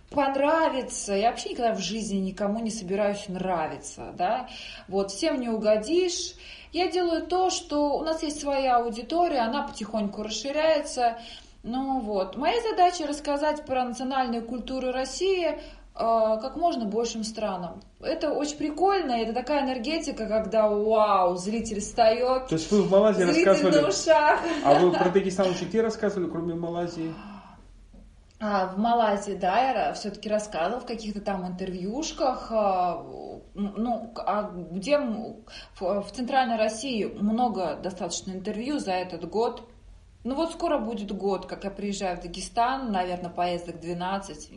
понравиться. 0.09 1.13
Я 1.13 1.31
вообще 1.31 1.49
никогда 1.49 1.73
в 1.73 1.79
жизни 1.79 2.17
никому 2.17 2.59
не 2.59 2.71
собираюсь 2.71 3.27
нравиться. 3.27 4.13
Да? 4.17 4.47
Вот, 4.87 5.11
всем 5.11 5.39
не 5.39 5.49
угодишь. 5.49 6.35
Я 6.71 6.91
делаю 6.91 7.25
то, 7.25 7.49
что 7.49 7.97
у 7.97 8.03
нас 8.03 8.21
есть 8.21 8.41
своя 8.41 8.77
аудитория, 8.77 9.39
она 9.39 9.63
потихоньку 9.63 10.23
расширяется. 10.23 11.17
Ну 11.63 11.99
вот, 12.01 12.35
моя 12.35 12.61
задача 12.61 13.07
рассказать 13.07 13.65
про 13.65 13.85
национальную 13.85 14.43
культуру 14.43 14.91
России, 14.91 15.47
а, 15.47 15.57
как 15.95 16.57
можно 16.57 16.85
большим 16.85 17.23
странам. 17.23 17.81
Это 18.01 18.31
очень 18.31 18.57
прикольно, 18.57 19.13
это 19.13 19.33
такая 19.33 19.63
энергетика, 19.63 20.27
когда 20.27 20.67
вау, 20.67 21.35
зритель 21.37 21.79
встает. 21.79 22.47
То 22.47 22.55
есть 22.55 22.69
вы 22.69 22.81
в 22.81 22.91
Малайзии 22.91 23.23
рассказывали... 23.23 23.79
на 23.79 23.87
ушах. 23.87 24.39
А 24.65 24.73
вы 24.79 24.91
про 24.97 25.09
Дагестан 25.09 25.51
еще 25.51 25.65
где 25.65 25.81
рассказывали, 25.81 26.29
кроме 26.29 26.53
Малайзии? 26.53 27.13
А, 28.41 28.67
в 28.67 28.77
Малайзии, 28.77 29.33
да, 29.33 29.71
я 29.71 29.93
все-таки 29.93 30.27
рассказывала 30.27 30.81
в 30.81 30.85
каких-то 30.85 31.21
там 31.21 31.47
интервьюшках, 31.47 32.51
а, 32.51 33.01
ну, 33.53 34.13
а 34.17 34.51
где 34.71 34.99
в 34.99 36.07
Центральной 36.13 36.57
России 36.57 37.05
много 37.05 37.77
достаточно 37.81 38.31
интервью 38.31 38.79
за 38.79 38.91
этот 38.91 39.29
год. 39.29 39.63
Ну 40.25 40.35
вот 40.35 40.51
скоро 40.51 40.79
будет 40.79 41.15
год, 41.15 41.45
как 41.45 41.63
я 41.63 41.71
приезжаю 41.71 42.17
в 42.17 42.21
Дагестан, 42.21 42.91
наверное, 42.91 43.29
поездок 43.29 43.79
12, 43.79 44.51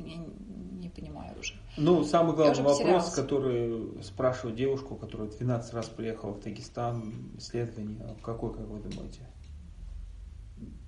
ну, 1.78 2.04
самый 2.04 2.34
главный 2.34 2.62
вопрос, 2.62 3.14
который 3.14 4.02
спрашивает 4.02 4.56
девушку, 4.56 4.96
которая 4.96 5.28
12 5.28 5.74
раз 5.74 5.86
приехала 5.86 6.32
в 6.32 6.40
Дагестан, 6.40 7.32
исследование, 7.38 8.16
какой, 8.22 8.52
как 8.52 8.66
вы 8.66 8.78
думаете? 8.80 9.20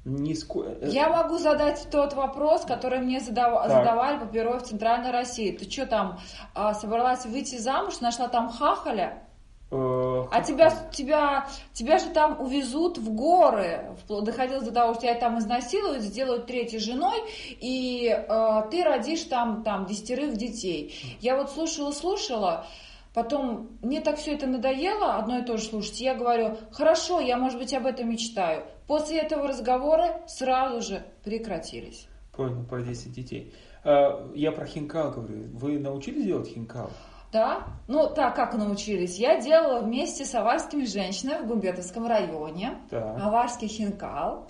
Ниско... 0.05 0.64
Э, 0.64 0.88
Я 0.88 1.11
могу 1.11 1.38
задать 1.38 1.88
тот 1.91 2.14
вопрос, 2.14 2.64
который 2.64 3.01
мне 3.01 3.20
задав... 3.20 3.68
задавали 3.68 4.18
по 4.18 4.26
первой 4.26 4.59
в 4.59 4.62
Центральной 4.62 5.11
России. 5.11 5.53
Ты 5.53 5.70
что 5.70 5.86
там, 5.86 6.18
а, 6.55 6.74
собралась 6.74 7.26
выйти 7.26 7.57
замуж, 7.57 8.01
нашла 8.01 8.28
там 8.28 8.49
хахаля? 8.51 9.24
Э, 9.70 10.24
а 10.30 10.42
тебя, 10.42 10.70
тебя, 10.92 11.46
тебя 11.72 11.98
же 11.98 12.10
там 12.10 12.40
увезут 12.40 12.98
в 12.98 13.12
горы. 13.14 13.96
Доходилось 14.08 14.64
до 14.64 14.72
того, 14.72 14.94
что 14.94 15.02
тебя 15.02 15.14
там 15.14 15.38
изнасилуют, 15.38 16.02
сделают 16.02 16.46
третьей 16.46 16.80
женой, 16.80 17.18
и 17.60 18.08
э, 18.08 18.62
ты 18.70 18.82
родишь 18.82 19.22
там, 19.24 19.62
там 19.62 19.86
десятерых 19.86 20.36
детей. 20.36 21.18
Я 21.20 21.36
вот 21.36 21.50
слушала, 21.50 21.92
слушала, 21.92 22.66
Потом 23.12 23.76
мне 23.82 24.00
так 24.00 24.18
все 24.18 24.34
это 24.34 24.46
надоело, 24.46 25.16
одно 25.16 25.40
и 25.40 25.44
то 25.44 25.56
же 25.56 25.64
слушать. 25.64 26.00
Я 26.00 26.14
говорю, 26.14 26.56
хорошо, 26.70 27.18
я, 27.18 27.36
может 27.36 27.58
быть, 27.58 27.74
об 27.74 27.86
этом 27.86 28.08
мечтаю. 28.08 28.64
После 28.86 29.18
этого 29.18 29.48
разговора 29.48 30.22
сразу 30.28 30.80
же 30.80 31.04
прекратились. 31.24 32.06
Понял, 32.32 32.64
про 32.64 32.82
10 32.82 33.10
детей. 33.12 33.52
А, 33.82 34.30
я 34.34 34.52
про 34.52 34.64
хинкал 34.64 35.10
говорю. 35.10 35.48
Вы 35.54 35.80
научились 35.80 36.24
делать 36.24 36.48
хинкал? 36.48 36.90
Да, 37.33 37.64
ну 37.87 38.09
так 38.12 38.35
как 38.35 38.55
научились. 38.55 39.16
Я 39.18 39.41
делала 39.41 39.81
вместе 39.81 40.24
с 40.24 40.35
аварскими 40.35 40.85
женщинами 40.85 41.45
в 41.45 41.47
Гумбетовском 41.47 42.07
районе. 42.07 42.78
Так. 42.91 43.18
Аварский 43.20 43.68
хинкал. 43.68 44.49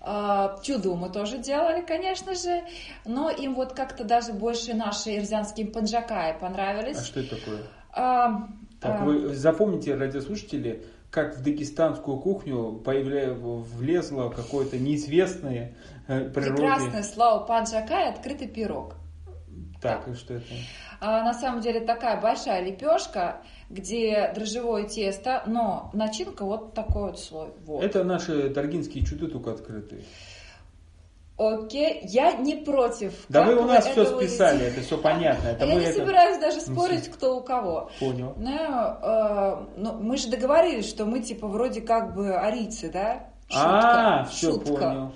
А, 0.00 0.60
Чуду 0.62 0.94
мы 0.94 1.10
тоже 1.10 1.38
делали, 1.38 1.84
конечно 1.84 2.34
же, 2.36 2.62
но 3.04 3.28
им 3.28 3.54
вот 3.54 3.72
как-то 3.72 4.04
даже 4.04 4.32
больше 4.32 4.72
наши 4.74 5.16
ирзянские 5.16 5.66
панджакаи 5.66 6.38
понравились. 6.38 6.98
А 6.98 7.02
что 7.02 7.20
это 7.20 7.36
такое? 7.36 7.62
А, 7.92 8.46
Так, 8.80 9.00
а, 9.00 9.04
вы 9.04 9.34
запомните, 9.34 9.96
радиослушатели, 9.96 10.84
как 11.10 11.36
в 11.36 11.42
дагестанскую 11.42 12.20
кухню 12.20 12.74
появля... 12.84 13.32
влезло 13.32 14.28
какое-то 14.28 14.78
неизвестное 14.78 15.74
э, 16.06 16.30
природе. 16.30 16.62
Прекрасное 16.62 17.02
слово 17.02 17.44
панджакай– 17.44 18.08
открытый 18.10 18.46
пирог. 18.46 18.94
Так, 19.80 20.08
и 20.08 20.14
что 20.14 20.34
это? 20.34 20.44
А, 21.00 21.22
на 21.22 21.34
самом 21.34 21.60
деле 21.60 21.80
такая 21.80 22.20
большая 22.20 22.62
лепешка, 22.64 23.42
где 23.68 24.32
дрожжевое 24.34 24.84
тесто, 24.84 25.42
но 25.46 25.90
начинка 25.92 26.44
вот 26.44 26.74
такой 26.74 27.10
вот 27.10 27.20
слой. 27.20 27.48
Вот. 27.64 27.84
Это 27.84 28.04
наши 28.04 28.48
даргинские 28.48 29.04
чуды 29.04 29.28
только 29.28 29.52
открытые. 29.52 30.02
Окей, 31.38 32.00
я 32.04 32.32
не 32.32 32.54
против. 32.54 33.12
Да 33.28 33.44
Как 33.44 33.54
вы 33.54 33.62
у 33.62 33.66
нас 33.66 33.86
все 33.86 34.06
списали, 34.06 34.66
это 34.68 34.80
все 34.80 34.96
понятно. 34.96 35.48
Это 35.48 35.66
я 35.66 35.74
мы 35.74 35.80
не 35.80 35.86
это 35.86 35.98
собираюсь 35.98 36.38
даже 36.38 36.60
спорить, 36.62 37.08
кто 37.10 37.36
у 37.36 37.42
кого. 37.42 37.90
понял. 38.00 38.32
Ну, 38.38 38.50
э, 38.50 39.66
ну, 39.76 39.92
мы 40.00 40.16
же 40.16 40.30
договорились, 40.30 40.88
что 40.88 41.04
мы 41.04 41.20
типа 41.20 41.46
вроде 41.46 41.82
как 41.82 42.14
бы 42.14 42.34
арийцы, 42.34 42.90
да? 42.90 43.26
А, 43.54 44.24
все 44.24 44.52
шутка. 44.52 44.72
понял. 44.72 45.12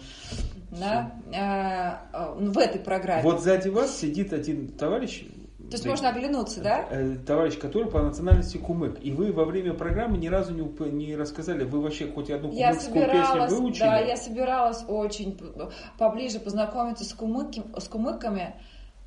Да? 0.71 1.13
Э, 1.33 2.17
э, 2.17 2.35
в 2.39 2.59
этой 2.59 2.81
программе. 2.81 3.23
Вот 3.23 3.41
сзади 3.43 3.69
вас 3.69 3.97
сидит 3.97 4.33
один 4.33 4.69
товарищ. 4.69 5.25
То 5.59 5.75
есть 5.75 5.85
да, 5.85 5.91
можно 5.91 6.09
оглянуться, 6.09 6.61
да? 6.63 6.85
э, 6.91 7.15
Товарищ, 7.25 7.57
который 7.59 7.89
по 7.89 8.03
национальности 8.03 8.57
кумык. 8.57 8.99
И 9.03 9.13
вы 9.13 9.31
во 9.33 9.45
время 9.45 9.73
программы 9.73 10.19
ни 10.19 10.27
разу 10.27 10.53
не, 10.53 10.63
уп- 10.63 10.91
не 10.91 11.15
рассказали, 11.15 11.63
вы 11.63 11.81
вообще 11.81 12.11
хоть 12.11 12.29
одну 12.31 12.51
Я 12.51 12.71
кумыкскую 12.71 13.05
песню 13.05 13.25
собиралась, 13.25 13.53
выучили? 13.53 13.81
да, 13.85 13.99
я 14.01 14.17
собиралась 14.17 14.85
очень 14.89 15.39
поближе 15.97 16.41
познакомиться 16.41 17.05
с, 17.05 17.13
кумыки, 17.15 17.63
с 17.79 17.87
кумыками. 17.89 18.55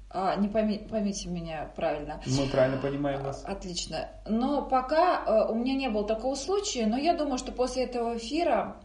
А, 0.09 0.35
не 0.37 0.47
пойми- 0.47 0.87
поймите 0.87 1.27
меня 1.27 1.69
правильно. 1.75 2.21
Мы 2.27 2.45
правильно 2.47 2.77
понимаем 2.79 3.23
вас. 3.23 3.43
Отлично. 3.45 4.07
Но 4.29 4.61
пока 4.61 5.23
э, 5.25 5.51
у 5.51 5.55
меня 5.55 5.73
не 5.75 5.89
было 5.89 6.05
такого 6.07 6.35
случая, 6.35 6.85
но 6.85 6.97
я 6.97 7.13
думаю, 7.15 7.39
что 7.39 7.51
после 7.51 7.83
этого 7.85 8.15
эфира 8.15 8.77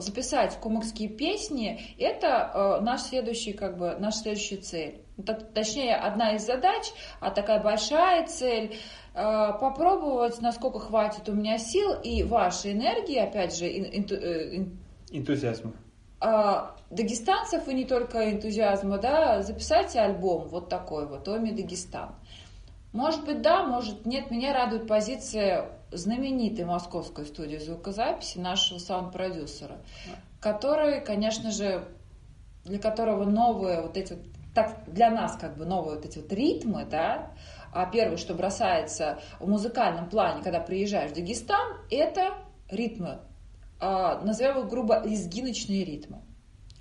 записать 0.00 0.56
кумыкские 0.58 1.08
песни– 1.08 1.80
это 1.98 2.50
э, 2.52 2.80
наш 2.82 3.02
следующий, 3.02 3.52
как 3.52 3.78
бы, 3.78 3.94
наша 3.98 4.18
следующая 4.18 4.56
цель. 4.56 5.00
Точнее, 5.54 5.94
одна 5.96 6.34
из 6.34 6.44
задач, 6.44 6.86
а 7.20 7.30
такая 7.30 7.62
большая 7.62 8.26
цель 8.26 8.76
э, 9.14 9.52
попробовать, 9.60 10.40
насколько 10.40 10.80
хватит 10.80 11.28
у 11.28 11.32
меня 11.34 11.58
сил 11.58 11.92
и 12.02 12.24
вашей 12.24 12.72
энергии, 12.72 13.18
опять 13.18 13.56
же, 13.56 13.66
ин- 13.66 13.90
инту- 13.92 14.16
э, 14.16 14.56
ин- 14.56 14.78
Энтузиазм. 15.12 15.74
а, 16.20 16.74
дагестанцев 16.90 17.68
и 17.68 17.74
не 17.74 17.84
только 17.84 18.30
энтузиазма, 18.30 18.98
да, 18.98 19.42
записать 19.42 19.94
альбом 19.96 20.48
вот 20.48 20.68
такой 20.68 21.06
вот, 21.06 21.28
Оми 21.28 21.52
Дагестан. 21.52 22.14
Может 22.92 23.24
быть, 23.24 23.40
да, 23.40 23.62
может 23.64 24.04
нет. 24.04 24.30
Меня 24.32 24.52
радует 24.52 24.88
позиция 24.88 25.70
знаменитой 25.92 26.64
московской 26.64 27.26
студии 27.26 27.56
звукозаписи 27.56 28.38
нашего 28.38 28.78
саунд-продюсера, 28.78 29.78
который, 30.40 31.00
конечно 31.00 31.50
же, 31.50 31.88
для 32.64 32.78
которого 32.78 33.24
новые 33.24 33.82
вот 33.82 33.96
эти 33.96 34.14
вот, 34.14 34.22
так 34.54 34.84
для 34.86 35.10
нас 35.10 35.36
как 35.36 35.56
бы 35.56 35.64
новые 35.64 35.96
вот 35.96 36.04
эти 36.04 36.18
вот 36.18 36.32
ритмы, 36.32 36.84
да, 36.84 37.32
а 37.72 37.86
первое, 37.86 38.16
что 38.16 38.34
бросается 38.34 39.20
в 39.38 39.48
музыкальном 39.48 40.08
плане, 40.08 40.42
когда 40.42 40.60
приезжаешь 40.60 41.12
в 41.12 41.14
Дагестан, 41.14 41.78
это 41.90 42.34
ритмы, 42.68 43.20
а, 43.78 44.20
назовем 44.22 44.60
их 44.60 44.68
грубо 44.68 45.02
лезгиночные 45.04 45.84
ритмы. 45.84 46.22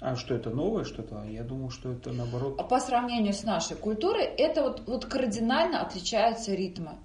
А 0.01 0.16
что 0.16 0.34
это 0.34 0.49
новое 0.49 0.86
что-то? 0.86 1.26
Я 1.26 1.43
думал, 1.43 1.72
что 1.72 1.91
это 1.91 2.12
наоборот. 2.12 2.70
По 2.70 2.80
сравнению 2.80 3.34
с 3.34 3.43
нашей 3.43 3.76
культурой, 3.76 4.24
это 4.24 4.64
вот, 4.64 4.88
вот 4.88 5.05
кардинально 5.05 5.82
отличаются 5.82 6.53
ритмы. 6.53 6.99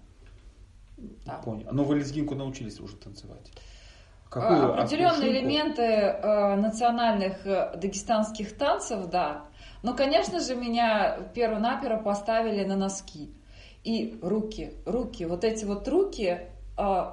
Да. 1.24 1.34
Понял. 1.44 1.68
Но 1.72 1.84
вы 1.84 1.96
лезгинку 1.98 2.34
научились 2.34 2.80
уже 2.80 2.96
танцевать. 2.96 3.50
А, 4.36 4.82
Определенные 4.82 5.10
Акушинку? 5.10 5.30
элементы 5.30 5.82
э, 5.82 6.56
национальных 6.56 7.46
э, 7.46 7.76
дагестанских 7.76 8.56
танцев, 8.56 9.06
да. 9.06 9.44
Но, 9.82 9.94
конечно 9.94 10.40
же, 10.40 10.56
меня 10.56 11.18
перво-наперво 11.34 12.02
поставили 12.02 12.64
на 12.64 12.76
носки. 12.76 13.32
И 13.84 14.18
руки, 14.22 14.72
руки, 14.86 15.24
вот 15.24 15.44
эти 15.44 15.64
вот 15.64 15.86
руки, 15.86 16.40
э, 16.76 17.04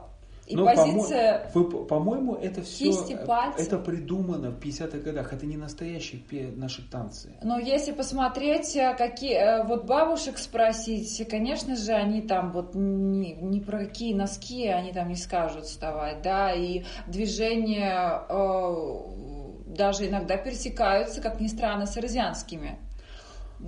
и 0.51 0.55
Ну, 0.55 0.65
позиция... 0.65 1.49
по-мо- 1.53 1.85
по-моему, 1.85 2.35
это 2.35 2.61
все 2.61 2.85
кисти, 2.85 3.17
пальцев. 3.25 3.65
это 3.65 3.77
придумано 3.77 4.51
в 4.51 4.59
50-х 4.59 4.97
годах. 4.99 5.31
Это 5.33 5.45
не 5.45 5.57
настоящие 5.57 6.21
наши 6.55 6.87
танцы. 6.89 7.33
Но 7.41 7.57
если 7.57 7.93
посмотреть, 7.93 8.75
э, 8.75 8.93
какие 8.97 9.35
э, 9.35 9.63
вот 9.63 9.85
бабушек 9.85 10.37
спросить, 10.37 11.27
конечно 11.29 11.75
же, 11.75 11.93
они 11.93 12.21
там 12.21 12.51
вот 12.51 12.75
ни, 12.75 13.31
ни 13.41 13.59
про 13.59 13.79
какие 13.79 14.13
носки 14.13 14.67
они 14.67 14.91
там 14.91 15.07
не 15.07 15.15
скажут 15.15 15.65
вставать, 15.65 16.21
да, 16.21 16.51
и 16.53 16.83
движения 17.07 18.23
э, 18.27 19.75
даже 19.75 20.07
иногда 20.07 20.37
пересекаются, 20.37 21.21
как 21.21 21.39
ни 21.39 21.47
странно, 21.47 21.85
с 21.85 21.95
арзианскими. 21.97 22.77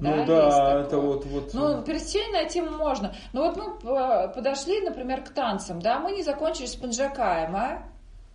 Ну 0.01 0.15
есть 0.15 0.27
да, 0.27 0.81
это 0.81 0.97
вот, 0.97 1.25
вот. 1.25 1.53
Ну, 1.53 1.81
пересечение 1.83 2.43
на 2.43 2.49
тему 2.49 2.71
можно. 2.77 3.13
Но 3.31 3.43
вот 3.49 3.57
мы 3.57 3.91
э, 3.91 4.33
подошли, 4.33 4.81
например, 4.81 5.23
к 5.23 5.29
танцам, 5.29 5.81
да, 5.81 5.99
мы 5.99 6.11
не 6.11 6.23
закончили 6.23 6.65
с 6.65 6.75
панджакаем, 6.75 7.55
а? 7.55 7.83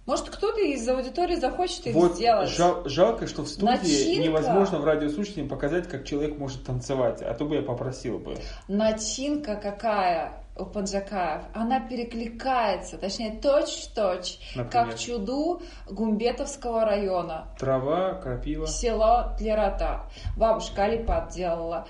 Может, 0.06 0.30
кто-то 0.30 0.58
из 0.60 0.88
аудитории 0.88 1.34
захочет 1.34 1.86
их 1.86 1.94
вот 1.94 2.14
сделать? 2.14 2.48
жал- 2.48 2.88
жалко, 2.88 3.26
что 3.26 3.42
в 3.42 3.48
студии 3.48 3.66
Начинка. 3.66 4.22
невозможно 4.22 4.78
в 4.78 4.84
радиослушателям 4.86 5.50
показать, 5.50 5.86
как 5.86 6.06
человек 6.06 6.38
может 6.38 6.64
танцевать. 6.64 7.20
А 7.20 7.34
то 7.34 7.44
бы 7.44 7.56
я 7.56 7.62
попросил 7.62 8.18
бы. 8.18 8.34
начинка 8.68 9.56
какая 9.56 10.42
у 10.58 10.64
панджакаев, 10.66 11.42
она 11.54 11.80
перекликается, 11.80 12.98
точнее, 12.98 13.38
точь-в-точь, 13.40 14.38
Например? 14.56 14.86
как 14.86 14.98
чуду 14.98 15.62
Гумбетовского 15.88 16.84
района, 16.84 17.48
Трава, 17.58 18.14
крапива. 18.14 18.66
село 18.66 19.34
Тлерота. 19.38 20.06
Бабушка 20.36 20.84
Алипат 20.84 21.30
делала 21.30 21.86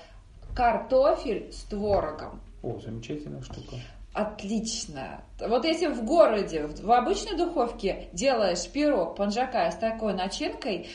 картофель 0.55 1.51
с 1.51 1.63
творогом. 1.63 2.41
О, 2.61 2.79
замечательная 2.79 3.41
штука. 3.41 3.77
Отлично. 4.13 5.23
Вот 5.39 5.63
если 5.65 5.87
в 5.87 6.03
городе, 6.03 6.67
в 6.67 6.91
обычной 6.91 7.37
духовке 7.37 8.09
делаешь 8.11 8.67
пирог 8.69 9.15
панджакая 9.15 9.71
с 9.71 9.75
такой 9.75 10.13
начинкой, 10.13 10.89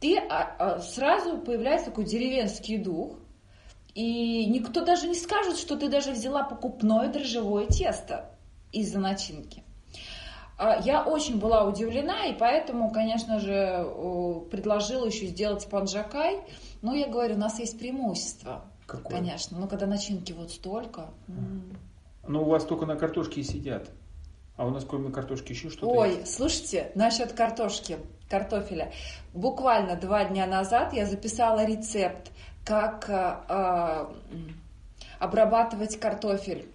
ты 0.00 0.18
а, 0.18 0.54
а, 0.58 0.78
сразу 0.80 1.38
появляется 1.38 1.86
такой 1.86 2.04
деревенский 2.04 2.78
дух, 2.78 3.18
и 3.94 4.46
никто 4.46 4.84
даже 4.84 5.06
не 5.08 5.14
скажет, 5.14 5.56
что 5.56 5.76
ты 5.76 5.88
даже 5.88 6.12
взяла 6.12 6.42
покупное 6.42 7.08
дрожжевое 7.08 7.66
тесто 7.66 8.30
из-за 8.72 8.98
начинки. 8.98 9.62
А, 10.58 10.80
Я 10.84 11.04
очень 11.04 11.38
была 11.38 11.64
удивлена, 11.64 12.26
и 12.26 12.34
поэтому, 12.34 12.90
конечно 12.90 13.38
же, 13.40 13.86
предложила 14.50 15.06
еще 15.06 15.26
сделать 15.26 15.66
панджакай. 15.68 16.40
Но 16.82 16.94
я 16.94 17.08
говорю, 17.08 17.34
у 17.36 17.38
нас 17.38 17.58
есть 17.58 17.78
преимущество. 17.78 18.64
Какое? 18.86 19.18
Конечно. 19.18 19.58
Но 19.58 19.66
когда 19.68 19.86
начинки 19.86 20.32
вот 20.32 20.50
столько. 20.50 21.08
Но 22.26 22.42
у 22.42 22.46
вас 22.46 22.64
только 22.64 22.86
на 22.86 22.96
картошке 22.96 23.40
и 23.40 23.44
сидят. 23.44 23.90
А 24.56 24.66
у 24.66 24.70
нас 24.70 24.84
кроме 24.84 25.10
картошки 25.10 25.50
еще 25.50 25.68
что-то 25.68 25.86
Ой, 25.88 26.16
есть? 26.16 26.36
слушайте, 26.36 26.92
насчет 26.94 27.32
картошки, 27.32 27.98
картофеля. 28.30 28.92
Буквально 29.32 29.96
два 29.96 30.24
дня 30.24 30.46
назад 30.46 30.92
я 30.92 31.06
записала 31.06 31.64
рецепт, 31.64 32.30
как 32.64 33.08
м, 33.08 34.54
обрабатывать 35.18 35.98
картофель, 36.00 36.66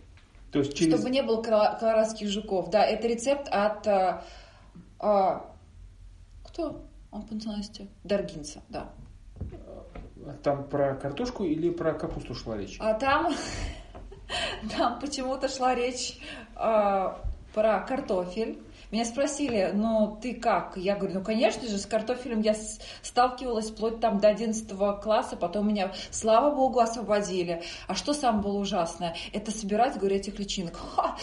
То 0.52 0.60
есть 0.60 0.76
через... 0.76 0.96
чтобы 0.96 1.10
не 1.10 1.22
было 1.24 1.42
коло- 1.42 1.78
колорадских 1.80 2.30
жуков. 2.30 2.70
Да, 2.70 2.86
это 2.86 3.08
рецепт 3.08 3.48
от... 3.50 3.86
э, 3.88 4.22
э, 5.02 5.40
кто? 6.46 6.82
Он 7.12 7.24
по 7.24 7.34
национальности? 7.34 7.88
Даргинца, 8.04 8.62
да. 8.70 8.90
Там 10.44 10.64
про 10.68 10.94
картошку 10.96 11.44
или 11.44 11.70
про 11.72 11.94
капусту 11.94 12.36
шла 12.36 12.56
речь? 12.58 12.78
А 12.80 12.94
там, 12.94 13.34
там 14.78 15.00
почему-то 15.00 15.48
шла 15.48 15.74
речь 15.74 16.20
э, 16.56 17.14
про 17.54 17.80
картофель. 17.82 18.60
Меня 18.92 19.06
спросили, 19.06 19.70
ну 19.74 20.18
ты 20.20 20.34
как? 20.34 20.76
Я 20.76 20.96
говорю, 20.96 21.20
ну 21.20 21.24
конечно 21.24 21.68
же, 21.68 21.78
с 21.78 21.86
картофелем 21.86 22.42
я 22.42 22.56
сталкивалась 23.04 23.70
вплоть 23.70 24.00
там 24.00 24.20
до 24.20 24.30
11 24.30 24.68
класса, 25.02 25.36
потом 25.36 25.68
меня, 25.68 25.92
слава 26.10 26.56
богу, 26.56 26.80
освободили. 26.80 27.62
А 27.88 27.94
что 27.94 28.14
самое 28.14 28.44
было 28.44 28.58
ужасное? 28.58 29.16
Это 29.32 29.52
собирать, 29.52 29.98
говорю, 29.98 30.16
этих 30.16 30.40
личинок. 30.40 30.76
Ха, 30.76 31.16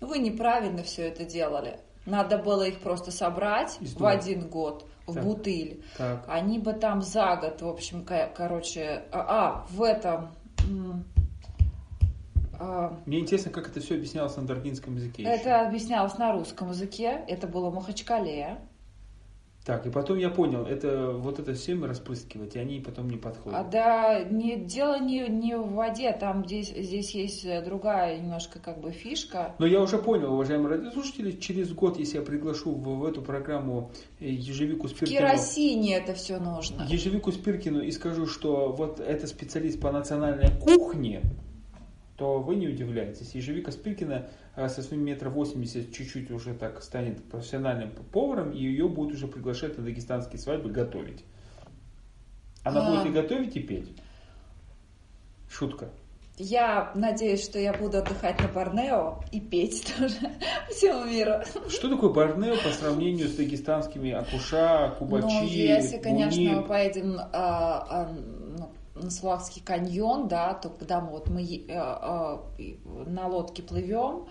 вы 0.00 0.18
неправильно 0.18 0.82
все 0.82 1.08
это 1.08 1.24
делали. 1.24 1.78
Надо 2.04 2.36
было 2.36 2.64
их 2.64 2.80
просто 2.80 3.10
собрать 3.10 3.78
в 3.80 4.04
один 4.04 4.46
год 4.48 4.84
в 5.06 5.14
так. 5.14 5.24
бутыль. 5.24 5.82
Так. 5.96 6.24
Они 6.28 6.58
бы 6.58 6.74
там 6.74 7.00
за 7.00 7.36
год, 7.36 7.62
в 7.62 7.68
общем, 7.68 8.04
короче, 8.34 9.04
а, 9.10 9.20
а 9.28 9.66
в 9.70 9.82
этом 9.82 10.34
Мне 13.06 13.20
интересно, 13.20 13.50
как 13.50 13.68
это 13.68 13.80
все 13.80 13.94
объяснялось 13.94 14.36
на 14.36 14.46
даргинском 14.46 14.96
языке. 14.96 15.22
Это 15.22 15.48
еще. 15.48 15.50
объяснялось 15.50 16.18
на 16.18 16.32
русском 16.32 16.70
языке. 16.70 17.24
Это 17.28 17.46
было 17.46 17.70
Махачкале. 17.70 18.58
Так, 19.64 19.86
и 19.86 19.90
потом 19.90 20.18
я 20.18 20.28
понял, 20.28 20.66
это 20.66 21.12
вот 21.12 21.38
это 21.38 21.54
семя 21.54 21.88
распрыскивать, 21.88 22.54
и 22.54 22.58
они 22.58 22.80
потом 22.80 23.08
не 23.08 23.16
подходят. 23.16 23.58
А, 23.58 23.64
да, 23.64 24.22
не, 24.22 24.56
дело 24.56 25.00
не, 25.00 25.26
не 25.28 25.56
в 25.56 25.72
воде, 25.72 26.12
там 26.12 26.44
здесь, 26.44 26.68
здесь 26.68 27.14
есть 27.14 27.46
другая 27.64 28.18
немножко 28.18 28.58
как 28.58 28.82
бы 28.82 28.90
фишка. 28.90 29.54
Но 29.58 29.64
я 29.64 29.80
уже 29.80 29.96
понял, 29.96 30.34
уважаемые 30.34 30.76
радиослушатели, 30.76 31.32
через 31.32 31.72
год, 31.72 31.98
если 31.98 32.18
я 32.18 32.22
приглашу 32.22 32.72
в, 32.72 32.98
в 32.98 33.04
эту 33.06 33.22
программу 33.22 33.90
э, 34.20 34.26
Ежевику 34.26 34.86
Спиркину... 34.86 35.16
В 35.16 35.18
керосине 35.18 35.96
это 35.96 36.12
все 36.12 36.38
нужно. 36.38 36.82
Ежевику 36.86 37.32
Спиркину 37.32 37.80
и 37.80 37.90
скажу, 37.90 38.26
что 38.26 38.70
вот 38.70 39.00
это 39.00 39.26
специалист 39.26 39.80
по 39.80 39.90
национальной 39.90 40.50
кухне, 40.60 41.22
то 42.16 42.40
вы 42.40 42.56
не 42.56 42.68
удивляйтесь. 42.68 43.34
Ежевика 43.34 43.72
Спиркина 43.72 44.28
э, 44.56 44.68
со 44.68 44.82
своим 44.82 45.04
метра 45.04 45.30
восемьдесят 45.30 45.92
чуть-чуть 45.92 46.30
уже 46.30 46.54
так 46.54 46.82
станет 46.82 47.22
профессиональным 47.24 47.90
поваром, 48.12 48.52
и 48.52 48.58
ее 48.58 48.88
будут 48.88 49.14
уже 49.14 49.26
приглашать 49.26 49.76
на 49.76 49.84
дагестанские 49.84 50.38
свадьбы 50.38 50.70
готовить. 50.70 51.24
Она 52.62 52.86
а... 52.86 52.90
будет 52.90 53.06
и 53.06 53.14
готовить, 53.14 53.56
и 53.56 53.60
петь. 53.60 53.92
Шутка. 55.50 55.90
Я 56.36 56.90
надеюсь, 56.96 57.44
что 57.44 57.60
я 57.60 57.72
буду 57.72 57.98
отдыхать 57.98 58.40
на 58.40 58.48
Борнео 58.48 59.20
и 59.30 59.40
петь 59.40 59.94
тоже 59.96 60.16
всему 60.68 61.04
миру. 61.04 61.34
Что 61.68 61.88
такое 61.88 62.10
Борнео 62.10 62.56
по 62.56 62.70
сравнению 62.70 63.28
с 63.28 63.36
дагестанскими 63.36 64.10
Акуша, 64.10 64.96
Кубачи, 64.98 65.26
Ну, 65.26 65.44
если, 65.44 65.98
конечно, 65.98 66.42
Буниль? 66.42 66.56
мы 66.56 66.62
поедем 66.64 67.20
а, 67.20 67.28
а, 67.32 68.16
на 69.04 69.10
Славский 69.10 69.62
каньон, 69.62 70.28
да, 70.28 70.54
то 70.54 70.70
когда 70.70 71.00
мы 71.00 71.10
вот 71.10 71.28
мы 71.28 71.42
э, 71.42 71.62
э, 71.68 72.74
на 73.06 73.28
лодке 73.28 73.62
плывем, 73.62 74.26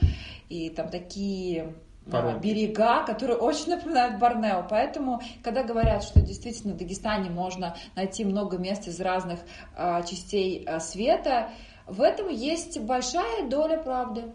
и 0.49 0.69
там 0.69 0.89
такие 0.89 1.75
Паромки. 2.09 2.45
берега, 2.45 3.05
которые 3.05 3.37
очень 3.37 3.69
напоминают 3.69 4.19
Борнео. 4.19 4.65
Поэтому, 4.69 5.21
когда 5.41 5.63
говорят, 5.63 6.03
что 6.03 6.21
действительно 6.21 6.73
в 6.73 6.77
Дагестане 6.77 7.29
можно 7.29 7.75
найти 7.95 8.25
много 8.25 8.57
мест 8.57 8.87
из 8.87 8.99
разных 8.99 9.39
э, 9.77 10.01
частей 10.03 10.63
э, 10.65 10.79
света, 10.79 11.49
в 11.87 12.01
этом 12.01 12.29
есть 12.29 12.79
большая 12.79 13.47
доля 13.49 13.77
правды. 13.77 14.33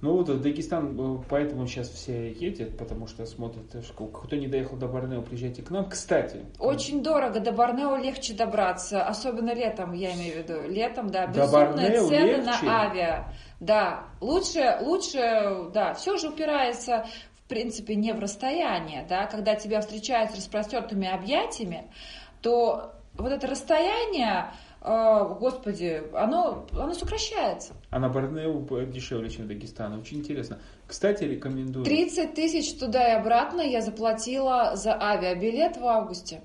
Ну 0.00 0.16
вот 0.16 0.40
Дагестан, 0.40 0.96
э, 0.98 1.24
поэтому 1.28 1.66
сейчас 1.66 1.88
все 1.88 2.30
едет, 2.32 2.78
потому 2.78 3.08
что 3.08 3.26
смотрят, 3.26 3.64
кто 4.12 4.36
не 4.36 4.46
доехал 4.46 4.76
до 4.76 4.86
Борнео, 4.86 5.22
приезжайте 5.22 5.62
к 5.62 5.70
нам. 5.70 5.88
Кстати. 5.88 6.46
Очень 6.60 7.02
дорого, 7.02 7.40
до 7.40 7.50
Борнео 7.50 7.96
легче 7.96 8.34
добраться, 8.34 9.02
особенно 9.02 9.52
летом, 9.52 9.92
я 9.92 10.14
имею 10.14 10.34
в 10.34 10.48
виду. 10.48 10.68
Летом, 10.68 11.10
да, 11.10 11.26
безумные 11.26 12.00
цены 12.00 12.26
легче. 12.26 12.42
на 12.42 12.82
авиа. 12.82 13.32
Да, 13.58 14.04
лучше, 14.20 14.78
лучше, 14.82 15.70
да, 15.74 15.94
все 15.94 16.16
же 16.16 16.28
упирается 16.28 17.04
в 17.34 17.48
принципе 17.48 17.96
не 17.96 18.12
в 18.12 18.20
расстояние, 18.20 19.04
да, 19.08 19.26
когда 19.26 19.56
тебя 19.56 19.80
встречают 19.80 20.30
с 20.30 20.36
распростертыми 20.36 21.08
объятиями, 21.08 21.90
то 22.40 22.92
вот 23.14 23.32
это 23.32 23.48
расстояние, 23.48 24.52
господи, 24.80 26.02
оно, 26.14 26.66
оно 26.72 26.94
сокращается. 26.94 27.74
А 27.90 27.98
на 27.98 28.08
Борнео 28.08 28.84
дешевле, 28.84 29.28
чем 29.28 29.46
в 29.46 29.48
Дагестане. 29.48 29.98
Очень 29.98 30.18
интересно. 30.18 30.58
Кстати, 30.86 31.24
рекомендую. 31.24 31.84
30 31.84 32.34
тысяч 32.34 32.78
туда 32.78 33.14
и 33.14 33.16
обратно 33.18 33.60
я 33.60 33.80
заплатила 33.80 34.76
за 34.76 34.94
авиабилет 35.00 35.76
в 35.76 35.84
августе. 35.84 36.42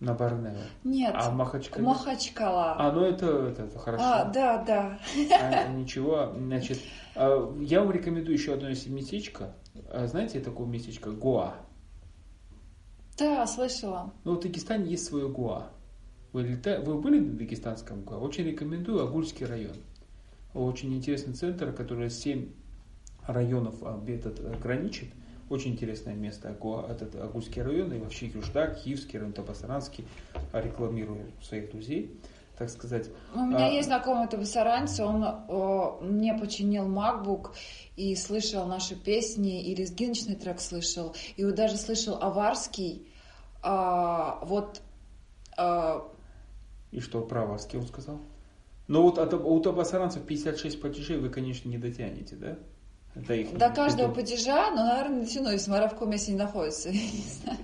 На 0.00 0.14
Борнео? 0.14 0.60
Нет. 0.84 1.14
А 1.16 1.30
в 1.30 1.34
Махачкале? 1.34 1.84
Махачкала. 1.84 2.76
А, 2.78 2.92
ну 2.92 3.02
это, 3.02 3.26
это, 3.26 3.62
это 3.62 3.78
хорошо. 3.78 4.04
А, 4.04 4.24
да, 4.24 4.62
да. 4.62 4.98
А, 5.40 5.68
ничего, 5.68 6.32
значит, 6.36 6.78
а, 7.14 7.54
я 7.60 7.80
вам 7.80 7.90
рекомендую 7.90 8.36
еще 8.36 8.54
одно 8.54 8.68
местечко. 8.68 9.54
А, 9.90 10.06
знаете 10.06 10.40
такое 10.40 10.66
местечко? 10.66 11.10
Гоа. 11.10 11.54
Да, 13.16 13.46
слышала. 13.46 14.12
Ну, 14.24 14.34
в 14.34 14.40
Дагестане 14.40 14.90
есть 14.90 15.06
свое 15.06 15.28
Гоа. 15.28 15.70
Вы, 16.34 16.42
лета... 16.42 16.82
вы 16.84 17.00
были 17.00 17.20
в 17.20 17.36
Дагестанском 17.36 18.02
ГУА? 18.02 18.16
Очень 18.16 18.46
рекомендую 18.46 19.04
Агульский 19.04 19.46
район. 19.46 19.76
Очень 20.52 20.92
интересный 20.92 21.32
центр, 21.32 21.72
который 21.72 22.10
7 22.10 22.50
районов 23.28 23.76
этот 24.08 24.60
граничит. 24.60 25.10
Очень 25.48 25.74
интересное 25.74 26.14
место, 26.14 26.48
этот 26.48 27.14
Агульский 27.14 27.62
район, 27.62 27.92
и 27.92 28.00
вообще 28.00 28.26
Юждак, 28.26 28.82
Киевский 28.82 29.20
район, 29.20 29.32
Табасаранский, 29.32 30.08
рекламирую 30.52 31.30
своих 31.40 31.70
друзей, 31.70 32.18
так 32.58 32.68
сказать. 32.68 33.10
У 33.32 33.38
меня 33.38 33.68
а... 33.68 33.70
есть 33.70 33.86
знакомый 33.86 34.26
табасаранец, 34.26 34.98
он 34.98 35.22
о, 35.22 36.00
мне 36.00 36.34
починил 36.34 36.88
MacBook 36.88 37.52
и 37.94 38.16
слышал 38.16 38.66
наши 38.66 38.96
песни, 38.96 39.62
и 39.62 39.74
лезгиночный 39.76 40.34
трек 40.34 40.60
слышал, 40.60 41.14
и 41.36 41.44
даже 41.52 41.76
слышал 41.76 42.18
аварский. 42.20 43.06
А, 43.62 44.40
вот 44.44 44.80
а, 45.56 46.08
и 46.94 47.00
что, 47.00 47.20
право, 47.20 47.58
с 47.58 47.66
кем 47.66 47.84
сказал? 47.86 48.20
Но 48.86 49.02
вот 49.02 49.18
от, 49.18 49.34
у 49.34 49.60
табасаранцев 49.60 50.22
56 50.22 50.80
падежей 50.80 51.18
вы, 51.18 51.28
конечно, 51.28 51.68
не 51.68 51.78
дотянете, 51.78 52.36
да? 52.36 52.56
До, 53.16 53.32
их, 53.32 53.56
до 53.56 53.70
каждого 53.70 54.06
это... 54.08 54.16
падежа, 54.16 54.70
но, 54.70 54.86
наверное, 54.86 55.20
если 55.22 55.70
в 55.86 55.88
каком 55.90 56.10
месте 56.10 56.32
не 56.32 56.38
находится. 56.38 56.90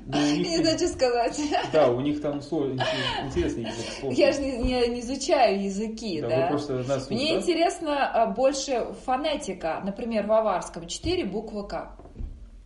Ну, 0.07 0.17
не 0.37 0.59
знаю, 0.59 0.79
что 0.79 0.89
сказать. 0.89 1.41
Да, 1.73 1.91
у 1.91 2.01
них 2.01 2.21
там 2.21 2.41
сложный, 2.41 2.81
интересный 3.25 3.65
язык. 3.65 4.17
Я 4.17 4.33
же 4.33 4.41
не, 4.43 4.59
не, 4.59 4.89
не 4.89 5.01
изучаю 5.01 5.63
языки, 5.65 6.21
да. 6.21 6.29
да? 6.29 6.47
просто 6.49 6.85
нас 6.85 7.11
Мне 7.11 7.35
да? 7.35 7.41
интересно 7.41 8.11
а, 8.11 8.27
больше 8.27 8.95
фонетика. 9.05 9.81
Например, 9.85 10.27
в 10.27 10.33
аварском 10.33 10.87
4 10.87 11.25
буквы 11.27 11.67
К. 11.67 11.97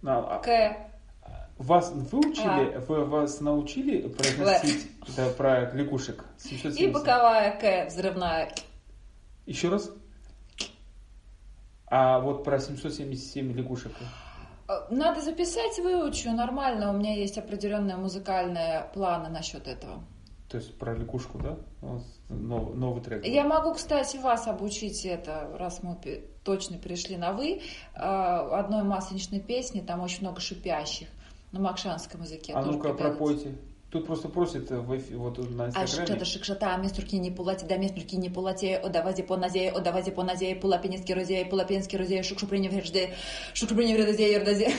А, 0.05 0.39
К, 0.41 0.94
вас 1.59 1.93
выучили, 1.93 2.75
а. 2.75 2.81
вы, 2.81 3.05
вас 3.05 3.41
научили 3.41 4.09
произносить 4.09 4.89
да, 5.17 5.29
про 5.31 5.73
лягушек? 5.73 6.25
770. 6.39 6.81
И 6.81 6.93
боковая 6.93 7.59
К 7.59 7.89
взрывная. 7.89 8.53
Еще 9.47 9.69
раз? 9.69 9.91
А 11.87 12.19
вот 12.21 12.45
про 12.45 12.59
777 12.59 13.53
лягушек? 13.53 13.93
Э, 14.69 14.73
надо 14.91 15.21
записать, 15.21 15.79
выучу, 15.79 16.33
нормально, 16.33 16.91
у 16.91 16.97
меня 16.97 17.15
есть 17.15 17.39
определенные 17.39 17.97
музыкальные 17.97 18.91
планы 18.95 19.29
насчет 19.29 19.69
этого. 19.69 20.03
То 20.49 20.59
есть 20.59 20.77
про 20.79 20.95
лягушку, 20.95 21.39
да? 21.39 21.57
Новый, 22.29 22.75
новый 22.75 23.03
трек. 23.03 23.25
Я 23.25 23.45
могу, 23.45 23.75
кстати, 23.75 24.17
вас 24.17 24.47
обучить 24.47 25.05
это, 25.05 25.51
раз 25.59 25.83
мы 25.83 25.97
точно 26.43 26.79
перешли 26.79 27.17
на 27.17 27.33
вы, 27.33 27.61
э, 27.95 27.99
одной 27.99 28.83
масленичной 28.83 29.41
песни, 29.41 29.81
там 29.81 30.01
очень 30.01 30.23
много 30.23 30.41
шипящих 30.41 31.09
на 31.55 31.61
макшанском 31.61 32.23
языке. 32.23 32.53
А 32.55 32.63
ну-ка, 32.63 32.93
пропойте. 32.93 33.55
Тут 33.91 34.07
просто 34.07 34.29
эфи, 34.29 35.13
вот 35.13 35.39
на. 35.51 35.67
А 35.67 35.87
шикшата, 35.87 36.25
шикшата, 36.25 36.77
местурки 36.79 37.15
не 37.15 37.31
пулати, 37.31 37.65
да 37.65 37.77
местурки 37.77 38.17
не 38.17 38.29
пулати, 38.29 38.81
о 38.83 38.89
давазе 38.89 39.23
по 39.23 39.37
назе, 39.37 39.71
о 39.71 39.81
давазе 39.81 40.11
по 40.11 40.25
назе, 40.25 40.57
пулапинецкий 40.57 41.15
розе, 41.15 41.45
пулапинский 41.45 41.97
розе, 41.97 42.25
шукшу 42.25 42.49
приневрежде, 42.49 43.15
шукшу 43.55 43.77
приневрежде, 43.77 44.33
ердазе. 44.33 44.73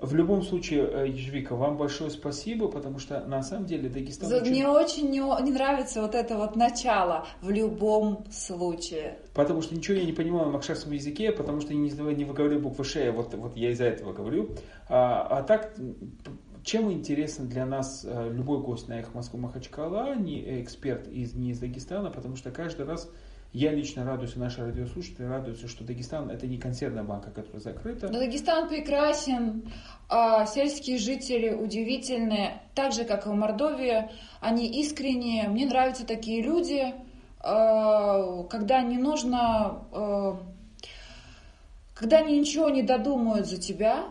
В 0.00 0.14
любом 0.14 0.42
случае, 0.42 0.88
э, 0.90 1.08
Ежевика, 1.08 1.54
вам 1.54 1.76
большое 1.76 2.10
спасибо, 2.10 2.68
потому 2.68 2.98
что 2.98 3.20
на 3.26 3.42
самом 3.42 3.66
деле 3.66 3.88
Дагестан... 3.88 4.32
очень... 4.32 4.50
Мне 4.50 4.68
очень 4.68 5.10
не, 5.10 5.20
не 5.42 5.52
нравится 5.52 6.02
вот 6.02 6.14
это 6.14 6.36
вот 6.36 6.56
начало 6.56 7.26
в 7.40 7.50
любом 7.50 8.24
случае. 8.30 9.18
Потому 9.34 9.62
что 9.62 9.74
ничего 9.74 9.96
я 9.98 10.04
не 10.04 10.12
понимаю 10.12 10.46
на 10.46 10.52
макшарском 10.52 10.92
языке, 10.92 11.32
потому 11.32 11.60
что 11.60 11.72
я 11.72 11.78
не, 11.78 11.90
не 11.90 12.24
выговорю 12.24 12.60
буквы 12.60 12.84
Ш, 12.84 13.10
вот, 13.12 13.34
вот 13.34 13.56
я 13.56 13.70
из-за 13.70 13.84
этого 13.84 14.12
говорю. 14.12 14.50
А, 14.88 15.22
а 15.22 15.42
так, 15.42 15.74
чем 16.66 16.90
интересно 16.90 17.46
для 17.46 17.64
нас 17.64 18.04
э, 18.04 18.30
любой 18.32 18.58
гость 18.58 18.88
на 18.88 18.98
Эхо 18.98 19.10
Москвы 19.14 19.38
Махачкала, 19.38 20.16
не 20.16 20.62
эксперт 20.62 21.06
из, 21.06 21.32
не 21.34 21.50
из 21.50 21.60
Дагестана, 21.60 22.10
потому 22.10 22.34
что 22.34 22.50
каждый 22.50 22.86
раз 22.86 23.08
я 23.56 23.72
лично 23.72 24.04
радуюсь, 24.04 24.36
наши 24.36 24.60
радиослушатели 24.60 25.24
радуются, 25.24 25.66
что 25.66 25.82
Дагестан 25.82 26.30
это 26.30 26.46
не 26.46 26.58
консервная 26.58 27.04
банка, 27.04 27.30
которая 27.30 27.60
закрыта. 27.60 28.08
Но 28.08 28.18
Дагестан 28.18 28.68
прекрасен, 28.68 29.72
а 30.10 30.44
сельские 30.44 30.98
жители 30.98 31.54
удивительные, 31.54 32.60
так 32.74 32.92
же, 32.92 33.04
как 33.04 33.26
и 33.26 33.30
в 33.30 33.34
Мордовии, 33.34 34.10
они 34.40 34.66
искренние. 34.80 35.48
Мне 35.48 35.64
нравятся 35.64 36.06
такие 36.06 36.42
люди, 36.42 36.94
а, 37.40 38.42
когда 38.44 38.82
не 38.82 38.98
нужно 38.98 39.86
а, 39.90 40.38
когда 41.94 42.18
они 42.18 42.38
ничего 42.38 42.68
не 42.68 42.82
додумают 42.82 43.46
за 43.46 43.56
тебя, 43.56 44.04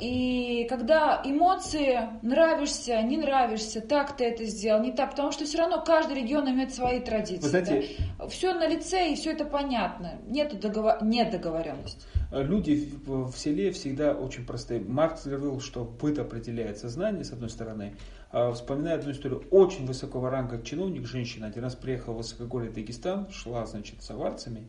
и 0.00 0.66
когда 0.68 1.20
эмоции, 1.24 1.98
нравишься, 2.22 3.02
не 3.02 3.18
нравишься, 3.18 3.80
так 3.80 4.16
ты 4.16 4.24
это 4.24 4.44
сделал, 4.46 4.82
не 4.82 4.90
так, 4.90 5.10
потому 5.10 5.32
что 5.32 5.44
все 5.44 5.58
равно 5.58 5.84
каждый 5.84 6.16
регион 6.22 6.48
имеет 6.50 6.74
свои 6.74 6.98
традиции. 7.00 7.42
Вы 7.42 7.48
знаете, 7.48 7.88
да? 8.18 8.28
Все 8.28 8.54
на 8.54 8.66
лице 8.66 9.12
и 9.12 9.16
все 9.16 9.32
это 9.32 9.44
понятно. 9.44 10.18
Нет, 10.26 10.58
договор... 10.58 11.02
Нет 11.02 11.30
договоренности. 11.30 12.00
Люди 12.32 12.90
в, 13.06 13.30
в 13.30 13.38
селе 13.38 13.70
всегда 13.70 14.12
очень 14.12 14.46
простые. 14.46 14.80
Маркс 14.80 15.26
говорил, 15.26 15.60
что 15.60 15.84
быт 15.84 16.18
определяет 16.18 16.78
сознание, 16.78 17.22
с 17.22 17.32
одной 17.32 17.50
стороны. 17.50 17.96
А, 18.32 18.50
вспоминаю 18.52 18.98
одну 18.98 19.12
историю. 19.12 19.44
Очень 19.50 19.86
высокого 19.86 20.30
ранга 20.30 20.60
чиновник, 20.62 21.06
женщина, 21.06 21.46
один 21.46 21.62
раз 21.62 21.76
приехала 21.76 22.14
в 22.14 22.18
Высокогорье 22.18 22.70
Дагестан, 22.70 23.30
шла, 23.30 23.66
значит, 23.66 24.02
с 24.02 24.10
аварцами. 24.10 24.68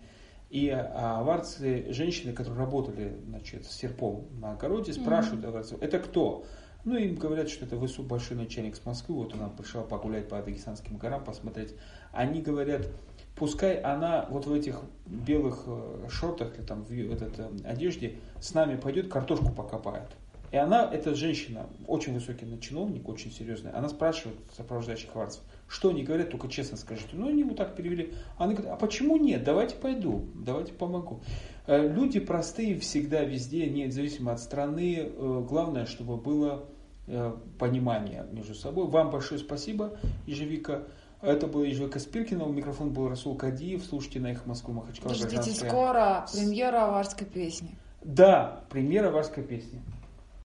И 0.50 0.70
а, 0.70 1.20
аварцы, 1.20 1.88
женщины, 1.89 2.34
которые 2.34 2.60
работали 2.60 3.18
значит, 3.28 3.66
с 3.66 3.72
серпом 3.72 4.28
на 4.39 4.54
огороде, 4.54 4.93
спрашивают 4.93 5.43
mm-hmm. 5.43 5.50
аварцев, 5.50 5.82
это 5.82 6.00
кто? 6.00 6.46
Ну, 6.86 6.98
им 6.98 7.16
говорят, 7.16 7.50
что 7.50 7.66
это 7.66 7.78
высокий 7.78 8.08
большой 8.08 8.38
начальник 8.38 8.76
с 8.76 8.86
Москвы, 8.86 9.16
вот 9.16 9.34
она 9.34 9.50
пришла 9.50 9.82
погулять 9.82 10.30
по 10.30 10.39
Дагестанским 10.39 10.98
горам, 10.98 11.24
посмотреть. 11.24 11.74
Они 12.12 12.43
говорят, 12.43 12.88
пускай 13.36 13.80
она 13.80 14.28
вот 14.30 14.46
в 14.46 14.54
этих 14.54 14.82
белых 15.08 15.64
э, 15.66 16.08
шортах 16.10 16.56
или 16.58 16.64
там 16.64 16.84
в 16.84 16.91
этой 16.91 17.28
э, 17.38 17.50
одежде 17.66 18.18
с 18.39 18.54
нами 18.54 18.76
пойдет, 18.76 19.12
картошку 19.12 19.52
покопает. 19.52 20.12
И 20.52 20.58
она, 20.58 20.88
эта 20.93 21.16
женщина, 21.16 21.66
очень 21.88 22.14
высокий 22.14 22.46
чиновник, 22.60 23.10
очень 23.10 23.32
серьезный, 23.32 23.72
она 23.72 23.89
спрашивает 23.89 24.38
сопровождающих 24.56 25.10
аварцев, 25.16 25.41
что 25.68 25.89
они 25.89 26.03
говорят, 26.03 26.30
только 26.30 26.47
честно 26.47 26.78
скажите. 26.78 27.09
Ну, 27.13 27.28
они 27.28 27.43
вот 27.43 27.57
так 27.57 27.76
перевели. 27.76 28.13
Она 28.38 28.53
говорит, 28.53 28.72
а 28.72 28.76
почему 28.76 29.18
нет? 29.18 29.43
Давайте 29.43 29.76
пойду, 29.76 30.26
давайте 30.36 30.74
помогу. 30.74 31.22
Э, 31.68 31.88
люди 31.88 32.20
простые 32.20 32.80
всегда, 32.80 33.24
везде, 33.24 33.68
независимо 33.68 34.34
от 34.34 34.39
страны. 34.39 34.97
Э, 34.99 35.45
главное, 35.47 35.86
чтобы 35.86 36.18
было 36.18 36.66
э, 37.07 37.34
понимание 37.57 38.26
между 38.32 38.53
собой. 38.53 38.88
Вам 38.88 39.09
большое 39.09 39.39
спасибо, 39.39 39.97
Ежевика. 40.28 40.84
Это 41.22 41.47
был 41.47 41.63
Ежевика 41.63 41.99
Спиркина, 41.99 42.45
у 42.45 42.51
микрофона 42.51 42.91
был 42.91 43.09
Расул 43.09 43.36
Кадиев. 43.36 43.84
Слушайте 43.84 44.20
на 44.20 44.32
их 44.32 44.45
Москву 44.45 44.74
Махачкала. 44.74 45.16
Ждите 45.16 45.51
скоро 45.51 46.28
премьера 46.32 46.86
аварской 46.86 47.26
песни. 47.26 47.76
Да, 48.03 48.63
премьера 48.70 49.07
аварской 49.07 49.43
песни. 49.43 49.82